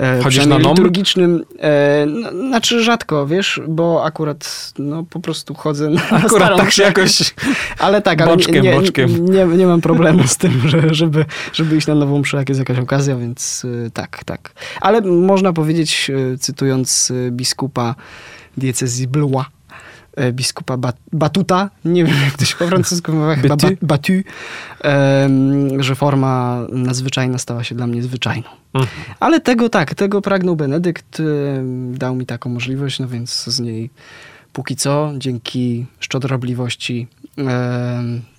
e, 0.00 0.22
Chodzisz 0.22 0.46
na 0.46 0.58
nom? 0.58 0.70
liturgicznym. 0.70 1.44
E, 1.60 2.06
no, 2.06 2.30
znaczy 2.30 2.82
rzadko, 2.82 3.26
wiesz, 3.26 3.60
bo 3.68 4.04
akurat 4.04 4.72
no, 4.78 5.04
po 5.10 5.20
prostu 5.20 5.54
chodzę 5.54 5.90
na 5.90 6.02
Akurat 6.10 6.30
starą 6.30 6.56
tak 6.56 6.72
się 6.72 6.82
jakoś... 6.82 7.34
Ale 7.78 8.02
tak, 8.02 8.20
ale 8.20 8.36
Boczkiem, 8.36 8.54
nie, 8.54 8.60
nie, 8.60 8.72
boczkiem. 8.72 9.26
Nie, 9.26 9.44
nie 9.44 9.66
mam 9.66 9.80
problemu 9.80 10.26
z 10.26 10.36
tym, 10.36 10.68
że, 10.68 10.94
żeby, 10.94 11.24
żeby 11.52 11.76
iść 11.76 11.86
na 11.86 11.94
nową 11.94 12.18
mszę, 12.18 12.36
jak 12.36 12.48
jest 12.48 12.58
jakaś 12.58 12.78
okazja, 12.78 13.16
więc 13.16 13.66
tak, 13.94 14.24
tak. 14.24 14.52
Ale 14.80 15.00
można 15.00 15.52
powiedzieć, 15.52 16.10
cytując 16.40 17.12
biskupa 17.30 17.94
diecezji 18.56 19.08
Blois, 19.08 19.46
y, 19.46 19.61
biskupa 20.32 20.76
Bat- 20.76 20.96
Batuta, 21.12 21.70
nie 21.84 22.04
wiem 22.04 22.16
jak 22.24 22.36
to 22.36 22.44
się 22.44 22.56
po 22.56 22.66
francusku 22.66 23.12
mówi, 23.12 23.36
chyba 23.36 23.56
Batu? 23.56 23.66
ba- 23.66 23.76
Batu, 23.82 24.12
że 25.78 25.94
forma 25.94 26.60
nadzwyczajna 26.72 27.38
stała 27.38 27.64
się 27.64 27.74
dla 27.74 27.86
mnie 27.86 28.02
zwyczajną. 28.02 28.48
Mhm. 28.74 29.00
Ale 29.20 29.40
tego 29.40 29.68
tak, 29.68 29.94
tego 29.94 30.20
pragnął 30.22 30.56
Benedykt, 30.56 31.20
em, 31.20 31.98
dał 31.98 32.14
mi 32.14 32.26
taką 32.26 32.50
możliwość, 32.50 32.98
no 32.98 33.08
więc 33.08 33.44
z 33.44 33.60
niej 33.60 33.90
póki 34.52 34.76
co, 34.76 35.12
dzięki 35.18 35.86
szczodrobliwości 36.00 37.06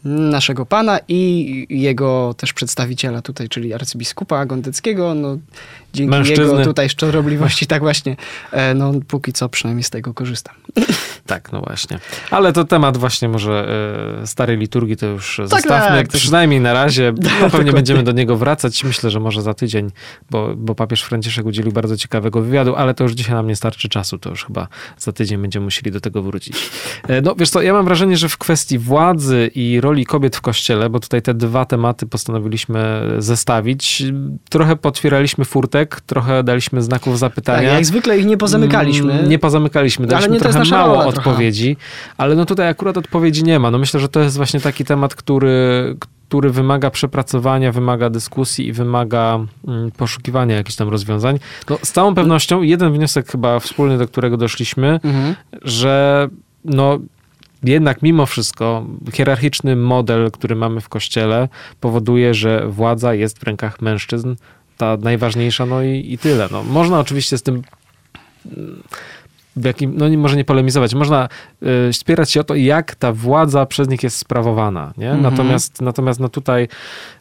naszego 0.06 0.66
pana 0.66 0.99
i 1.08 1.68
jego 1.70 2.36
też 2.38 2.54
przedstawiciela 2.54 3.22
tutaj, 3.22 3.49
czyli 3.49 3.74
arcybiskupa 3.74 4.45
Gondeckiego. 4.45 5.14
No, 5.14 5.38
dzięki 5.93 6.12
Mężczyzny. 6.12 6.43
jego 6.43 6.64
tutaj 6.64 6.89
szczodrobliwości, 6.89 7.68
tak 7.68 7.82
właśnie, 7.82 8.16
e, 8.51 8.74
no 8.74 8.91
póki 9.08 9.34
co 9.34 9.49
przynajmniej 9.49 9.84
z 9.84 9.89
tego 9.89 10.14
korzystam. 10.14 10.56
Tak, 11.26 11.51
no 11.51 11.62
właśnie. 11.62 11.99
Ale 12.32 12.54
to 12.54 12.64
temat 12.64 12.97
właśnie 12.97 13.30
może 13.30 13.68
e, 14.24 14.28
starej 14.28 14.58
liturgii 14.58 14.97
to 14.97 15.06
już 15.06 15.41
zostawmy, 15.45 15.97
tak, 15.97 16.08
przynajmniej 16.08 16.60
na 16.60 16.74
razie. 16.74 17.14
No, 17.41 17.49
pewnie 17.49 17.72
będziemy 17.72 18.04
do 18.04 18.12
niego 18.12 18.38
wracać. 18.38 18.84
Myślę, 18.84 19.10
że 19.10 19.20
może 19.20 19.41
za 19.41 19.54
tydzień, 19.54 19.91
bo, 20.32 20.56
bo 20.58 20.76
papież 20.76 21.01
Franciszek 21.04 21.45
udzielił 21.45 21.72
bardzo 21.72 21.97
ciekawego 21.97 22.41
wywiadu, 22.41 22.76
ale 22.76 22.93
to 22.93 23.04
już 23.04 23.14
dzisiaj 23.14 23.36
nam 23.36 23.47
nie 23.47 23.56
starczy 23.56 23.89
czasu, 23.89 24.18
to 24.18 24.30
już 24.30 24.45
chyba 24.45 24.68
za 24.97 25.12
tydzień 25.12 25.41
będziemy 25.41 25.64
musieli 25.64 25.91
do 25.91 25.99
tego 25.99 26.22
wrócić. 26.22 26.58
E, 27.08 27.22
No 27.22 27.36
wiesz 27.36 27.49
co, 27.49 27.62
ja 27.62 27.74
mam 27.74 27.86
wrażenie, 27.86 28.18
że 28.18 28.30
w 28.30 28.38
kwestii 28.38 28.80
władzy 28.80 29.51
i 29.56 29.82
roli 29.82 29.93
kobiet 30.06 30.36
w 30.36 30.41
kościele, 30.41 30.89
bo 30.89 31.00
tutaj 31.00 31.22
te 31.22 31.34
dwa 31.34 31.66
tematy 31.66 32.06
postanowiliśmy 32.06 33.02
zestawić, 33.18 34.04
trochę 34.50 34.76
potwieraliśmy 34.76 35.46
furtek, 35.46 36.02
trochę 36.02 36.44
daliśmy 36.44 36.82
znaków 36.82 37.14
Tak, 37.14 37.20
zapytania. 37.20 37.74
jak 37.74 37.86
zwykle 37.86 38.18
ich 38.20 38.26
nie 38.26 38.38
pozamykaliśmy. 38.38 39.14
Mm, 39.14 39.30
Nie 39.30 39.39
pozamykaliśmy, 39.39 40.04
Ale 40.04 40.10
daliśmy 40.10 40.34
nie 40.34 40.39
to 40.39 40.46
jest 40.48 40.58
trochę 40.60 40.72
mało 40.72 40.88
rola 40.96 41.12
trochę. 41.12 41.30
odpowiedzi, 41.30 41.78
ale 42.18 42.36
no 42.36 42.46
tutaj 42.46 42.68
akurat 42.68 42.98
odpowiedzi 42.98 43.44
nie 43.44 43.60
ma. 43.60 43.72
No 43.72 43.78
myślę, 43.78 44.00
że 44.00 44.10
to 44.10 44.20
jest 44.20 44.38
właśnie 44.38 44.60
taki 44.60 44.86
temat, 44.86 45.16
który, 45.16 45.96
który 46.30 46.50
wymaga 46.50 46.89
przepracowania, 46.89 47.72
wymaga 47.72 48.10
dyskusji 48.10 48.68
i 48.68 48.74
wymaga 48.74 49.39
mm, 49.68 49.91
poszukiwania 49.91 50.56
jakichś 50.56 50.76
tam 50.76 50.89
rozwiązań. 50.89 51.39
No 51.70 51.78
z 51.84 51.91
całą 51.91 52.16
pewnością 52.16 52.62
jeden 52.62 52.94
wniosek 52.94 53.28
chyba 53.32 53.60
wspólny, 53.60 53.98
do 53.98 54.08
którego 54.08 54.38
doszliśmy, 54.38 55.00
Mhm. 55.04 55.36
że 55.62 56.28
no 56.66 57.00
jednak 57.64 58.01
mimo 58.01 58.26
wszystko 58.26 58.86
hierarchiczny 59.14 59.76
model, 59.76 60.32
który 60.32 60.55
mamy 60.55 60.82
w 60.82 60.89
kościele 60.89 61.49
powoduje, 61.80 62.34
że 62.34 62.68
władza 62.68 63.14
jest 63.14 63.39
w 63.39 63.43
rękach 63.43 63.82
mężczyzn, 63.82 64.36
ta 64.78 64.97
najważniejsza, 64.97 65.66
no 65.66 65.84
i, 65.84 66.14
i 66.14 66.18
tyle. 66.18 66.47
No, 66.51 66.64
można 66.64 66.99
oczywiście 66.99 67.38
z 67.38 67.43
tym 67.43 67.64
w 69.55 69.66
jakim, 69.66 69.93
no 69.97 70.09
nie, 70.09 70.18
może 70.18 70.36
nie 70.36 70.45
polemizować, 70.45 70.93
można 70.93 71.30
y, 71.89 71.93
spierać 71.93 72.32
się 72.32 72.41
o 72.41 72.43
to, 72.43 72.55
jak 72.55 72.95
ta 72.95 73.14
władza 73.14 73.66
przez 73.66 73.88
nich 73.88 74.03
jest 74.03 74.18
sprawowana, 74.18 74.93
nie? 74.97 75.11
Mhm. 75.11 75.22
Natomiast, 75.22 75.82
natomiast 75.82 76.20
no 76.20 76.30
tutaj 76.30 76.68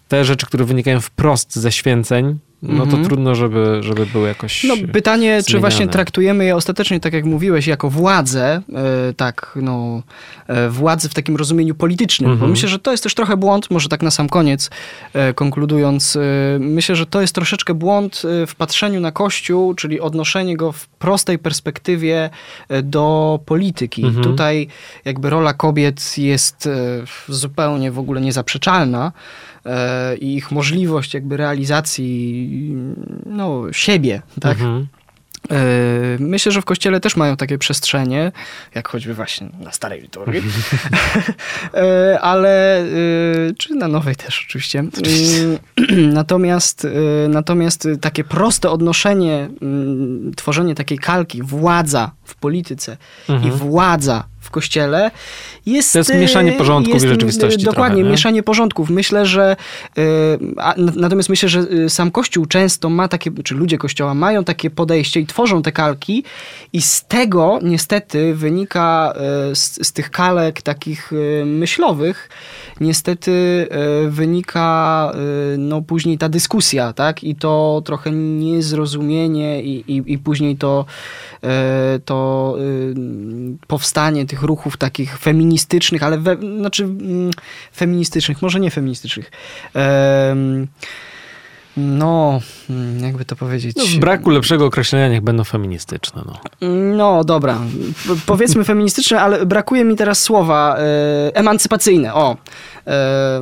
te 0.09 0.25
rzeczy, 0.25 0.47
które 0.47 0.65
wynikają 0.65 1.01
wprost 1.01 1.57
ze 1.57 1.73
święceń, 1.73 2.39
no 2.63 2.83
Mhm. 2.85 2.91
to 3.03 3.09
trudno, 3.09 3.35
żeby, 3.35 3.79
żeby 3.81 4.07
były 4.07 4.29
jakoś... 4.29 4.65
No, 4.65 4.75
pytanie, 4.93 5.37
czy 5.39 5.43
zmieniane. 5.43 5.61
właśnie 5.61 5.89
traktujemy 5.89 6.45
je 6.45 6.57
ostatecznie, 6.57 7.01
tak 7.01 7.13
jak 7.13 7.25
mówiłeś, 7.25 7.67
jako 7.67 7.91
władzę, 7.91 8.63
e, 8.75 9.15
tak, 9.15 9.59
no, 9.63 10.03
e, 10.47 10.69
władzę 10.69 11.09
w 11.09 11.15
takim 11.15 11.37
rozumieniu 11.37 11.75
politycznym, 11.75 12.29
bo 12.31 12.33
Mhm. 12.33 12.51
myślę, 12.51 12.69
że 12.69 12.79
to 12.79 12.91
jest 12.91 13.03
też 13.03 13.15
trochę 13.15 13.37
błąd, 13.37 13.71
może 13.71 13.89
tak 13.89 14.03
na 14.03 14.11
sam 14.11 14.29
koniec, 14.29 14.71
e, 15.13 15.35
konkludując, 15.35 16.19
myślę, 16.59 16.97
że 16.97 17.07
to 17.07 17.21
jest 17.21 17.35
troszeczkę 17.35 17.75
błąd 17.75 18.23
w 18.47 18.55
patrzeniu 18.55 19.01
na 19.01 19.13
Kościół, 19.13 19.75
czyli 19.75 20.01
odnoszenie 20.01 20.57
go 20.57 20.73
w 20.73 20.89
prostej 20.89 21.39
perspektywie 21.39 22.31
do 22.83 23.41
polityki. 23.47 24.05
Mhm. 24.05 24.25
Tutaj 24.25 24.69
jakby 25.05 25.31
rola 25.31 25.53
kobiet 25.55 26.19
jest 26.19 26.69
zupełnie 27.29 27.93
w 27.93 27.99
ogóle 27.99 28.21
niezaprzeczalna 28.21 29.13
i 30.21 30.35
ich 30.37 30.51
możliwość 30.51 31.15
jakby 31.15 31.37
realizacji 31.37 32.77
no, 33.27 33.63
siebie, 33.73 34.23
tak? 34.41 34.53
Mhm. 34.53 34.87
E, 35.51 35.57
Myślę, 36.19 36.53
że 36.53 36.63
w 36.63 36.65
kościele 36.65 37.01
też 37.01 37.17
mają 37.17 37.37
takie 37.37 37.59
przestrzenie, 37.59 38.33
jak 38.75 38.89
choćby 38.89 39.15
właśnie 39.15 39.49
na 39.61 39.73
starej 39.73 40.01
liturgii, 40.03 40.43
E, 41.75 42.21
ale 42.21 42.81
e, 42.81 42.85
czy 43.59 43.75
na 43.75 43.89
nowej 43.89 44.17
też 44.17 44.45
oczywiście. 44.49 44.79
E, 44.79 45.97
Natomiast, 46.13 46.85
e, 46.85 47.29
natomiast 47.29 47.89
takie 48.01 48.25
proste 48.25 48.71
odnoszenie, 48.71 49.49
mm, 49.63 50.33
tworzenie 50.37 50.75
takiej 50.75 50.99
kalki, 50.99 51.43
władza 51.43 52.11
w 52.25 52.35
polityce 52.35 52.97
Mhm. 53.29 53.49
i 53.55 53.57
władza 53.57 54.25
w 54.43 54.51
kościele 54.51 55.11
jest... 55.67 55.93
To 55.93 55.99
jest 55.99 56.15
mieszanie 56.15 56.55
e, 56.55 56.59
porządków 56.59 56.93
i 56.93 56.95
jest, 56.95 57.07
rzeczywistości 57.07 57.65
Dokładnie, 57.65 57.97
trochę, 57.97 58.05
nie? 58.05 58.11
mieszanie 58.11 58.43
porządków. 58.43 58.91
Myślę, 58.91 59.27
że 59.27 59.57
e, 59.99 60.03
a, 60.57 60.75
natomiast 60.77 61.29
myślę, 61.29 61.49
że 61.49 61.67
sam 61.89 62.11
Kościół 62.11 62.47
często 62.47 62.91
ma 62.91 63.09
takie, 63.09 63.31
czy 63.45 63.55
ludzie 63.55 63.79
Kościoła 63.79 64.15
mają 64.15 64.45
takie 64.45 64.71
podejście 64.71 65.21
i 65.21 65.27
tworzą 65.27 65.63
te 65.63 65.73
kalki 65.73 66.25
i 66.73 66.83
z 66.83 67.05
tego 67.05 67.59
niestety 67.63 68.35
wynika 68.35 69.15
z, 69.55 69.87
z 69.87 69.93
tych 69.93 70.11
kalek 70.11 70.63
takich 70.63 71.13
myślowych 71.45 72.29
niestety 72.81 73.69
wynika 74.09 75.13
no 75.59 75.83
później 75.83 76.19
ta 76.19 76.29
dyskusja, 76.29 76.93
tak? 76.93 77.25
I 77.25 77.35
to 77.35 77.83
trochę 77.85 78.11
niezrozumienie 78.11 79.63
i, 79.63 79.97
i, 79.97 80.13
i 80.13 80.19
później 80.19 80.57
to, 80.57 80.85
to 82.05 82.57
powstanie 83.67 84.27
tych 84.33 84.43
ruchów 84.43 84.77
takich 84.77 85.19
feministycznych, 85.19 86.03
ale 86.03 86.19
we, 86.19 86.37
znaczy 86.37 86.85
mm, 86.85 87.31
feministycznych, 87.77 88.43
może 88.43 88.61
nie 88.61 88.71
feministycznych. 88.71 89.31
Em, 89.75 90.67
no, 91.77 92.41
mm, 92.71 93.05
jakby 93.05 93.25
to 93.25 93.37
powiedzieć. 93.37 93.77
No, 93.77 93.85
w 93.85 93.97
braku 93.97 94.31
lepszego 94.31 94.67
określenia 94.67 95.09
niech 95.09 95.21
będą 95.21 95.45
feministyczne. 95.45 96.23
No. 96.27 96.69
No 96.97 97.25
dobra, 97.25 97.59
P- 98.07 98.15
powiedzmy 98.27 98.65
feministyczne, 98.65 99.21
ale 99.21 99.47
brakuje 99.47 99.85
mi 99.85 99.97
teraz 99.97 100.21
słowa 100.21 100.77
e, 100.79 101.37
emancypacyjne. 101.37 102.15
O, 102.15 102.37
e, 102.87 103.41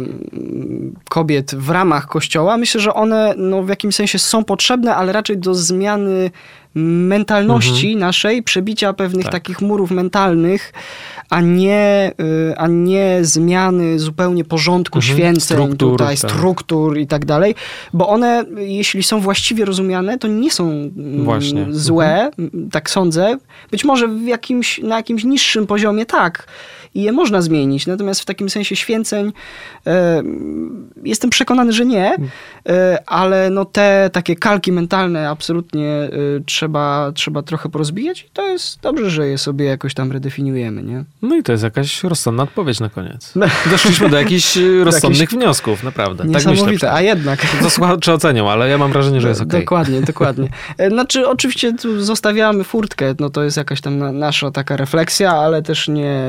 kobiet 1.08 1.54
w 1.54 1.70
ramach 1.70 2.06
kościoła. 2.06 2.56
Myślę, 2.56 2.80
że 2.80 2.94
one 2.94 3.34
no, 3.36 3.62
w 3.62 3.68
jakimś 3.68 3.94
sensie 3.94 4.18
są 4.18 4.44
potrzebne, 4.44 4.96
ale 4.96 5.12
raczej 5.12 5.38
do 5.38 5.54
zmiany 5.54 6.30
mentalności 6.74 7.96
naszej, 7.96 8.42
przebicia 8.42 8.92
pewnych 8.92 9.24
Tak. 9.24 9.32
takich 9.32 9.60
murów 9.60 9.90
mentalnych, 9.90 10.72
a 11.30 11.40
nie, 11.40 12.12
y, 12.50 12.56
a 12.56 12.66
nie 12.66 13.18
zmiany 13.22 13.98
zupełnie 13.98 14.44
porządku 14.44 14.98
Mhm. 14.98 15.16
święceń, 15.16 15.56
Struktur, 15.56 15.92
tutaj, 15.98 16.16
tak. 16.16 16.30
struktur 16.30 16.98
i 16.98 17.06
tak 17.06 17.24
dalej, 17.24 17.54
bo 17.92 18.08
one, 18.08 18.44
jeśli 18.56 19.02
są 19.02 19.20
właściwie 19.20 19.64
rozumiane, 19.64 20.18
to 20.18 20.28
nie 20.28 20.50
są 20.50 20.70
mm, 20.70 21.24
Właśnie. 21.24 21.58
Mhm. 21.58 21.78
złe, 21.78 22.30
m, 22.38 22.68
tak 22.72 22.90
sądzę. 22.90 23.38
Być 23.70 23.84
może 23.84 24.08
w 24.08 24.26
jakimś, 24.26 24.78
na 24.78 24.96
jakimś 24.96 25.24
niższym 25.24 25.66
poziomie 25.66 26.06
tak 26.06 26.46
i 26.94 27.02
je 27.02 27.12
można 27.12 27.42
zmienić, 27.42 27.86
natomiast 27.86 28.20
w 28.20 28.24
takim 28.24 28.50
sensie 28.50 28.76
święceń 28.76 29.32
jestem 31.04 31.30
przekonany, 31.30 31.72
że 31.72 31.86
nie, 31.86 32.16
e, 32.68 32.98
ale 33.06 33.50
no 33.50 33.64
te 33.64 34.10
takie 34.12 34.36
kalki 34.36 34.72
mentalne 34.72 35.28
absolutnie 35.28 35.88
e, 35.88 36.10
trzeba, 36.60 37.12
trzeba 37.14 37.42
trochę 37.42 37.68
porozbijać 37.68 38.22
i 38.22 38.30
to 38.32 38.46
jest 38.46 38.80
dobrze, 38.80 39.10
że 39.10 39.28
je 39.28 39.38
sobie 39.38 39.64
jakoś 39.64 39.94
tam 39.94 40.12
redefiniujemy, 40.12 40.82
nie? 40.82 41.04
no 41.22 41.36
i 41.36 41.42
to 41.42 41.52
jest 41.52 41.64
jakaś 41.64 42.04
rozsądna 42.04 42.42
odpowiedź 42.42 42.80
na 42.80 42.88
koniec. 42.88 43.32
Doszliśmy 43.70 44.08
do 44.08 44.16
jakichś 44.16 44.56
y, 44.56 44.84
rozsądnych 44.84 45.30
wniosków, 45.30 45.82
naprawdę. 45.82 46.24
Tak 46.24 46.32
myślę. 46.32 46.52
Niesamowite, 46.52 46.92
a 46.92 47.00
jednak. 47.00 47.46
To 47.62 47.70
słuchacze 47.70 48.14
ocenią, 48.14 48.50
ale 48.50 48.68
ja 48.68 48.78
mam 48.78 48.92
wrażenie, 48.92 49.20
że 49.20 49.28
jest 49.28 49.40
okej. 49.40 49.60
Dokładnie, 49.60 50.00
dokładnie. 50.00 50.48
E, 50.78 50.90
Znaczy, 50.90 51.28
oczywiście 51.28 51.72
tu 51.72 52.00
zostawiamy 52.00 52.64
furtkę, 52.64 53.14
no 53.20 53.30
to 53.30 53.42
jest 53.42 53.56
jakaś 53.56 53.80
tam 53.80 53.98
na, 53.98 54.12
nasza 54.12 54.50
taka 54.50 54.76
refleksja, 54.76 55.32
ale 55.32 55.62
też 55.62 55.88
nie, 55.88 56.20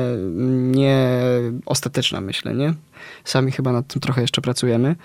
nie 0.52 1.08
ostateczna, 1.66 2.20
myślę, 2.20 2.54
nie? 2.54 2.74
Sami 3.24 3.52
chyba 3.52 3.72
nad 3.72 3.86
tym 3.86 4.00
trochę 4.00 4.20
jeszcze 4.20 4.40
pracujemy. 4.40 4.96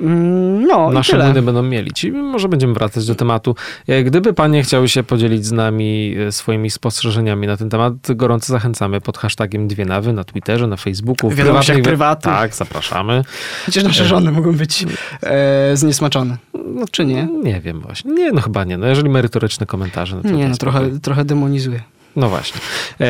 Mm, 0.00 0.66
No, 0.66 0.90
Nasze 0.90 1.16
młyny 1.18 1.42
będą 1.42 1.62
mielić. 1.62 2.04
I 2.04 2.12
może 2.12 2.48
będziemy 2.48 2.74
wracać 2.74 3.06
do 3.06 3.14
tematu. 3.14 3.54
E, 3.88 4.04
Gdyby 4.04 4.32
panie 4.32 4.62
chciały 4.62 4.88
się 4.88 5.02
podzielić 5.02 5.46
z 5.46 5.52
nami 5.52 6.14
e, 6.28 6.32
swoimi 6.32 6.70
spostrzeżeniami 6.70 7.46
na 7.46 7.56
ten 7.56 7.68
temat, 7.70 7.92
gorąco 8.14 8.52
zachęcamy 8.52 9.00
pod 9.00 9.18
hashtagiem 9.18 9.68
Dwie 9.68 9.84
Nawy 9.84 10.12
na 10.12 10.24
Twitterze, 10.24 10.66
na 10.66 10.76
Facebooku. 10.76 11.30
wiadomościach 11.30 11.76
prywatnych-. 11.76 12.34
Tak, 12.34 12.54
zapraszamy. 12.54 13.22
Chociaż 13.66 13.84
nasze 13.84 14.04
żony 14.04 14.32
mogą 14.32 14.52
być 14.52 14.86
e, 15.22 15.76
zniesmaczone. 15.76 16.36
No, 16.74 16.84
czy 16.90 17.04
nie? 17.04 17.28
Nie 17.44 17.60
wiem 17.60 17.80
właśnie. 17.80 18.12
Nie, 18.12 18.32
no 18.32 18.40
chyba 18.40 18.64
nie. 18.64 18.78
No 18.78 18.86
jeżeli 18.86 19.08
merytoryczne 19.10 19.66
komentarze, 19.66 20.16
no 20.16 20.22
to 20.22 20.28
Nie, 20.30 20.48
no 20.48 20.56
trochę, 20.56 21.00
trochę 21.02 21.24
demonizuje. 21.24 21.80
No 22.16 22.28
właśnie. 22.28 22.60
E, 23.00 23.06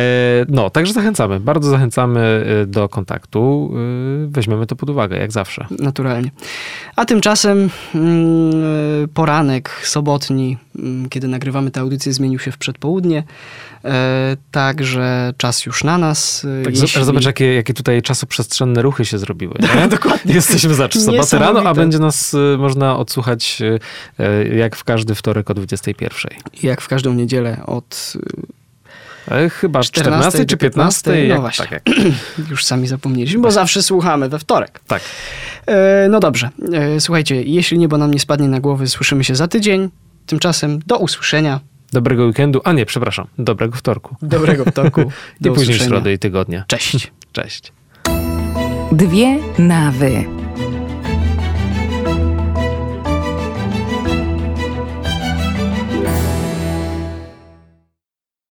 no, 0.48 0.70
także 0.70 0.92
zachęcamy. 0.92 1.40
Bardzo 1.40 1.70
zachęcamy 1.70 2.44
e, 2.62 2.66
do 2.66 2.88
kontaktu. 2.88 3.70
E, 3.72 4.26
Weźmiemy 4.26 4.66
to 4.66 4.76
pod 4.76 4.90
uwagę, 4.90 5.16
jak 5.16 5.32
zawsze. 5.32 5.66
Naturalnie. 5.78 6.30
A 6.96 7.04
tymczasem 7.04 7.70
mm, 7.94 9.08
poranek 9.14 9.70
sobotni, 9.84 10.56
mm, 10.78 11.08
kiedy 11.08 11.28
nagrywamy 11.28 11.70
tę 11.70 11.80
audycję, 11.80 12.12
zmienił 12.12 12.38
się 12.38 12.52
w 12.52 12.58
przedpołudnie. 12.58 13.22
Także 14.50 15.32
czas 15.36 15.66
już 15.66 15.84
na 15.84 15.98
nas. 15.98 16.46
Tak, 16.64 16.80
jeśli- 16.80 17.04
Zobacz, 17.04 17.24
jakie, 17.24 17.54
jakie 17.54 17.74
tutaj 17.74 18.02
czasoprzestrzenne 18.02 18.82
ruchy 18.82 19.04
się 19.04 19.18
zrobiły. 19.18 19.54
Nie? 19.76 19.88
Dokładnie. 19.98 20.34
Jesteśmy 20.40 20.74
za 20.74 20.88
sobotę 20.88 21.38
rano, 21.38 21.62
a 21.62 21.74
będzie 21.74 21.98
nas 21.98 22.36
można 22.58 22.96
odsłuchać 22.96 23.62
jak 24.54 24.76
w 24.76 24.84
każdy 24.84 25.14
wtorek 25.14 25.50
o 25.50 25.54
21. 25.54 26.38
Jak 26.62 26.80
w 26.80 26.88
każdą 26.88 27.12
niedzielę 27.12 27.62
od 27.66 28.12
Chyba 29.52 29.82
14, 29.82 30.46
czy 30.46 30.56
15? 30.56 31.02
15? 31.10 31.34
No 31.34 31.40
właśnie. 31.40 31.64
tak, 31.66 31.72
jak, 31.72 31.96
Już 32.50 32.64
sami 32.64 32.86
zapomnieliśmy, 32.86 33.40
bo 33.40 33.50
zawsze 33.50 33.82
słuchamy 33.82 34.28
we 34.28 34.38
wtorek. 34.38 34.80
tak. 34.86 35.02
E, 35.66 36.06
no 36.10 36.20
dobrze, 36.20 36.50
e, 36.72 37.00
słuchajcie, 37.00 37.42
jeśli 37.42 37.78
niebo 37.78 37.98
nam 37.98 38.10
nie 38.10 38.20
spadnie 38.20 38.48
na 38.48 38.60
głowy, 38.60 38.88
słyszymy 38.88 39.24
się 39.24 39.34
za 39.34 39.48
tydzień. 39.48 39.88
Tymczasem 40.26 40.80
do 40.86 40.98
usłyszenia. 40.98 41.60
Dobrego 41.92 42.24
weekendu, 42.26 42.60
a 42.64 42.72
nie, 42.72 42.86
przepraszam, 42.86 43.26
dobrego 43.38 43.76
wtorku. 43.76 44.16
Dobrego 44.22 44.64
wtorku. 44.64 45.00
I 45.40 45.44
Do 45.44 45.50
później 45.50 45.62
usłyszenia. 45.68 45.88
środy 45.88 46.12
i 46.12 46.18
tygodnia. 46.18 46.64
Cześć. 46.66 47.12
Cześć. 47.32 47.72
Dwie 48.92 49.38
nawy. 49.58 50.39